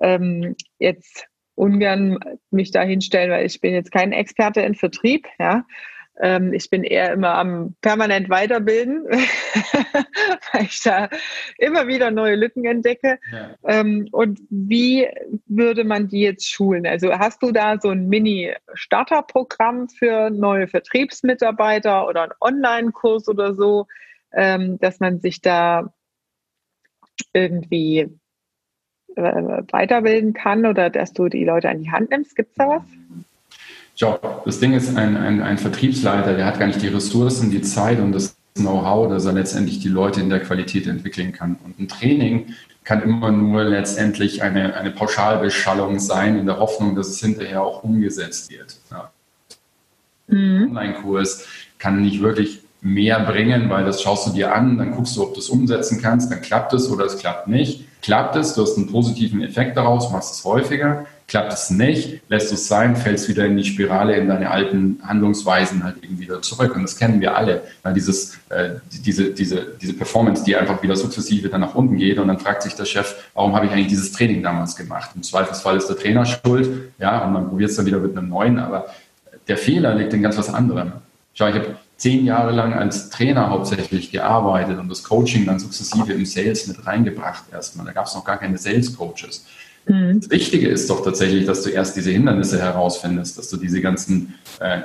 ähm, 0.00 0.56
jetzt 0.78 1.26
ungern 1.54 2.18
mich 2.50 2.70
da 2.70 2.80
hinstellen, 2.80 3.30
weil 3.30 3.44
ich 3.44 3.60
bin 3.60 3.74
jetzt 3.74 3.92
kein 3.92 4.12
Experte 4.12 4.62
in 4.62 4.74
Vertrieb. 4.74 5.28
Ja, 5.38 5.66
ähm, 6.20 6.52
ich 6.52 6.68
bin 6.70 6.84
eher 6.84 7.12
immer 7.12 7.34
am 7.34 7.74
permanent 7.80 8.28
weiterbilden, 8.28 9.04
weil 10.52 10.62
ich 10.62 10.82
da 10.82 11.08
immer 11.58 11.86
wieder 11.86 12.10
neue 12.10 12.36
Lücken 12.36 12.64
entdecke. 12.64 13.18
Ja. 13.32 13.54
Ähm, 13.64 14.08
und 14.12 14.40
wie 14.50 15.08
würde 15.46 15.84
man 15.84 16.08
die 16.08 16.20
jetzt 16.20 16.48
schulen? 16.48 16.86
Also 16.86 17.12
hast 17.12 17.42
du 17.42 17.52
da 17.52 17.78
so 17.78 17.88
ein 17.88 18.08
Mini-Starterprogramm 18.08 19.88
für 19.88 20.30
neue 20.30 20.68
Vertriebsmitarbeiter 20.68 22.06
oder 22.06 22.24
einen 22.24 22.32
Online-Kurs 22.40 23.28
oder 23.28 23.54
so, 23.54 23.86
ähm, 24.32 24.78
dass 24.78 25.00
man 25.00 25.20
sich 25.20 25.40
da 25.40 25.92
irgendwie 27.32 28.08
äh, 29.16 29.62
weiterbilden 29.70 30.34
kann 30.34 30.66
oder 30.66 30.90
dass 30.90 31.12
du 31.12 31.28
die 31.28 31.44
Leute 31.44 31.68
an 31.68 31.82
die 31.82 31.90
Hand 31.90 32.10
nimmst? 32.10 32.36
Gibt 32.36 32.50
es 32.50 32.56
da 32.56 32.68
was? 32.68 32.82
Job. 34.00 34.42
Das 34.46 34.58
Ding 34.60 34.72
ist, 34.72 34.96
ein, 34.96 35.16
ein, 35.18 35.42
ein 35.42 35.58
Vertriebsleiter, 35.58 36.34
der 36.34 36.46
hat 36.46 36.58
gar 36.58 36.66
nicht 36.66 36.80
die 36.80 36.88
Ressourcen, 36.88 37.50
die 37.50 37.60
Zeit 37.60 38.00
und 38.00 38.12
das 38.12 38.34
Know-how, 38.54 39.10
dass 39.10 39.26
er 39.26 39.32
letztendlich 39.32 39.78
die 39.80 39.88
Leute 39.88 40.20
in 40.20 40.30
der 40.30 40.40
Qualität 40.40 40.86
entwickeln 40.86 41.32
kann. 41.32 41.58
Und 41.62 41.78
ein 41.78 41.86
Training 41.86 42.54
kann 42.82 43.02
immer 43.02 43.30
nur 43.30 43.62
letztendlich 43.62 44.42
eine, 44.42 44.74
eine 44.74 44.90
Pauschalbeschallung 44.90 46.00
sein, 46.00 46.38
in 46.38 46.46
der 46.46 46.58
Hoffnung, 46.58 46.96
dass 46.96 47.08
es 47.08 47.20
hinterher 47.20 47.62
auch 47.62 47.84
umgesetzt 47.84 48.50
wird. 48.50 48.78
Ja. 48.90 49.10
Mhm. 50.28 50.70
Online-Kurs 50.70 51.46
kann 51.78 52.00
nicht 52.00 52.22
wirklich 52.22 52.62
mehr 52.80 53.20
bringen, 53.20 53.68
weil 53.68 53.84
das 53.84 54.02
schaust 54.02 54.26
du 54.26 54.32
dir 54.32 54.54
an, 54.54 54.78
dann 54.78 54.92
guckst 54.92 55.14
du, 55.16 55.22
ob 55.22 55.34
du 55.34 55.40
es 55.40 55.50
umsetzen 55.50 56.00
kannst, 56.00 56.32
dann 56.32 56.40
klappt 56.40 56.72
es 56.72 56.88
oder 56.90 57.04
es 57.04 57.18
klappt 57.18 57.48
nicht. 57.48 57.84
Klappt 58.02 58.36
es, 58.36 58.54
du 58.54 58.62
hast 58.62 58.76
einen 58.76 58.90
positiven 58.90 59.42
Effekt 59.42 59.76
daraus, 59.76 60.10
machst 60.10 60.34
es 60.34 60.44
häufiger. 60.44 61.06
Klappt 61.30 61.52
es 61.52 61.70
nicht, 61.70 62.20
lässt 62.28 62.52
es 62.52 62.66
sein, 62.66 62.96
fällst 62.96 63.28
wieder 63.28 63.46
in 63.46 63.56
die 63.56 63.64
Spirale, 63.64 64.16
in 64.16 64.26
deine 64.26 64.50
alten 64.50 65.00
Handlungsweisen 65.06 65.84
halt 65.84 66.02
eben 66.02 66.18
wieder 66.18 66.42
zurück. 66.42 66.74
Und 66.74 66.82
das 66.82 66.96
kennen 66.96 67.20
wir 67.20 67.36
alle, 67.36 67.62
weil 67.84 67.94
dieses, 67.94 68.34
äh, 68.48 68.70
diese, 68.90 69.30
diese, 69.30 69.64
diese 69.80 69.92
Performance, 69.92 70.42
die 70.42 70.56
einfach 70.56 70.82
wieder 70.82 70.96
sukzessive 70.96 71.48
dann 71.48 71.60
nach 71.60 71.76
unten 71.76 71.98
geht 71.98 72.18
und 72.18 72.26
dann 72.26 72.40
fragt 72.40 72.64
sich 72.64 72.74
der 72.74 72.84
Chef, 72.84 73.14
warum 73.34 73.54
habe 73.54 73.66
ich 73.66 73.72
eigentlich 73.72 73.86
dieses 73.86 74.10
Training 74.10 74.42
damals 74.42 74.74
gemacht? 74.74 75.10
Im 75.14 75.22
Zweifelsfall 75.22 75.76
ist 75.76 75.86
der 75.86 75.96
Trainer 75.96 76.26
schuld, 76.26 76.90
ja, 76.98 77.24
und 77.24 77.32
man 77.32 77.48
probiert 77.48 77.70
es 77.70 77.76
dann 77.76 77.86
wieder 77.86 78.00
mit 78.00 78.16
einem 78.16 78.28
neuen, 78.28 78.58
aber 78.58 78.86
der 79.46 79.56
Fehler 79.56 79.94
liegt 79.94 80.12
in 80.12 80.22
ganz 80.22 80.36
was 80.36 80.52
anderem. 80.52 80.92
Schau, 81.34 81.46
ich 81.46 81.54
habe 81.54 81.76
zehn 82.00 82.24
Jahre 82.24 82.52
lang 82.52 82.72
als 82.72 83.10
Trainer 83.10 83.50
hauptsächlich 83.50 84.10
gearbeitet 84.10 84.78
und 84.78 84.88
das 84.88 85.04
Coaching 85.04 85.44
dann 85.44 85.60
sukzessive 85.60 86.14
im 86.14 86.24
Sales 86.24 86.66
mit 86.66 86.86
reingebracht 86.86 87.44
erstmal. 87.52 87.84
Da 87.84 87.92
gab 87.92 88.06
es 88.06 88.14
noch 88.14 88.24
gar 88.24 88.38
keine 88.38 88.56
Sales 88.56 88.96
Coaches. 88.96 89.44
Mhm. 89.84 90.18
Das 90.18 90.30
Wichtige 90.30 90.68
ist 90.68 90.88
doch 90.88 91.04
tatsächlich, 91.04 91.44
dass 91.44 91.62
du 91.62 91.68
erst 91.68 91.94
diese 91.98 92.10
Hindernisse 92.10 92.58
herausfindest, 92.58 93.36
dass 93.36 93.50
du 93.50 93.58
diese 93.58 93.82
ganzen, 93.82 94.34
äh, 94.60 94.80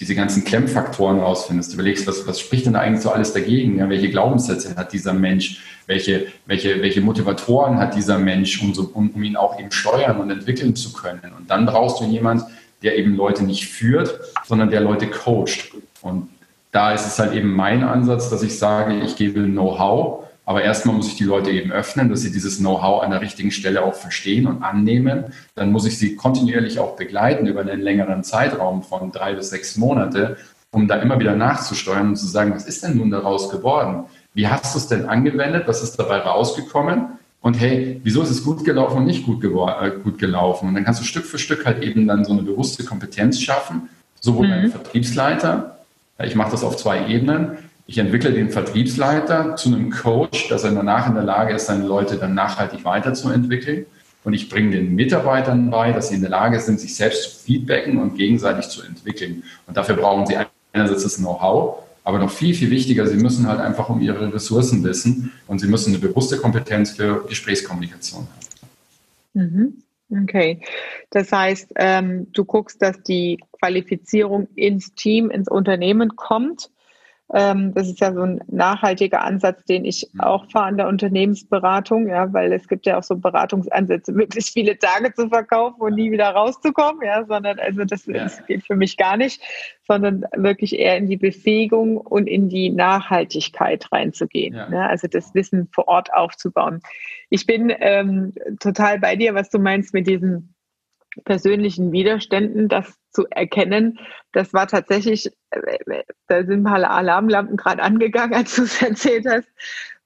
diese 0.00 0.14
ganzen 0.14 0.44
Klemmfaktoren 0.44 1.16
herausfindest. 1.16 1.70
Du 1.72 1.74
überlegst, 1.76 2.06
was, 2.06 2.26
was 2.26 2.38
spricht 2.38 2.66
denn 2.66 2.76
eigentlich 2.76 3.00
so 3.00 3.10
alles 3.10 3.32
dagegen? 3.32 3.78
Ja, 3.78 3.88
welche 3.88 4.10
Glaubenssätze 4.10 4.76
hat 4.76 4.92
dieser 4.92 5.14
Mensch? 5.14 5.62
Welche, 5.86 6.26
welche, 6.44 6.82
welche 6.82 7.00
Motivatoren 7.00 7.78
hat 7.78 7.96
dieser 7.96 8.18
Mensch, 8.18 8.62
um, 8.62 8.74
so, 8.74 8.90
um, 8.92 9.08
um 9.10 9.22
ihn 9.22 9.36
auch 9.36 9.58
eben 9.58 9.72
steuern 9.72 10.20
und 10.20 10.30
entwickeln 10.30 10.76
zu 10.76 10.92
können? 10.92 11.32
Und 11.38 11.50
dann 11.50 11.64
brauchst 11.64 12.00
du 12.00 12.04
jemand, 12.04 12.44
der 12.82 12.98
eben 12.98 13.16
Leute 13.16 13.44
nicht 13.44 13.66
führt, 13.66 14.20
sondern 14.46 14.68
der 14.70 14.82
Leute 14.82 15.06
coacht. 15.06 15.72
Und 16.02 16.28
da 16.72 16.92
ist 16.92 17.06
es 17.06 17.18
halt 17.18 17.32
eben 17.32 17.52
mein 17.54 17.82
Ansatz, 17.82 18.30
dass 18.30 18.42
ich 18.42 18.58
sage, 18.58 19.00
ich 19.00 19.16
gebe 19.16 19.42
Know-how 19.44 20.24
aber 20.50 20.64
erstmal 20.64 20.96
muss 20.96 21.06
ich 21.06 21.14
die 21.14 21.22
Leute 21.22 21.52
eben 21.52 21.70
öffnen, 21.70 22.08
dass 22.08 22.22
sie 22.22 22.32
dieses 22.32 22.58
Know-how 22.58 23.04
an 23.04 23.12
der 23.12 23.20
richtigen 23.20 23.52
Stelle 23.52 23.84
auch 23.84 23.94
verstehen 23.94 24.48
und 24.48 24.64
annehmen. 24.64 25.26
Dann 25.54 25.70
muss 25.70 25.86
ich 25.86 25.96
sie 25.96 26.16
kontinuierlich 26.16 26.80
auch 26.80 26.96
begleiten 26.96 27.46
über 27.46 27.60
einen 27.60 27.80
längeren 27.80 28.24
Zeitraum 28.24 28.82
von 28.82 29.12
drei 29.12 29.34
bis 29.34 29.50
sechs 29.50 29.76
Monate, 29.76 30.38
um 30.72 30.88
da 30.88 30.96
immer 30.96 31.20
wieder 31.20 31.36
nachzusteuern 31.36 32.08
und 32.08 32.16
zu 32.16 32.26
sagen, 32.26 32.52
was 32.52 32.66
ist 32.66 32.82
denn 32.82 32.96
nun 32.96 33.12
daraus 33.12 33.48
geworden? 33.48 34.06
Wie 34.34 34.48
hast 34.48 34.74
du 34.74 34.80
es 34.80 34.88
denn 34.88 35.06
angewendet? 35.06 35.68
Was 35.68 35.84
ist 35.84 35.96
dabei 36.00 36.18
rausgekommen? 36.18 37.10
Und 37.40 37.54
hey, 37.54 38.00
wieso 38.02 38.20
ist 38.22 38.30
es 38.30 38.42
gut 38.42 38.64
gelaufen 38.64 38.98
und 38.98 39.04
nicht 39.04 39.24
gut, 39.24 39.44
äh, 39.44 39.92
gut 40.02 40.18
gelaufen? 40.18 40.68
Und 40.68 40.74
dann 40.74 40.82
kannst 40.82 41.00
du 41.00 41.04
Stück 41.04 41.26
für 41.26 41.38
Stück 41.38 41.64
halt 41.64 41.84
eben 41.84 42.08
dann 42.08 42.24
so 42.24 42.32
eine 42.32 42.42
bewusste 42.42 42.82
Kompetenz 42.82 43.40
schaffen, 43.40 43.88
sowohl 44.18 44.48
mhm. 44.48 44.50
beim 44.50 44.70
Vertriebsleiter, 44.72 45.79
ich 46.24 46.34
mache 46.34 46.50
das 46.50 46.64
auf 46.64 46.76
zwei 46.76 47.08
Ebenen, 47.08 47.58
ich 47.90 47.98
entwickle 47.98 48.32
den 48.32 48.50
Vertriebsleiter 48.50 49.56
zu 49.56 49.68
einem 49.68 49.90
Coach, 49.90 50.48
dass 50.48 50.62
er 50.62 50.70
danach 50.70 51.08
in 51.08 51.14
der 51.14 51.24
Lage 51.24 51.54
ist, 51.54 51.66
seine 51.66 51.84
Leute 51.84 52.18
dann 52.18 52.34
nachhaltig 52.34 52.84
weiterzuentwickeln. 52.84 53.84
Und 54.22 54.32
ich 54.32 54.48
bringe 54.48 54.70
den 54.70 54.94
Mitarbeitern 54.94 55.70
bei, 55.70 55.90
dass 55.90 56.08
sie 56.08 56.14
in 56.14 56.20
der 56.20 56.30
Lage 56.30 56.60
sind, 56.60 56.78
sich 56.78 56.94
selbst 56.94 57.24
zu 57.24 57.44
feedbacken 57.46 57.98
und 57.98 58.16
gegenseitig 58.16 58.68
zu 58.68 58.82
entwickeln. 58.82 59.42
Und 59.66 59.76
dafür 59.76 59.96
brauchen 59.96 60.24
sie 60.24 60.36
einerseits 60.72 61.02
das 61.02 61.16
Know-how, 61.16 61.82
aber 62.04 62.20
noch 62.20 62.30
viel, 62.30 62.54
viel 62.54 62.70
wichtiger, 62.70 63.08
sie 63.08 63.16
müssen 63.16 63.48
halt 63.48 63.58
einfach 63.58 63.88
um 63.88 64.00
ihre 64.00 64.32
Ressourcen 64.32 64.84
wissen 64.84 65.32
und 65.48 65.58
sie 65.58 65.66
müssen 65.66 65.92
eine 65.92 65.98
bewusste 65.98 66.36
Kompetenz 66.36 66.92
für 66.92 67.26
Gesprächskommunikation 67.26 68.28
haben. 69.34 69.40
Mhm. 69.48 69.82
Okay, 70.10 70.60
das 71.10 71.30
heißt, 71.30 71.72
ähm, 71.76 72.32
du 72.32 72.44
guckst, 72.44 72.82
dass 72.82 73.00
die 73.02 73.38
Qualifizierung 73.52 74.48
ins 74.56 74.94
Team, 74.94 75.30
ins 75.30 75.48
Unternehmen 75.48 76.16
kommt 76.16 76.70
das 77.32 77.88
ist 77.88 78.00
ja 78.00 78.12
so 78.12 78.22
ein 78.22 78.40
nachhaltiger 78.48 79.22
Ansatz, 79.22 79.64
den 79.64 79.84
ich 79.84 80.08
mhm. 80.12 80.20
auch 80.20 80.50
fahre 80.50 80.70
in 80.70 80.76
der 80.76 80.88
Unternehmensberatung, 80.88 82.08
ja, 82.08 82.32
weil 82.32 82.52
es 82.52 82.66
gibt 82.66 82.86
ja 82.86 82.98
auch 82.98 83.04
so 83.04 83.16
Beratungsansätze, 83.16 84.12
möglichst 84.20 84.52
viele 84.52 84.76
Tage 84.78 85.14
zu 85.14 85.28
verkaufen 85.28 85.80
und 85.80 85.94
nie 85.94 86.10
wieder 86.10 86.30
rauszukommen, 86.30 87.02
ja, 87.04 87.24
sondern 87.24 87.60
also 87.60 87.84
das, 87.84 88.06
ja. 88.06 88.14
das 88.24 88.44
geht 88.46 88.66
für 88.66 88.74
mich 88.74 88.96
gar 88.96 89.16
nicht, 89.16 89.42
sondern 89.86 90.24
wirklich 90.34 90.76
eher 90.76 90.96
in 90.96 91.08
die 91.08 91.16
Befähigung 91.16 91.98
und 91.98 92.26
in 92.26 92.48
die 92.48 92.70
Nachhaltigkeit 92.70 93.86
reinzugehen. 93.92 94.54
Ja. 94.54 94.68
Ne? 94.68 94.88
Also 94.88 95.06
das 95.06 95.32
Wissen 95.34 95.68
vor 95.72 95.86
Ort 95.86 96.12
aufzubauen. 96.12 96.80
Ich 97.28 97.46
bin 97.46 97.72
ähm, 97.78 98.34
total 98.58 98.98
bei 98.98 99.14
dir, 99.14 99.34
was 99.34 99.50
du 99.50 99.60
meinst 99.60 99.94
mit 99.94 100.08
diesen 100.08 100.54
persönlichen 101.24 101.92
Widerständen, 101.92 102.68
das 102.68 102.98
zu 103.10 103.26
erkennen, 103.30 103.98
das 104.32 104.52
war 104.52 104.66
tatsächlich, 104.66 105.30
äh, 105.50 106.02
da 106.28 106.44
sind 106.44 106.62
mal 106.62 106.84
Alarmlampen 106.84 107.56
gerade 107.56 107.82
angegangen, 107.82 108.34
als 108.34 108.56
du 108.56 108.62
es 108.62 108.82
erzählt 108.82 109.26
hast, 109.28 109.48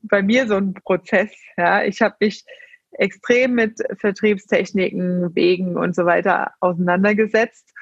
bei 0.02 0.22
mir 0.22 0.46
so 0.46 0.56
ein 0.56 0.74
Prozess. 0.74 1.32
Ja, 1.56 1.84
ich 1.84 2.00
habe 2.02 2.16
mich 2.20 2.44
extrem 2.92 3.54
mit 3.54 3.80
Vertriebstechniken, 3.98 5.34
Wegen 5.34 5.76
und 5.76 5.94
so 5.94 6.04
weiter 6.04 6.52
auseinandergesetzt 6.60 7.72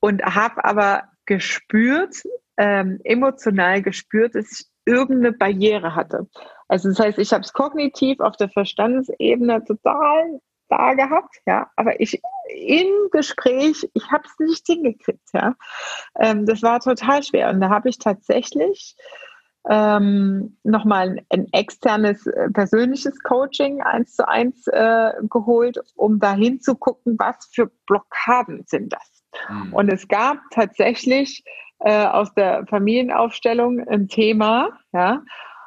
und 0.00 0.22
habe 0.22 0.64
aber 0.64 1.04
gespürt, 1.26 2.14
ähm, 2.56 3.00
emotional 3.04 3.82
gespürt, 3.82 4.34
dass 4.34 4.52
ich 4.52 4.66
irgendeine 4.84 5.32
Barriere 5.32 5.94
hatte. 5.94 6.28
Also 6.68 6.88
das 6.88 6.98
heißt, 6.98 7.18
ich 7.18 7.32
habe 7.32 7.42
es 7.42 7.52
kognitiv 7.52 8.20
auf 8.20 8.36
der 8.36 8.48
Verstandesebene 8.48 9.64
total 9.64 10.40
da 10.70 10.94
gehabt, 10.94 11.36
ja, 11.46 11.70
aber 11.76 12.00
ich 12.00 12.20
im 12.48 13.10
Gespräch, 13.10 13.88
ich 13.92 14.10
habe 14.10 14.24
es 14.24 14.38
nicht 14.38 14.66
hingekriegt, 14.66 15.28
ja. 15.32 15.54
Ähm, 16.18 16.46
das 16.46 16.62
war 16.62 16.80
total 16.80 17.22
schwer 17.22 17.50
und 17.50 17.60
da 17.60 17.68
habe 17.68 17.88
ich 17.88 17.98
tatsächlich 17.98 18.96
ähm, 19.68 20.56
nochmal 20.64 21.10
ein, 21.10 21.26
ein 21.28 21.46
externes 21.52 22.26
äh, 22.26 22.48
persönliches 22.50 23.18
Coaching 23.20 23.82
eins 23.82 24.16
zu 24.16 24.26
eins 24.26 24.66
äh, 24.68 25.12
geholt, 25.28 25.78
um 25.96 26.18
dahin 26.18 26.60
zu 26.60 26.74
gucken, 26.74 27.16
was 27.18 27.48
für 27.52 27.70
Blockaden 27.86 28.64
sind 28.66 28.92
das. 28.92 29.22
Mhm. 29.48 29.74
Und 29.74 29.92
es 29.92 30.08
gab 30.08 30.38
tatsächlich 30.50 31.44
äh, 31.80 32.06
aus 32.06 32.32
der 32.34 32.66
Familienaufstellung 32.66 33.86
ein 33.88 34.08
Thema, 34.08 34.78
ja. 34.92 35.22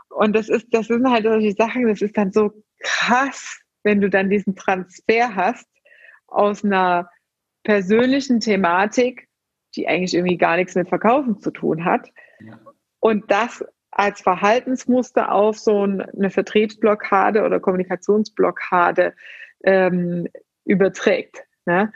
Und 0.10 0.36
das 0.36 0.48
ist, 0.50 0.68
das 0.72 0.88
sind 0.88 1.10
halt 1.10 1.26
solche 1.26 1.54
Sachen, 1.54 1.88
das 1.88 2.02
ist 2.02 2.16
dann 2.16 2.32
so 2.32 2.52
krass, 2.84 3.60
wenn 3.84 4.02
du 4.02 4.10
dann 4.10 4.30
diesen 4.30 4.56
Transfer 4.56 5.36
hast 5.36 5.68
aus 6.28 6.64
einer 6.64 7.10
persönlichen 7.64 8.40
Thematik, 8.40 9.28
die 9.76 9.88
eigentlich 9.88 10.14
irgendwie 10.14 10.38
gar 10.38 10.58
nichts 10.58 10.76
mit 10.76 10.90
Verkaufen 10.90 11.40
zu 11.40 11.52
tun 11.52 11.86
hat, 11.86 12.10
ja. 12.40 12.60
und 13.00 13.30
das 13.32 13.64
als 13.92 14.22
Verhaltensmuster 14.22 15.32
auf 15.32 15.60
so 15.60 15.84
eine 15.84 16.30
Vertriebsblockade 16.30 17.44
oder 17.44 17.60
Kommunikationsblockade 17.60 19.14
ähm, 19.64 20.28
überträgt. 20.66 21.44
Ne? 21.66 21.92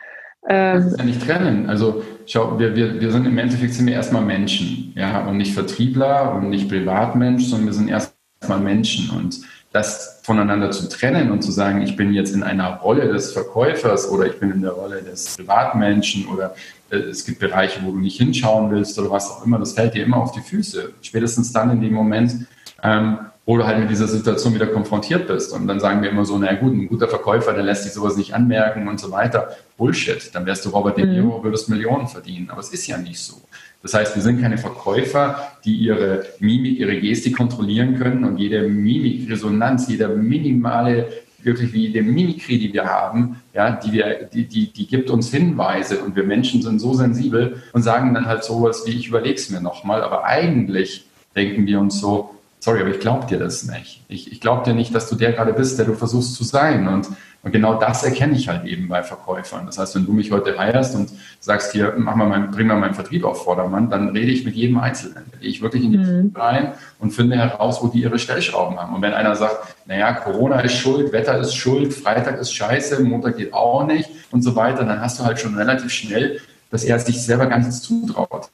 Ähm, 0.48 0.76
das 0.76 0.86
ist 0.94 1.00
ja 1.00 1.06
nicht 1.06 1.26
trennen. 1.26 1.70
Also 1.70 2.04
schau, 2.26 2.60
wir, 2.60 2.76
wir, 2.76 3.02
wir 3.02 3.12
sind 3.12 3.26
im 3.26 3.38
Endeffekt 3.38 3.74
sind 3.74 3.88
wir 3.88 3.94
erstmal 3.94 4.24
Menschen, 4.24 4.94
ja, 4.96 5.28
und 5.28 5.38
nicht 5.38 5.54
Vertriebler 5.54 6.36
und 6.36 6.50
nicht 6.50 6.70
Privatmensch, 6.70 7.46
sondern 7.46 7.68
wir 7.68 7.74
sind 7.74 7.90
erstmal 7.90 8.60
Menschen. 8.60 9.10
Und 9.18 9.42
das 9.78 10.20
voneinander 10.24 10.72
zu 10.72 10.90
trennen 10.90 11.32
und 11.32 11.42
zu 11.42 11.52
sagen, 11.52 11.82
ich 11.82 11.96
bin 11.96 12.14
jetzt 12.14 12.34
in 12.34 12.44
einer 12.44 12.78
Rolle 12.78 13.08
des 13.08 13.32
Verkäufers 13.32 14.10
oder 14.10 14.26
ich 14.26 14.40
bin 14.40 14.52
in 14.52 14.62
der 14.62 14.72
Rolle 14.72 15.02
des 15.02 15.38
Privatmenschen 15.38 16.28
oder 16.28 16.56
äh, 16.90 16.98
es 16.98 17.26
gibt 17.26 17.40
Bereiche, 17.40 17.80
wo 17.84 17.92
du 17.92 18.00
nicht 18.00 18.18
hinschauen 18.18 18.72
willst 18.72 18.98
oder 19.00 19.12
was 19.12 19.30
auch 19.30 19.46
immer, 19.46 19.60
das 19.60 19.74
fällt 19.74 19.94
dir 19.94 20.04
immer 20.04 20.18
auf 20.18 20.32
die 20.32 20.42
Füße. 20.42 20.94
Spätestens 21.02 21.54
dann 21.54 21.72
in 21.72 21.82
dem 21.82 21.94
Moment, 21.94 22.48
ähm, 22.84 23.20
wo 23.48 23.56
du 23.56 23.66
halt 23.66 23.80
mit 23.80 23.90
dieser 23.90 24.10
Situation 24.10 24.54
wieder 24.54 24.68
konfrontiert 24.68 25.26
bist. 25.26 25.54
Und 25.54 25.68
dann 25.68 25.80
sagen 25.80 26.02
wir 26.02 26.10
immer 26.10 26.26
so, 26.26 26.38
na 26.38 26.54
gut, 26.54 26.74
ein 26.74 26.88
guter 26.90 27.08
Verkäufer, 27.08 27.54
der 27.54 27.64
lässt 27.64 27.84
sich 27.84 27.94
sowas 27.94 28.18
nicht 28.18 28.34
anmerken 28.34 28.90
und 28.90 29.00
so 29.00 29.10
weiter. 29.10 29.56
Bullshit. 29.78 30.30
Dann 30.36 30.46
wärst 30.46 30.66
du 30.66 30.70
Robert 30.70 30.98
De 30.98 31.06
Niro, 31.06 31.40
mhm. 31.40 31.44
würdest 31.46 31.70
Millionen 31.70 32.08
verdienen. 32.08 32.50
Aber 32.50 32.60
es 32.60 32.74
ist 32.74 32.86
ja 32.88 32.98
nicht 32.98 33.20
so. 33.20 33.36
Das 33.82 33.94
heißt, 33.94 34.16
wir 34.16 34.22
sind 34.22 34.42
keine 34.42 34.58
Verkäufer, 34.58 35.54
die 35.64 35.76
ihre 35.78 36.26
Mimik, 36.40 36.78
ihre 36.78 37.00
Gestik 37.00 37.38
kontrollieren 37.38 37.98
können 37.98 38.26
und 38.26 38.38
jede 38.38 38.68
Mimikresonanz, 38.68 39.88
jeder 39.88 40.10
minimale, 40.10 41.08
wirklich 41.42 41.72
wie 41.72 41.88
jede 41.88 42.02
Mimikrie, 42.02 42.60
die 42.60 42.74
wir 42.74 42.84
haben, 42.84 43.42
ja, 43.54 43.72
die, 43.72 43.94
wir, 43.94 44.28
die, 44.34 44.44
die, 44.44 44.74
die 44.74 44.88
gibt 44.88 45.10
uns 45.10 45.32
Hinweise 45.32 46.00
und 46.00 46.18
wir 46.18 46.24
Menschen 46.24 46.62
sind 46.62 46.80
so 46.80 46.94
sensibel 46.94 47.64
und 47.72 47.84
sagen 47.84 48.14
dann 48.14 48.26
halt 48.26 48.44
sowas 48.44 48.84
wie, 48.86 48.92
ich 48.92 49.08
überlege 49.08 49.36
es 49.36 49.50
mir 49.50 49.62
nochmal, 49.62 50.02
aber 50.02 50.26
eigentlich 50.26 51.06
denken 51.34 51.66
wir 51.66 51.80
uns 51.80 52.02
so, 52.02 52.37
sorry, 52.60 52.82
aber 52.82 52.90
ich 52.90 53.00
glaube 53.00 53.28
dir 53.28 53.40
das 53.40 53.64
nicht. 53.64 54.04
Ich, 54.08 54.32
ich 54.32 54.42
glaube 54.42 54.64
dir 54.64 54.74
nicht, 54.74 54.94
dass 54.94 55.10
du 55.10 55.16
der 55.16 55.34
gerade 55.34 55.54
bist, 55.54 55.78
der 55.78 55.86
du 55.86 55.94
versuchst 55.94 56.36
zu 56.36 56.44
sein. 56.44 56.88
Und, 56.88 57.08
und 57.44 57.52
genau 57.52 57.80
das 57.80 58.04
erkenne 58.04 58.36
ich 58.36 58.50
halt 58.50 58.66
eben 58.66 58.88
bei 58.88 59.04
Verkäufern. 59.04 59.66
Das 59.66 59.78
heißt, 59.78 59.96
wenn 59.96 60.06
du 60.06 60.14
mich 60.14 60.32
heute 60.32 60.58
heierst 60.58 60.96
und 60.96 61.12
sagst 61.40 61.72
hier, 61.72 61.94
mach 61.98 62.16
mal 62.16 62.28
mein, 62.28 62.52
bring 62.52 62.68
mal 62.68 62.78
meinen 62.78 62.96
Vertrieb 62.96 63.24
auf 63.24 63.44
Vordermann, 63.44 63.90
dann 63.90 64.10
rede 64.10 64.32
ich 64.32 64.44
mit 64.44 64.56
jedem 64.56 64.80
Einzelnen. 64.80 65.24
Da 65.32 65.38
gehe 65.38 65.50
ich 65.50 65.62
wirklich 65.62 65.84
in 65.84 65.92
die 65.92 65.98
mhm. 65.98 66.34
rein 66.36 66.74
und 67.00 67.12
finde 67.12 67.38
heraus, 67.38 67.82
wo 67.82 67.88
die 67.88 68.02
ihre 68.02 68.20
Stellschrauben 68.20 68.78
haben. 68.80 68.96
Und 68.96 69.02
wenn 69.02 69.14
einer 69.14 69.36
sagt, 69.36 69.76
naja, 69.86 70.14
Corona 70.14 70.60
ist 70.62 70.74
schuld, 70.74 71.14
Wetter 71.14 71.38
ist 71.40 71.56
schuld, 71.56 71.94
Freitag 71.94 72.40
ist 72.40 72.54
scheiße, 72.54 73.04
Montag 73.04 73.38
geht 73.38 73.54
auch 73.54 73.86
nicht 73.86 74.10
und 74.32 74.42
so 74.42 74.56
weiter, 74.56 74.84
dann 74.84 75.00
hast 75.00 75.20
du 75.20 75.24
halt 75.24 75.40
schon 75.40 75.56
relativ 75.56 75.92
schnell, 75.92 76.42
dass 76.72 76.84
er 76.84 77.00
sich 77.00 77.22
selber 77.22 77.46
gar 77.46 77.60
nichts 77.60 77.82
zutraut 77.82 78.50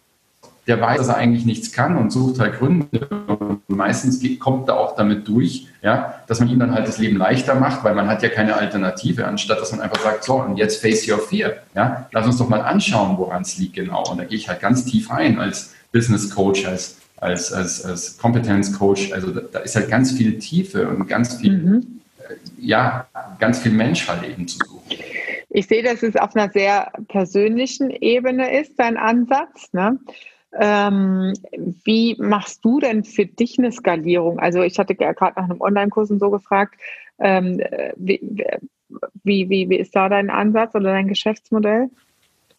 der 0.67 0.79
weiß, 0.79 0.97
dass 0.97 1.07
er 1.09 1.17
eigentlich 1.17 1.45
nichts 1.45 1.71
kann 1.73 1.97
und 1.97 2.11
sucht 2.11 2.39
halt 2.39 2.57
Gründe. 2.57 3.07
Und 3.09 3.61
meistens 3.67 4.21
kommt 4.39 4.69
er 4.69 4.79
auch 4.79 4.95
damit 4.95 5.27
durch, 5.27 5.67
ja, 5.81 6.21
dass 6.27 6.39
man 6.39 6.49
ihm 6.49 6.59
dann 6.59 6.73
halt 6.73 6.87
das 6.87 6.97
Leben 6.97 7.17
leichter 7.17 7.55
macht, 7.55 7.83
weil 7.83 7.95
man 7.95 8.07
hat 8.07 8.23
ja 8.23 8.29
keine 8.29 8.55
Alternative, 8.55 9.27
anstatt 9.27 9.59
dass 9.59 9.71
man 9.71 9.81
einfach 9.81 10.01
sagt, 10.01 10.23
so, 10.23 10.35
und 10.35 10.57
jetzt 10.57 10.81
face 10.81 11.07
your 11.07 11.19
fear. 11.19 11.53
Ja, 11.75 12.07
lass 12.11 12.25
uns 12.25 12.37
doch 12.37 12.47
mal 12.47 12.61
anschauen, 12.61 13.17
woran 13.17 13.41
es 13.41 13.57
liegt 13.57 13.75
genau. 13.75 14.03
Und 14.09 14.19
da 14.19 14.23
gehe 14.23 14.37
ich 14.37 14.47
halt 14.47 14.61
ganz 14.61 14.85
tief 14.85 15.09
rein 15.09 15.37
als 15.37 15.73
Business 15.91 16.33
Coach, 16.33 16.65
als, 16.65 16.97
als, 17.17 17.51
als, 17.51 17.83
als 17.83 18.17
Kompetenzcoach. 18.17 19.13
Also 19.13 19.31
da, 19.31 19.41
da, 19.41 19.59
ist 19.59 19.75
halt 19.75 19.89
ganz 19.89 20.11
viel 20.11 20.39
Tiefe 20.39 20.87
und 20.87 21.07
ganz 21.07 21.35
viel, 21.35 21.57
mhm. 21.57 22.01
äh, 22.19 22.35
ja, 22.57 23.05
ganz 23.39 23.59
viel 23.59 23.73
Mensch 23.73 24.07
halt 24.07 24.23
eben 24.23 24.47
zu 24.47 24.59
suchen. 24.65 24.97
Ich 25.55 25.67
sehe, 25.67 25.83
dass 25.83 26.01
es 26.01 26.15
auf 26.15 26.35
einer 26.35 26.51
sehr 26.51 26.91
persönlichen 27.09 27.91
Ebene 27.91 28.59
ist, 28.59 28.79
dein 28.79 28.97
Ansatz. 28.97 29.71
Ne? 29.71 29.99
Ähm, 30.59 31.33
wie 31.83 32.15
machst 32.19 32.63
du 32.63 32.79
denn 32.79 33.03
für 33.03 33.25
dich 33.25 33.57
eine 33.57 33.71
Skalierung? 33.71 34.39
Also 34.39 34.61
ich 34.61 34.77
hatte 34.77 34.95
gerade 34.95 35.33
nach 35.35 35.49
einem 35.49 35.61
Online-Kurs 35.61 36.11
und 36.11 36.19
so 36.19 36.29
gefragt, 36.29 36.75
ähm, 37.19 37.59
wie, 37.95 38.19
wie, 39.23 39.49
wie, 39.49 39.69
wie 39.69 39.75
ist 39.77 39.95
da 39.95 40.09
dein 40.09 40.29
Ansatz 40.29 40.75
oder 40.75 40.91
dein 40.91 41.07
Geschäftsmodell? 41.07 41.89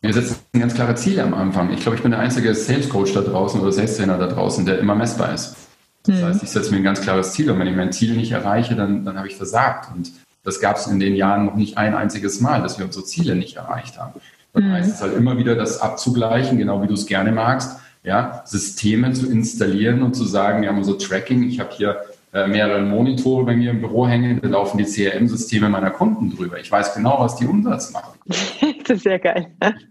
Wir 0.01 0.13
setzen 0.13 0.37
ganz 0.53 0.75
klare 0.75 0.97
Ziele 0.97 1.23
am 1.23 1.35
Anfang. 1.35 1.73
Ich 1.73 1.81
glaube, 1.81 1.97
ich 1.97 2.03
bin 2.03 2.11
der 2.11 2.21
einzige 2.21 2.55
Sales 2.55 2.89
Coach 2.89 3.15
da 3.15 3.21
draußen 3.21 3.61
oder 3.61 3.73
Sales 3.73 3.97
Trainer 3.97 4.19
da 4.19 4.27
draußen, 4.27 4.67
der 4.67 4.79
immer 4.79 4.95
messbar 4.95 5.33
ist. 5.33 5.57
Das 6.05 6.17
mhm. 6.17 6.25
heißt, 6.25 6.43
ich 6.43 6.51
setze 6.51 6.73
mir 6.73 6.79
ein 6.79 6.85
ganz 6.85 7.01
klares 7.01 7.33
Ziel 7.33 7.51
und 7.51 7.59
wenn 7.59 7.69
ich 7.69 7.77
mein 7.77 7.93
Ziel 7.93 8.15
nicht 8.17 8.33
erreiche, 8.33 8.75
dann, 8.75 9.05
dann 9.05 9.17
habe 9.17 9.29
ich 9.29 9.37
versagt. 9.37 9.95
Und 9.95 10.13
das 10.43 10.61
gab 10.61 10.77
es 10.77 10.89
in 10.89 11.01
den 11.01 11.15
Jahren 11.15 11.47
noch 11.47 11.55
nicht 11.55 11.79
ein 11.79 11.95
einziges 11.95 12.41
Mal, 12.41 12.61
dass 12.61 12.79
wir 12.79 12.85
unsere 12.85 13.05
Ziele 13.05 13.35
nicht 13.35 13.57
erreicht 13.57 13.99
haben. 13.99 14.21
Dann 14.53 14.69
mhm. 14.69 14.73
heißt 14.73 14.95
es 14.95 15.01
halt 15.01 15.17
immer 15.17 15.39
wieder, 15.39 15.55
das 15.55 15.81
abzugleichen, 15.81 16.59
genau 16.59 16.83
wie 16.83 16.89
du 16.89 16.95
es 16.95 17.07
gerne 17.07 17.33
magst 17.33 17.79
ja, 18.05 18.43
Systeme 18.45 19.13
zu 19.13 19.31
installieren 19.31 20.03
und 20.03 20.15
zu 20.15 20.25
sagen, 20.25 20.63
wir 20.63 20.69
haben 20.69 20.79
unser 20.79 20.99
Tracking, 20.99 21.43
ich 21.45 21.59
habe 21.59 21.71
hier 21.73 21.97
äh, 22.35 22.47
mehrere 22.47 22.83
Monitore 22.83 23.45
bei 23.45 23.57
mir 23.57 23.71
im 23.71 23.81
Büro 23.81 24.07
hängen, 24.07 24.41
da 24.43 24.49
laufen 24.49 24.77
die 24.77 24.85
CRM-Systeme 24.85 25.69
meiner 25.69 25.91
Kunden 25.91 26.37
drüber. 26.37 26.59
Ich 26.59 26.71
weiß 26.71 26.95
genau, 26.95 27.17
was 27.21 27.37
die 27.37 27.47
Umsatz 27.47 27.93
machen. 27.93 28.19
das 28.27 28.97
ist 28.97 29.05
sehr 29.05 29.19
geil. 29.19 29.47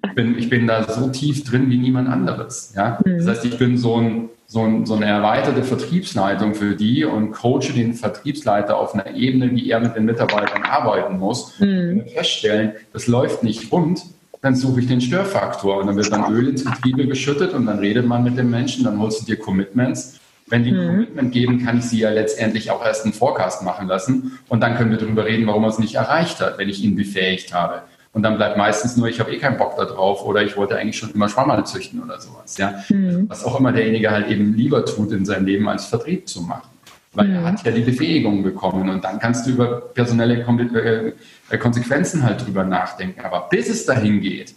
ich, 0.05 0.13
bin, 0.13 0.37
ich 0.37 0.49
bin 0.49 0.67
da 0.67 0.83
so 0.83 1.07
tief 1.07 1.43
drin 1.43 1.69
wie 1.71 1.77
niemand 1.77 2.07
anderes. 2.07 2.73
Ja? 2.75 2.99
Mhm. 3.03 3.17
Das 3.17 3.27
heißt, 3.27 3.45
ich 3.45 3.57
bin 3.57 3.77
so, 3.77 3.95
ein, 3.95 4.29
so, 4.45 4.61
ein, 4.61 4.85
so 4.85 4.95
eine 4.95 5.05
erweiterte 5.05 5.63
Vertriebsleitung 5.63 6.53
für 6.53 6.75
die 6.75 7.05
und 7.05 7.31
coache 7.31 7.73
den 7.73 7.93
Vertriebsleiter 7.93 8.77
auf 8.77 8.93
einer 8.93 9.15
Ebene, 9.15 9.49
wie 9.51 9.71
er 9.71 9.79
mit 9.79 9.95
den 9.95 10.05
Mitarbeitern 10.05 10.63
arbeiten 10.63 11.17
muss. 11.17 11.59
Mhm. 11.59 12.03
Wir 12.03 12.11
feststellen, 12.13 12.73
das 12.91 13.07
läuft 13.07 13.43
nicht 13.43 13.71
rund, 13.71 14.03
dann 14.43 14.55
suche 14.55 14.81
ich 14.81 14.87
den 14.87 14.99
Störfaktor 14.99 15.77
und 15.77 15.87
dann 15.87 15.95
wird 15.95 16.11
dann 16.11 16.31
Öl 16.31 16.49
ins 16.49 16.65
Getriebe 16.65 17.07
geschüttet 17.07 17.53
und 17.53 17.65
dann 17.65 17.79
redet 17.79 18.05
man 18.05 18.25
mit 18.25 18.37
den 18.37 18.49
Menschen, 18.49 18.83
dann 18.83 18.99
holst 18.99 19.21
du 19.21 19.25
dir 19.25 19.39
Commitments. 19.39 20.19
Wenn 20.47 20.65
die 20.65 20.71
ein 20.71 20.83
mhm. 20.83 20.87
Commitment 20.87 21.31
geben, 21.31 21.65
kann 21.65 21.77
ich 21.77 21.85
sie 21.85 21.99
ja 21.99 22.09
letztendlich 22.09 22.69
auch 22.69 22.85
erst 22.85 23.05
einen 23.05 23.13
Forecast 23.13 23.63
machen 23.63 23.87
lassen 23.87 24.37
und 24.49 24.61
dann 24.61 24.75
können 24.75 24.91
wir 24.91 24.97
darüber 24.97 25.25
reden, 25.25 25.47
warum 25.47 25.63
er 25.63 25.69
es 25.69 25.79
nicht 25.79 25.95
erreicht 25.95 26.41
hat, 26.41 26.57
wenn 26.57 26.67
ich 26.67 26.83
ihn 26.83 26.97
befähigt 26.97 27.53
habe. 27.53 27.83
Und 28.11 28.23
dann 28.23 28.35
bleibt 28.35 28.57
meistens 28.57 28.97
nur, 28.97 29.07
ich 29.07 29.21
habe 29.21 29.33
eh 29.33 29.39
keinen 29.39 29.57
Bock 29.57 29.77
da 29.77 29.85
drauf 29.85 30.25
oder 30.25 30.43
ich 30.43 30.57
wollte 30.57 30.77
eigentlich 30.77 30.97
schon 30.97 31.11
immer 31.11 31.29
Schwammerl 31.29 31.65
züchten 31.65 32.03
oder 32.03 32.19
sowas. 32.19 32.57
Ja? 32.57 32.83
Mhm. 32.89 33.29
Was 33.29 33.45
auch 33.45 33.57
immer 33.57 33.71
derjenige 33.71 34.11
halt 34.11 34.27
eben 34.27 34.53
lieber 34.53 34.83
tut 34.83 35.13
in 35.13 35.23
seinem 35.23 35.45
Leben, 35.45 35.69
als 35.69 35.85
Vertrieb 35.85 36.27
zu 36.27 36.41
machen 36.41 36.72
weil 37.13 37.31
er 37.31 37.43
hat 37.43 37.63
ja 37.63 37.71
die 37.71 37.81
Befähigung 37.81 38.43
bekommen 38.43 38.89
und 38.89 39.03
dann 39.03 39.19
kannst 39.19 39.45
du 39.45 39.51
über 39.51 39.81
personelle 39.93 40.45
äh, 41.49 41.57
Konsequenzen 41.57 42.23
halt 42.23 42.45
drüber 42.45 42.63
nachdenken. 42.63 43.21
Aber 43.21 43.47
bis 43.49 43.69
es 43.69 43.85
dahin 43.85 44.21
geht, 44.21 44.55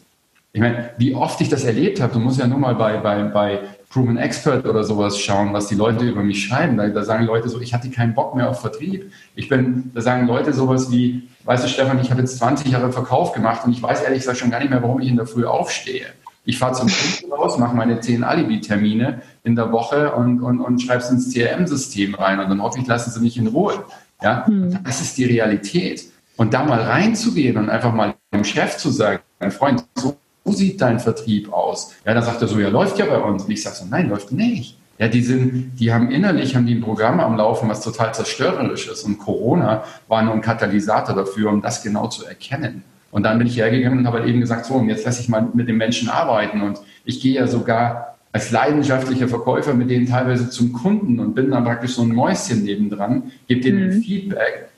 ich 0.52 0.62
meine, 0.62 0.90
wie 0.96 1.14
oft 1.14 1.38
ich 1.42 1.50
das 1.50 1.64
erlebt 1.64 2.00
habe, 2.00 2.14
du 2.14 2.18
musst 2.18 2.38
ja 2.38 2.46
nur 2.46 2.58
mal 2.58 2.74
bei, 2.74 2.96
bei, 2.96 3.22
bei 3.24 3.60
Proven 3.90 4.16
Expert 4.16 4.64
oder 4.64 4.84
sowas 4.84 5.18
schauen, 5.18 5.52
was 5.52 5.68
die 5.68 5.74
Leute 5.74 6.06
über 6.06 6.22
mich 6.22 6.44
schreiben. 6.46 6.78
Da, 6.78 6.88
da, 6.88 7.04
sagen 7.04 7.26
Leute 7.26 7.50
so, 7.50 7.60
ich 7.60 7.74
hatte 7.74 7.90
keinen 7.90 8.14
Bock 8.14 8.34
mehr 8.34 8.48
auf 8.48 8.62
Vertrieb. 8.62 9.12
Ich 9.34 9.50
bin, 9.50 9.90
da 9.94 10.00
sagen 10.00 10.26
Leute 10.26 10.54
sowas 10.54 10.90
wie, 10.90 11.28
weißt 11.44 11.64
du, 11.64 11.68
Stefan, 11.68 12.00
ich 12.00 12.10
habe 12.10 12.22
jetzt 12.22 12.38
20 12.38 12.72
Jahre 12.72 12.90
Verkauf 12.90 13.32
gemacht 13.32 13.66
und 13.66 13.72
ich 13.72 13.82
weiß 13.82 14.02
ehrlich 14.02 14.20
gesagt 14.20 14.38
schon 14.38 14.50
gar 14.50 14.60
nicht 14.60 14.70
mehr, 14.70 14.82
warum 14.82 15.00
ich 15.00 15.08
in 15.08 15.16
der 15.16 15.26
Früh 15.26 15.44
aufstehe. 15.44 16.06
Ich 16.46 16.58
fahre 16.58 16.74
zum 16.74 16.88
Kunden 16.88 17.32
raus, 17.32 17.58
mache 17.58 17.76
meine 17.76 18.00
10 18.00 18.22
Alibi-Termine 18.22 19.20
in 19.42 19.56
der 19.56 19.72
Woche 19.72 20.12
und, 20.12 20.40
und, 20.40 20.60
und 20.60 20.80
schreibe 20.80 21.02
es 21.02 21.10
ins 21.10 21.34
CRM-System 21.34 22.14
rein 22.14 22.38
und 22.38 22.48
dann 22.48 22.62
hoffe 22.62 22.78
ich, 22.78 22.86
lassen 22.86 23.10
sie 23.10 23.20
mich 23.20 23.36
in 23.36 23.48
Ruhe. 23.48 23.84
Ja? 24.22 24.46
Hm. 24.46 24.78
Das 24.84 25.00
ist 25.00 25.18
die 25.18 25.24
Realität. 25.24 26.04
Und 26.36 26.54
da 26.54 26.64
mal 26.64 26.80
reinzugehen 26.80 27.56
und 27.56 27.68
einfach 27.68 27.92
mal 27.92 28.14
dem 28.32 28.44
Chef 28.44 28.76
zu 28.76 28.90
sagen, 28.90 29.20
mein 29.40 29.50
Freund, 29.50 29.84
so 29.94 30.16
sieht 30.44 30.80
dein 30.80 31.00
Vertrieb 31.00 31.52
aus? 31.52 31.94
Ja, 32.04 32.14
dann 32.14 32.22
sagt 32.22 32.40
er 32.42 32.48
so, 32.48 32.60
ja, 32.60 32.68
läuft 32.68 32.98
ja 32.98 33.06
bei 33.06 33.18
uns. 33.18 33.44
Und 33.44 33.50
ich 33.50 33.62
sage 33.62 33.76
so, 33.76 33.84
nein, 33.86 34.08
läuft 34.08 34.30
nicht. 34.30 34.78
Ja, 34.98 35.08
die 35.08 35.22
sind, 35.22 35.72
die 35.78 35.92
haben 35.92 36.10
innerlich, 36.10 36.54
haben 36.54 36.66
die 36.66 36.74
ein 36.74 36.80
Programm 36.80 37.20
am 37.20 37.36
Laufen, 37.36 37.68
was 37.68 37.82
total 37.82 38.14
zerstörerisch 38.14 38.88
ist. 38.88 39.02
Und 39.04 39.18
Corona 39.18 39.84
war 40.08 40.22
nur 40.22 40.32
ein 40.32 40.40
Katalysator 40.40 41.14
dafür, 41.14 41.50
um 41.50 41.60
das 41.60 41.82
genau 41.82 42.06
zu 42.06 42.24
erkennen. 42.24 42.84
Und 43.16 43.22
dann 43.22 43.38
bin 43.38 43.46
ich 43.46 43.56
hergegangen 43.56 44.00
und 44.00 44.06
habe 44.06 44.18
halt 44.18 44.28
eben 44.28 44.40
gesagt, 44.40 44.66
so, 44.66 44.74
und 44.74 44.90
jetzt 44.90 45.06
lasse 45.06 45.22
ich 45.22 45.30
mal 45.30 45.48
mit 45.54 45.66
den 45.70 45.78
Menschen 45.78 46.10
arbeiten. 46.10 46.60
Und 46.60 46.80
ich 47.06 47.18
gehe 47.22 47.36
ja 47.36 47.46
sogar 47.46 48.18
als 48.30 48.50
leidenschaftlicher 48.50 49.26
Verkäufer 49.26 49.72
mit 49.72 49.88
denen 49.88 50.06
teilweise 50.06 50.50
zum 50.50 50.74
Kunden 50.74 51.18
und 51.18 51.34
bin 51.34 51.50
dann 51.50 51.64
praktisch 51.64 51.92
so 51.92 52.02
ein 52.02 52.10
Mäuschen 52.10 52.64
nebendran, 52.64 53.32
gebe 53.48 53.62
denen 53.62 53.86
mhm. 53.86 54.02
Feedback. 54.02 54.68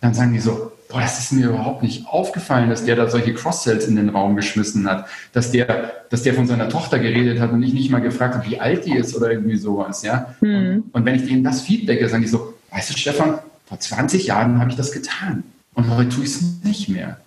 Dann 0.00 0.14
sagen 0.14 0.32
die 0.32 0.38
so, 0.38 0.70
boah, 0.88 1.00
das 1.00 1.18
ist 1.18 1.32
mir 1.32 1.48
überhaupt 1.48 1.82
nicht 1.82 2.06
aufgefallen, 2.06 2.70
dass 2.70 2.84
der 2.84 2.94
da 2.94 3.10
solche 3.10 3.34
Cross-Sells 3.34 3.88
in 3.88 3.96
den 3.96 4.10
Raum 4.10 4.36
geschmissen 4.36 4.88
hat, 4.88 5.06
dass 5.32 5.50
der, 5.50 5.90
dass 6.08 6.22
der 6.22 6.34
von 6.34 6.46
seiner 6.46 6.68
Tochter 6.68 7.00
geredet 7.00 7.40
hat 7.40 7.50
und 7.50 7.64
ich 7.64 7.74
nicht 7.74 7.90
mal 7.90 8.00
gefragt 8.00 8.36
habe, 8.36 8.48
wie 8.48 8.60
alt 8.60 8.86
die 8.86 8.94
ist 8.94 9.16
oder 9.16 9.32
irgendwie 9.32 9.56
sowas, 9.56 10.04
ja. 10.04 10.36
Mhm. 10.40 10.84
Und, 10.92 10.94
und, 10.94 11.04
wenn 11.04 11.16
ich 11.16 11.26
denen 11.26 11.42
das 11.42 11.62
feedbacke, 11.62 12.08
sagen 12.08 12.22
die 12.22 12.28
so, 12.28 12.54
weißt 12.70 12.90
du, 12.90 12.96
Stefan, 12.96 13.40
vor 13.66 13.80
20 13.80 14.24
Jahren 14.24 14.60
habe 14.60 14.70
ich 14.70 14.76
das 14.76 14.92
getan 14.92 15.42
und 15.74 15.90
heute 15.96 16.10
tue 16.10 16.22
ich 16.22 16.30
es 16.30 16.62
nicht 16.62 16.88
mehr. 16.88 17.18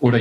Oder 0.00 0.18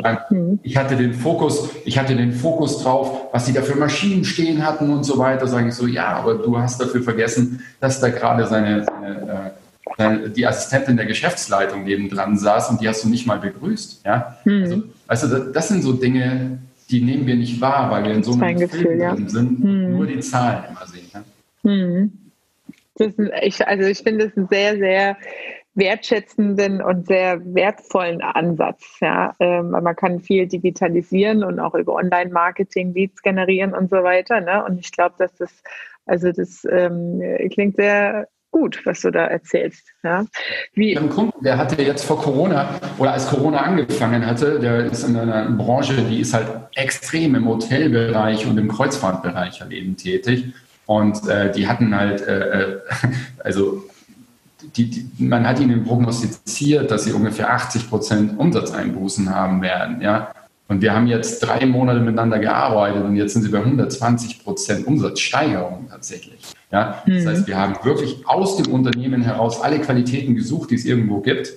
sagen, 0.00 0.18
hm. 0.28 0.58
ich 0.62 0.76
hatte 0.76 0.96
den 0.96 1.14
Fokus, 1.14 1.70
ich 1.84 1.98
hatte 1.98 2.14
den 2.14 2.32
Fokus 2.32 2.82
drauf, 2.82 3.28
was 3.32 3.46
sie 3.46 3.52
da 3.52 3.62
für 3.62 3.74
Maschinen 3.76 4.24
stehen 4.24 4.64
hatten 4.64 4.90
und 4.90 5.04
so 5.04 5.18
weiter. 5.18 5.46
Sage 5.46 5.68
ich 5.68 5.74
so, 5.74 5.86
ja, 5.86 6.08
aber 6.08 6.34
du 6.34 6.58
hast 6.58 6.80
dafür 6.80 7.02
vergessen, 7.02 7.62
dass 7.80 8.00
da 8.00 8.10
gerade 8.10 8.46
seine, 8.46 8.84
seine, 8.84 9.52
äh, 9.98 10.30
die 10.30 10.46
Assistentin 10.46 10.96
der 10.96 11.06
Geschäftsleitung 11.06 11.84
nebendran 11.84 12.36
saß 12.36 12.70
und 12.70 12.80
die 12.80 12.88
hast 12.88 13.02
du 13.02 13.08
nicht 13.08 13.26
mal 13.26 13.38
begrüßt. 13.38 14.04
Ja? 14.04 14.36
Hm. 14.44 14.84
Also, 15.08 15.26
also 15.26 15.52
das 15.52 15.68
sind 15.68 15.82
so 15.82 15.94
Dinge, 15.94 16.58
die 16.90 17.00
nehmen 17.00 17.26
wir 17.26 17.36
nicht 17.36 17.60
wahr, 17.60 17.90
weil 17.90 18.04
wir 18.04 18.12
in 18.12 18.22
so 18.22 18.34
einem 18.34 18.58
Gefühl, 18.58 18.98
ja. 19.00 19.16
sind, 19.16 19.64
hm. 19.64 19.96
nur 19.96 20.06
die 20.06 20.20
Zahlen 20.20 20.64
immer 20.70 20.86
sehen. 20.86 21.10
Ja? 21.12 21.24
Hm. 21.64 22.12
Das 22.98 23.12
ist, 23.14 23.30
ich, 23.42 23.66
also 23.66 23.84
ich 23.84 23.98
finde 23.98 24.32
ein 24.36 24.48
sehr, 24.48 24.76
sehr 24.76 25.16
wertschätzenden 25.76 26.82
und 26.82 27.06
sehr 27.06 27.40
wertvollen 27.54 28.22
Ansatz. 28.22 28.82
Ja, 29.00 29.34
ähm, 29.40 29.70
man 29.70 29.94
kann 29.94 30.20
viel 30.20 30.46
digitalisieren 30.46 31.44
und 31.44 31.60
auch 31.60 31.74
über 31.74 31.94
Online-Marketing 31.94 32.94
Leads 32.94 33.22
generieren 33.22 33.74
und 33.74 33.90
so 33.90 34.02
weiter. 34.02 34.40
Ne? 34.40 34.64
Und 34.64 34.80
ich 34.80 34.90
glaube, 34.90 35.14
dass 35.18 35.34
das, 35.34 35.62
also 36.06 36.32
das 36.32 36.66
ähm, 36.70 37.20
klingt 37.50 37.76
sehr 37.76 38.26
gut, 38.50 38.80
was 38.86 39.02
du 39.02 39.10
da 39.10 39.26
erzählst. 39.26 39.92
Ja? 40.02 40.24
Wie 40.72 40.92
ich 40.92 40.98
einen 40.98 41.10
Kunden, 41.10 41.44
der 41.44 41.58
hatte 41.58 41.82
jetzt 41.82 42.04
vor 42.04 42.22
Corona 42.22 42.80
oder 42.96 43.12
als 43.12 43.28
Corona 43.28 43.58
angefangen 43.58 44.24
hatte, 44.24 44.58
der 44.58 44.86
ist 44.86 45.06
in 45.06 45.14
einer 45.16 45.50
Branche, 45.50 45.94
die 45.94 46.20
ist 46.20 46.32
halt 46.32 46.48
extrem 46.74 47.34
im 47.34 47.46
Hotelbereich 47.46 48.46
und 48.46 48.56
im 48.56 48.68
Kreuzfahrtbereich 48.68 49.60
halt 49.60 49.72
eben 49.72 49.96
tätig. 49.96 50.54
Und 50.86 51.28
äh, 51.28 51.52
die 51.52 51.68
hatten 51.68 51.94
halt, 51.94 52.22
äh, 52.22 52.62
äh 52.62 52.80
also 53.44 53.82
die, 54.76 54.90
die, 54.90 55.10
man 55.18 55.46
hat 55.46 55.60
ihnen 55.60 55.84
prognostiziert, 55.84 56.90
dass 56.90 57.04
sie 57.04 57.12
ungefähr 57.12 57.50
80 57.52 57.88
Prozent 57.88 58.38
Umsatzeinbußen 58.38 59.34
haben 59.34 59.62
werden. 59.62 60.00
Ja? 60.00 60.32
Und 60.68 60.82
wir 60.82 60.94
haben 60.94 61.06
jetzt 61.06 61.40
drei 61.40 61.64
Monate 61.66 62.00
miteinander 62.00 62.38
gearbeitet 62.38 63.04
und 63.04 63.16
jetzt 63.16 63.34
sind 63.34 63.42
sie 63.42 63.50
bei 63.50 63.58
120 63.58 64.42
Prozent 64.42 64.86
Umsatzsteigerung 64.86 65.88
tatsächlich. 65.90 66.40
Ja? 66.72 67.02
Das 67.06 67.24
mhm. 67.24 67.28
heißt, 67.28 67.46
wir 67.46 67.56
haben 67.56 67.74
wirklich 67.84 68.26
aus 68.26 68.56
dem 68.56 68.72
Unternehmen 68.72 69.22
heraus 69.22 69.60
alle 69.60 69.78
Qualitäten 69.80 70.34
gesucht, 70.34 70.70
die 70.70 70.74
es 70.74 70.84
irgendwo 70.84 71.20
gibt 71.20 71.52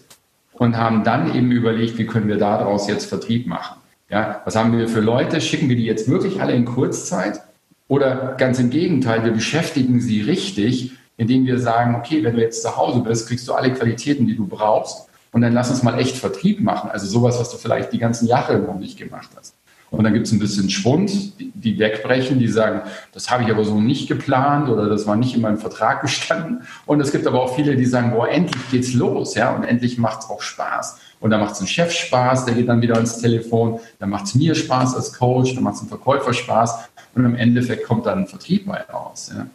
und 0.54 0.78
haben 0.78 1.04
dann 1.04 1.34
eben 1.36 1.52
überlegt, 1.52 1.98
wie 1.98 2.06
können 2.06 2.28
wir 2.28 2.38
daraus 2.38 2.88
jetzt 2.88 3.06
Vertrieb 3.06 3.48
machen. 3.48 3.78
Ja? 4.10 4.42
Was 4.46 4.56
haben 4.56 4.78
wir 4.78 4.88
für 4.88 5.02
Leute? 5.02 5.42
Schicken 5.42 5.70
wir 5.70 5.76
die 5.76 5.86
jetzt 5.86 6.10
wirklich 6.10 6.42
alle 6.42 6.54
in 6.54 6.66
Kurzzeit? 6.66 7.42
Oder 7.88 8.36
ganz 8.38 8.60
im 8.60 8.70
Gegenteil, 8.70 9.24
wir 9.24 9.32
beschäftigen 9.32 10.00
sie 10.00 10.22
richtig 10.22 10.94
indem 11.20 11.46
wir 11.46 11.60
sagen, 11.60 11.96
okay, 11.96 12.24
wenn 12.24 12.36
du 12.36 12.42
jetzt 12.42 12.62
zu 12.62 12.76
Hause 12.78 13.02
bist, 13.02 13.28
kriegst 13.28 13.46
du 13.48 13.54
alle 13.54 13.74
Qualitäten, 13.74 14.26
die 14.26 14.38
du 14.38 14.48
brauchst. 14.48 15.10
Und 15.32 15.42
dann 15.42 15.54
lass 15.54 15.70
uns 15.70 15.84
mal 15.84 16.00
echt 16.00 16.16
Vertrieb 16.16 16.62
machen. 16.62 16.90
Also 16.90 17.06
sowas, 17.06 17.38
was 17.40 17.52
du 17.52 17.58
vielleicht 17.58 17.92
die 17.92 18.00
ganzen 18.00 18.26
Jahre 18.26 18.58
noch 18.58 18.80
nicht 18.80 18.98
gemacht 18.98 19.30
hast. 19.36 19.54
Und 19.92 20.04
dann 20.04 20.14
gibt 20.14 20.28
es 20.28 20.32
ein 20.32 20.40
bisschen 20.40 20.70
Schwund, 20.70 21.12
die, 21.40 21.78
wegbrechen, 21.78 22.40
die 22.40 22.48
sagen, 22.48 22.82
das 23.12 23.30
habe 23.30 23.44
ich 23.44 23.50
aber 23.50 23.66
so 23.66 23.82
nicht 23.82 24.08
geplant 24.08 24.70
oder 24.70 24.88
das 24.88 25.08
war 25.08 25.18
nicht 25.18 25.36
in 25.36 25.42
meinem 25.42 25.58
Vertrag 25.58 26.02
gestanden. 26.04 26.62
Und 26.86 27.02
es 27.02 27.12
gibt 27.12 27.28
aber 27.28 27.42
auch 27.42 27.56
viele, 27.56 27.76
die 27.76 27.86
sagen, 27.86 28.12
boah, 28.12 28.30
endlich 28.30 28.62
geht's 28.72 28.94
los, 28.94 29.36
ja, 29.36 29.54
und 29.54 29.64
endlich 29.64 29.98
macht 29.98 30.22
es 30.22 30.30
auch 30.30 30.42
Spaß. 30.42 31.00
Und 31.20 31.32
dann 31.32 31.42
macht 31.42 31.56
es 31.56 31.62
ein 31.62 31.68
Chef 31.68 31.92
Spaß, 31.92 32.46
der 32.46 32.56
geht 32.56 32.70
dann 32.70 32.82
wieder 32.82 32.96
ans 32.96 33.18
Telefon, 33.18 33.80
dann 34.00 34.10
macht 34.10 34.26
es 34.26 34.36
mir 34.36 34.56
Spaß 34.56 34.96
als 34.96 35.12
Coach, 35.12 35.56
dann 35.56 35.66
macht 35.66 35.76
es 35.76 35.82
einem 35.82 35.90
Verkäufer 35.90 36.34
Spaß 36.34 36.76
und 37.16 37.26
im 37.26 37.36
Endeffekt 37.36 37.86
kommt 37.86 38.06
dann 38.06 38.20
ein 38.20 38.28
Vertrieb 38.28 38.68
bei 38.68 38.82
raus. 38.94 39.32
Ja. 39.36 39.48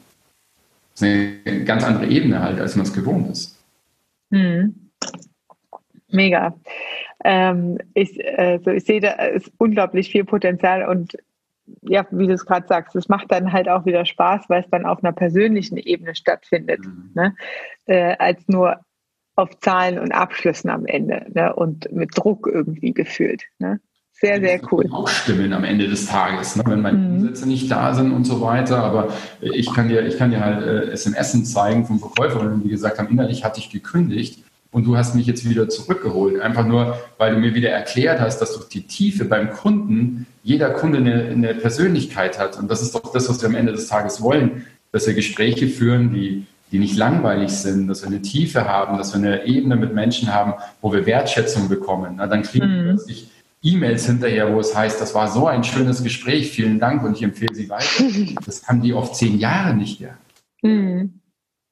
Das 0.94 1.02
ist 1.02 1.46
eine 1.46 1.64
ganz 1.64 1.84
andere 1.84 2.06
Ebene 2.06 2.40
halt, 2.40 2.60
als 2.60 2.76
man 2.76 2.86
es 2.86 2.92
gewohnt 2.92 3.30
ist. 3.30 3.62
Hm. 4.30 4.90
Mega. 6.08 6.54
Ähm, 7.24 7.78
ich, 7.94 8.20
also 8.38 8.70
ich 8.70 8.84
sehe 8.84 9.00
da 9.00 9.10
ist 9.10 9.50
unglaublich 9.58 10.10
viel 10.10 10.24
Potenzial 10.24 10.86
und 10.88 11.16
ja, 11.82 12.06
wie 12.10 12.26
du 12.26 12.34
es 12.34 12.44
gerade 12.44 12.66
sagst, 12.68 12.94
es 12.94 13.08
macht 13.08 13.32
dann 13.32 13.52
halt 13.52 13.68
auch 13.68 13.86
wieder 13.86 14.04
Spaß, 14.04 14.48
weil 14.48 14.62
es 14.62 14.70
dann 14.70 14.84
auf 14.84 15.02
einer 15.02 15.12
persönlichen 15.12 15.78
Ebene 15.78 16.14
stattfindet, 16.14 16.80
mhm. 16.84 17.10
ne? 17.14 17.34
Äh, 17.86 18.16
als 18.18 18.46
nur 18.48 18.80
auf 19.36 19.58
Zahlen 19.60 19.98
und 19.98 20.12
Abschlüssen 20.12 20.70
am 20.70 20.86
Ende 20.86 21.26
ne? 21.34 21.54
und 21.54 21.90
mit 21.92 22.10
Druck 22.16 22.46
irgendwie 22.46 22.92
gefühlt. 22.92 23.44
Ne? 23.58 23.80
Sehr, 24.24 24.40
sehr 24.40 24.60
cool. 24.72 24.86
Auch 24.90 25.06
stimmen 25.06 25.52
am 25.52 25.64
Ende 25.64 25.86
des 25.86 26.06
Tages, 26.06 26.56
ne? 26.56 26.64
wenn 26.66 26.80
meine 26.80 26.96
mhm. 26.96 27.16
Umsätze 27.16 27.46
nicht 27.46 27.70
da 27.70 27.92
sind 27.92 28.10
und 28.10 28.24
so 28.24 28.40
weiter. 28.40 28.78
Aber 28.78 29.08
ich 29.42 29.70
kann 29.70 29.90
dir, 29.90 30.06
ich 30.06 30.16
kann 30.16 30.30
dir 30.30 30.40
halt 30.40 30.62
äh, 30.62 30.90
SMS 30.92 31.52
zeigen 31.52 31.84
von 31.84 31.98
Verkäuferinnen, 31.98 32.62
die 32.62 32.70
gesagt 32.70 32.98
haben, 32.98 33.08
innerlich 33.08 33.44
hatte 33.44 33.60
ich 33.60 33.68
gekündigt 33.68 34.42
und 34.70 34.86
du 34.86 34.96
hast 34.96 35.14
mich 35.14 35.26
jetzt 35.26 35.46
wieder 35.46 35.68
zurückgeholt. 35.68 36.40
Einfach 36.40 36.66
nur, 36.66 36.98
weil 37.18 37.34
du 37.34 37.38
mir 37.38 37.54
wieder 37.54 37.68
erklärt 37.68 38.18
hast, 38.18 38.38
dass 38.38 38.54
durch 38.54 38.66
die 38.68 38.86
Tiefe 38.86 39.26
beim 39.26 39.50
Kunden 39.50 40.26
jeder 40.42 40.70
Kunde 40.70 40.98
eine, 40.98 41.24
eine 41.24 41.54
Persönlichkeit 41.54 42.38
hat. 42.38 42.58
Und 42.58 42.70
das 42.70 42.80
ist 42.80 42.94
doch 42.94 43.12
das, 43.12 43.28
was 43.28 43.42
wir 43.42 43.50
am 43.50 43.54
Ende 43.54 43.72
des 43.72 43.88
Tages 43.88 44.22
wollen, 44.22 44.64
dass 44.90 45.06
wir 45.06 45.12
Gespräche 45.12 45.68
führen, 45.68 46.14
die, 46.14 46.46
die 46.72 46.78
nicht 46.78 46.96
langweilig 46.96 47.50
sind, 47.50 47.88
dass 47.88 48.00
wir 48.00 48.08
eine 48.08 48.22
Tiefe 48.22 48.66
haben, 48.66 48.96
dass 48.96 49.12
wir 49.12 49.18
eine 49.18 49.44
Ebene 49.44 49.76
mit 49.76 49.92
Menschen 49.92 50.32
haben, 50.32 50.54
wo 50.80 50.94
wir 50.94 51.04
Wertschätzung 51.04 51.68
bekommen. 51.68 52.14
Na, 52.16 52.26
dann 52.26 52.42
kriegen 52.42 52.70
wir 52.70 52.82
mhm. 52.82 52.84
plötzlich 52.86 53.28
E-Mails 53.64 54.06
hinterher, 54.06 54.52
wo 54.52 54.60
es 54.60 54.76
heißt, 54.76 55.00
das 55.00 55.14
war 55.14 55.28
so 55.28 55.46
ein 55.46 55.64
schönes 55.64 56.02
Gespräch, 56.02 56.50
vielen 56.50 56.78
Dank 56.78 57.02
und 57.02 57.16
ich 57.16 57.22
empfehle 57.22 57.54
Sie 57.54 57.68
weiter. 57.68 58.04
Das 58.46 58.68
haben 58.68 58.82
die 58.82 58.92
oft 58.92 59.16
zehn 59.16 59.38
Jahre 59.38 59.74
nicht 59.74 59.98
gehabt. 59.98 60.20
Mhm. 60.62 61.20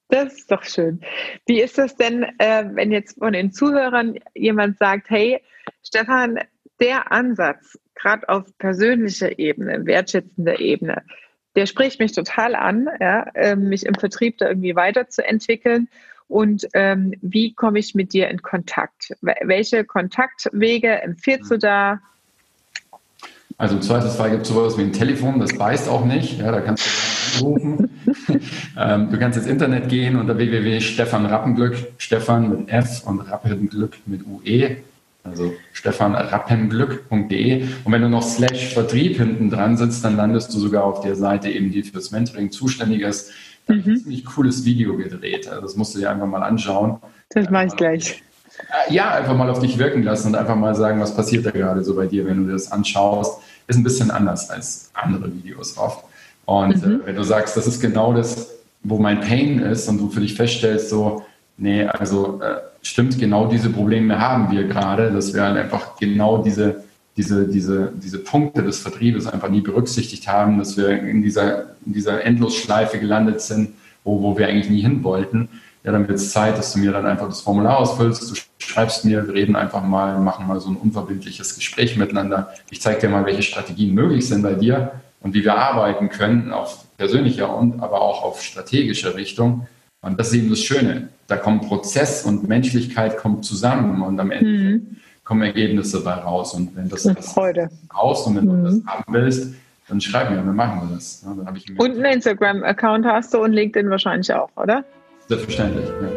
Das 0.08 0.34
ist 0.34 0.50
doch 0.50 0.64
schön. 0.64 1.00
Wie 1.46 1.60
ist 1.60 1.78
das 1.78 1.96
denn, 1.96 2.24
äh, 2.38 2.64
wenn 2.72 2.92
jetzt 2.92 3.18
von 3.18 3.32
den 3.32 3.52
Zuhörern 3.52 4.18
jemand 4.34 4.78
sagt, 4.78 5.08
hey, 5.08 5.40
Stefan, 5.82 6.38
der 6.80 7.12
Ansatz, 7.12 7.78
gerade 7.94 8.28
auf 8.28 8.44
persönlicher 8.58 9.38
Ebene, 9.38 9.86
wertschätzender 9.86 10.60
Ebene, 10.60 11.02
der 11.56 11.66
spricht 11.66 12.00
mich 12.00 12.12
total 12.12 12.54
an, 12.54 12.88
ja, 13.00 13.22
äh, 13.34 13.56
mich 13.56 13.86
im 13.86 13.94
Vertrieb 13.94 14.38
da 14.38 14.48
irgendwie 14.48 14.74
weiterzuentwickeln. 14.76 15.88
Und 16.32 16.66
ähm, 16.72 17.12
wie 17.20 17.52
komme 17.52 17.78
ich 17.78 17.94
mit 17.94 18.14
dir 18.14 18.30
in 18.30 18.40
Kontakt? 18.40 19.14
Welche 19.20 19.84
Kontaktwege 19.84 21.02
empfiehlst 21.02 21.50
du 21.50 21.58
da? 21.58 22.00
Also 23.58 23.76
im 23.76 23.82
Zweifelsfall 23.82 24.30
gibt 24.30 24.44
es 24.44 24.48
sowas 24.48 24.78
wie 24.78 24.82
ein 24.82 24.94
Telefon, 24.94 25.40
das 25.40 25.58
beißt 25.58 25.90
auch 25.90 26.06
nicht. 26.06 26.38
Ja, 26.38 26.50
da 26.50 26.62
kannst 26.62 26.86
du 26.86 27.46
anrufen. 27.46 27.90
ähm, 28.78 29.10
du 29.10 29.18
kannst 29.18 29.36
ins 29.36 29.46
Internet 29.46 29.90
gehen 29.90 30.16
unter 30.16 30.38
www.stefanrappenglück, 30.38 31.76
Stefan 31.98 32.48
mit 32.48 32.70
F 32.70 33.02
und 33.04 33.20
Rappenglück 33.20 33.98
mit 34.06 34.22
UE. 34.26 34.78
Also 35.24 35.52
stefanrappenglück.de. 35.74 37.64
Und 37.84 37.92
wenn 37.92 38.00
du 38.02 38.08
noch 38.08 38.22
slash 38.22 38.72
Vertrieb 38.72 39.18
hinten 39.18 39.50
dran 39.50 39.76
sitzt, 39.76 40.02
dann 40.02 40.16
landest 40.16 40.54
du 40.54 40.58
sogar 40.58 40.84
auf 40.84 41.02
der 41.02 41.14
Seite 41.14 41.50
eben, 41.50 41.70
die 41.70 41.82
fürs 41.82 42.10
Mentoring 42.10 42.50
zuständig 42.50 43.02
ist. 43.02 43.32
Da 43.66 43.74
mhm. 43.74 43.82
ein 43.86 43.96
ziemlich 43.98 44.24
cooles 44.24 44.64
Video 44.64 44.96
gedreht. 44.96 45.48
Also 45.48 45.62
das 45.62 45.76
musst 45.76 45.94
du 45.94 45.98
dir 45.98 46.10
einfach 46.10 46.26
mal 46.26 46.42
anschauen. 46.42 46.98
Das 47.30 47.50
mache 47.50 47.66
ich 47.66 47.76
gleich. 47.76 48.22
Ja, 48.90 49.12
einfach 49.12 49.36
mal 49.36 49.48
auf 49.48 49.60
dich 49.60 49.78
wirken 49.78 50.02
lassen 50.02 50.28
und 50.28 50.34
einfach 50.34 50.56
mal 50.56 50.74
sagen, 50.74 51.00
was 51.00 51.14
passiert 51.14 51.46
da 51.46 51.50
gerade 51.50 51.82
so 51.82 51.94
bei 51.94 52.06
dir, 52.06 52.26
wenn 52.26 52.38
du 52.38 52.44
dir 52.46 52.52
das 52.52 52.70
anschaust. 52.70 53.40
Ist 53.66 53.76
ein 53.76 53.84
bisschen 53.84 54.10
anders 54.10 54.50
als 54.50 54.90
andere 54.94 55.32
Videos 55.32 55.78
oft. 55.78 56.04
Und 56.44 56.84
mhm. 56.84 57.00
äh, 57.02 57.06
wenn 57.06 57.16
du 57.16 57.22
sagst, 57.22 57.56
das 57.56 57.66
ist 57.66 57.80
genau 57.80 58.12
das, 58.12 58.50
wo 58.82 58.98
mein 58.98 59.20
Pain 59.20 59.60
ist 59.60 59.88
und 59.88 59.98
du 59.98 60.10
für 60.10 60.20
dich 60.20 60.34
feststellst, 60.34 60.88
so, 60.88 61.24
nee, 61.56 61.84
also 61.86 62.40
äh, 62.42 62.56
stimmt, 62.82 63.18
genau 63.18 63.46
diese 63.46 63.70
Probleme 63.70 64.18
haben 64.18 64.50
wir 64.50 64.64
gerade, 64.64 65.12
dass 65.12 65.32
wir 65.32 65.42
halt 65.42 65.56
einfach 65.56 65.96
genau 65.96 66.38
diese, 66.42 66.84
diese, 67.16 67.46
diese, 67.46 67.92
diese 67.94 68.18
Punkte 68.18 68.62
des 68.62 68.78
Vertriebes 68.78 69.26
einfach 69.26 69.50
nie 69.50 69.60
berücksichtigt 69.60 70.28
haben, 70.28 70.58
dass 70.58 70.76
wir 70.76 70.88
in 70.88 71.22
dieser, 71.22 71.74
in 71.84 71.92
dieser 71.92 72.24
Endlosschleife 72.24 72.98
gelandet 72.98 73.40
sind, 73.40 73.70
wo, 74.04 74.22
wo 74.22 74.38
wir 74.38 74.48
eigentlich 74.48 74.70
nie 74.70 74.82
hin 74.82 75.04
wollten 75.04 75.48
ja, 75.84 75.90
dann 75.90 76.06
wird 76.06 76.18
es 76.18 76.30
Zeit, 76.30 76.56
dass 76.56 76.72
du 76.72 76.78
mir 76.78 76.92
dann 76.92 77.06
einfach 77.06 77.26
das 77.26 77.40
Formular 77.40 77.78
ausfüllst, 77.78 78.30
du 78.30 78.40
schreibst 78.58 79.04
mir, 79.04 79.26
wir 79.26 79.34
reden 79.34 79.56
einfach 79.56 79.82
mal, 79.82 80.18
machen 80.20 80.46
mal 80.46 80.60
so 80.60 80.70
ein 80.70 80.76
unverbindliches 80.76 81.56
Gespräch 81.56 81.96
miteinander. 81.96 82.54
Ich 82.70 82.80
zeige 82.80 83.00
dir 83.00 83.08
mal, 83.08 83.26
welche 83.26 83.42
Strategien 83.42 83.92
möglich 83.92 84.28
sind 84.28 84.42
bei 84.42 84.54
dir 84.54 84.92
und 85.20 85.34
wie 85.34 85.44
wir 85.44 85.56
arbeiten 85.56 86.08
können 86.08 86.52
auf 86.52 86.84
persönlicher 86.96 87.54
und 87.56 87.80
aber 87.80 88.00
auch 88.00 88.22
auf 88.22 88.42
strategischer 88.42 89.16
Richtung. 89.16 89.66
Und 90.02 90.20
das 90.20 90.28
ist 90.28 90.34
eben 90.34 90.50
das 90.50 90.60
Schöne. 90.60 91.08
Da 91.26 91.36
kommen 91.36 91.60
Prozess 91.60 92.24
und 92.24 92.48
Menschlichkeit 92.48 93.16
kommt 93.16 93.44
zusammen 93.44 94.02
und 94.02 94.20
am 94.20 94.30
Ende 94.30 94.50
mhm. 94.50 94.96
Kommen 95.32 95.42
Ergebnisse 95.44 96.02
dabei 96.02 96.20
raus. 96.20 96.52
Und 96.52 96.76
wenn 96.76 96.90
das, 96.90 97.04
das 97.04 97.34
brauchst 97.88 98.26
und 98.26 98.36
wenn 98.36 98.44
mhm. 98.44 98.64
du 98.64 98.70
das 98.70 98.86
haben 98.86 99.14
willst, 99.14 99.54
dann 99.88 99.98
schreib 99.98 100.30
mir, 100.30 100.36
dann 100.36 100.54
machen 100.54 100.88
wir 100.88 100.94
das. 100.94 101.24
Ja, 101.24 101.30
und 101.78 101.96
einen 101.96 102.04
Instagram-Account 102.04 103.06
hast 103.06 103.32
du 103.32 103.42
und 103.42 103.52
LinkedIn 103.52 103.88
wahrscheinlich 103.88 104.30
auch, 104.32 104.50
oder? 104.56 104.84
Selbstverständlich. 105.28 105.88
Ja. 105.88 106.08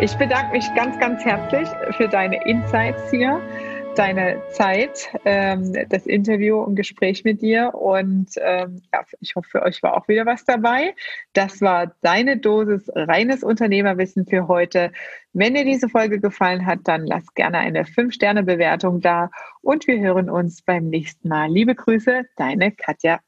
Ich 0.00 0.14
bedanke 0.16 0.52
mich 0.52 0.64
ganz, 0.76 0.98
ganz 0.98 1.24
herzlich 1.24 1.68
für 1.96 2.08
deine 2.08 2.36
Insights 2.46 3.00
hier, 3.10 3.40
deine 3.94 4.42
Zeit, 4.50 5.08
ähm, 5.24 5.72
das 5.88 6.06
Interview 6.06 6.58
und 6.58 6.74
Gespräch 6.76 7.24
mit 7.24 7.42
dir. 7.42 7.74
Und 7.74 8.30
ähm, 8.40 8.82
ja, 8.92 9.04
ich 9.20 9.36
hoffe, 9.36 9.48
für 9.48 9.62
euch 9.62 9.82
war 9.82 9.96
auch 9.96 10.08
wieder 10.08 10.26
was 10.26 10.44
dabei. 10.44 10.94
Das 11.32 11.60
war 11.60 11.94
deine 12.02 12.38
Dosis 12.38 12.90
reines 12.94 13.42
Unternehmerwissen 13.42 14.26
für 14.26 14.48
heute. 14.48 14.92
Wenn 15.32 15.54
dir 15.54 15.64
diese 15.64 15.88
Folge 15.88 16.20
gefallen 16.20 16.66
hat, 16.66 16.80
dann 16.84 17.06
lass 17.06 17.34
gerne 17.34 17.58
eine 17.58 17.84
5-Sterne-Bewertung 17.84 19.00
da 19.00 19.30
und 19.62 19.86
wir 19.86 20.00
hören 20.00 20.30
uns 20.30 20.62
beim 20.62 20.88
nächsten 20.88 21.28
Mal. 21.28 21.50
Liebe 21.50 21.74
Grüße, 21.74 22.22
deine 22.36 22.72
Katja. 22.72 23.20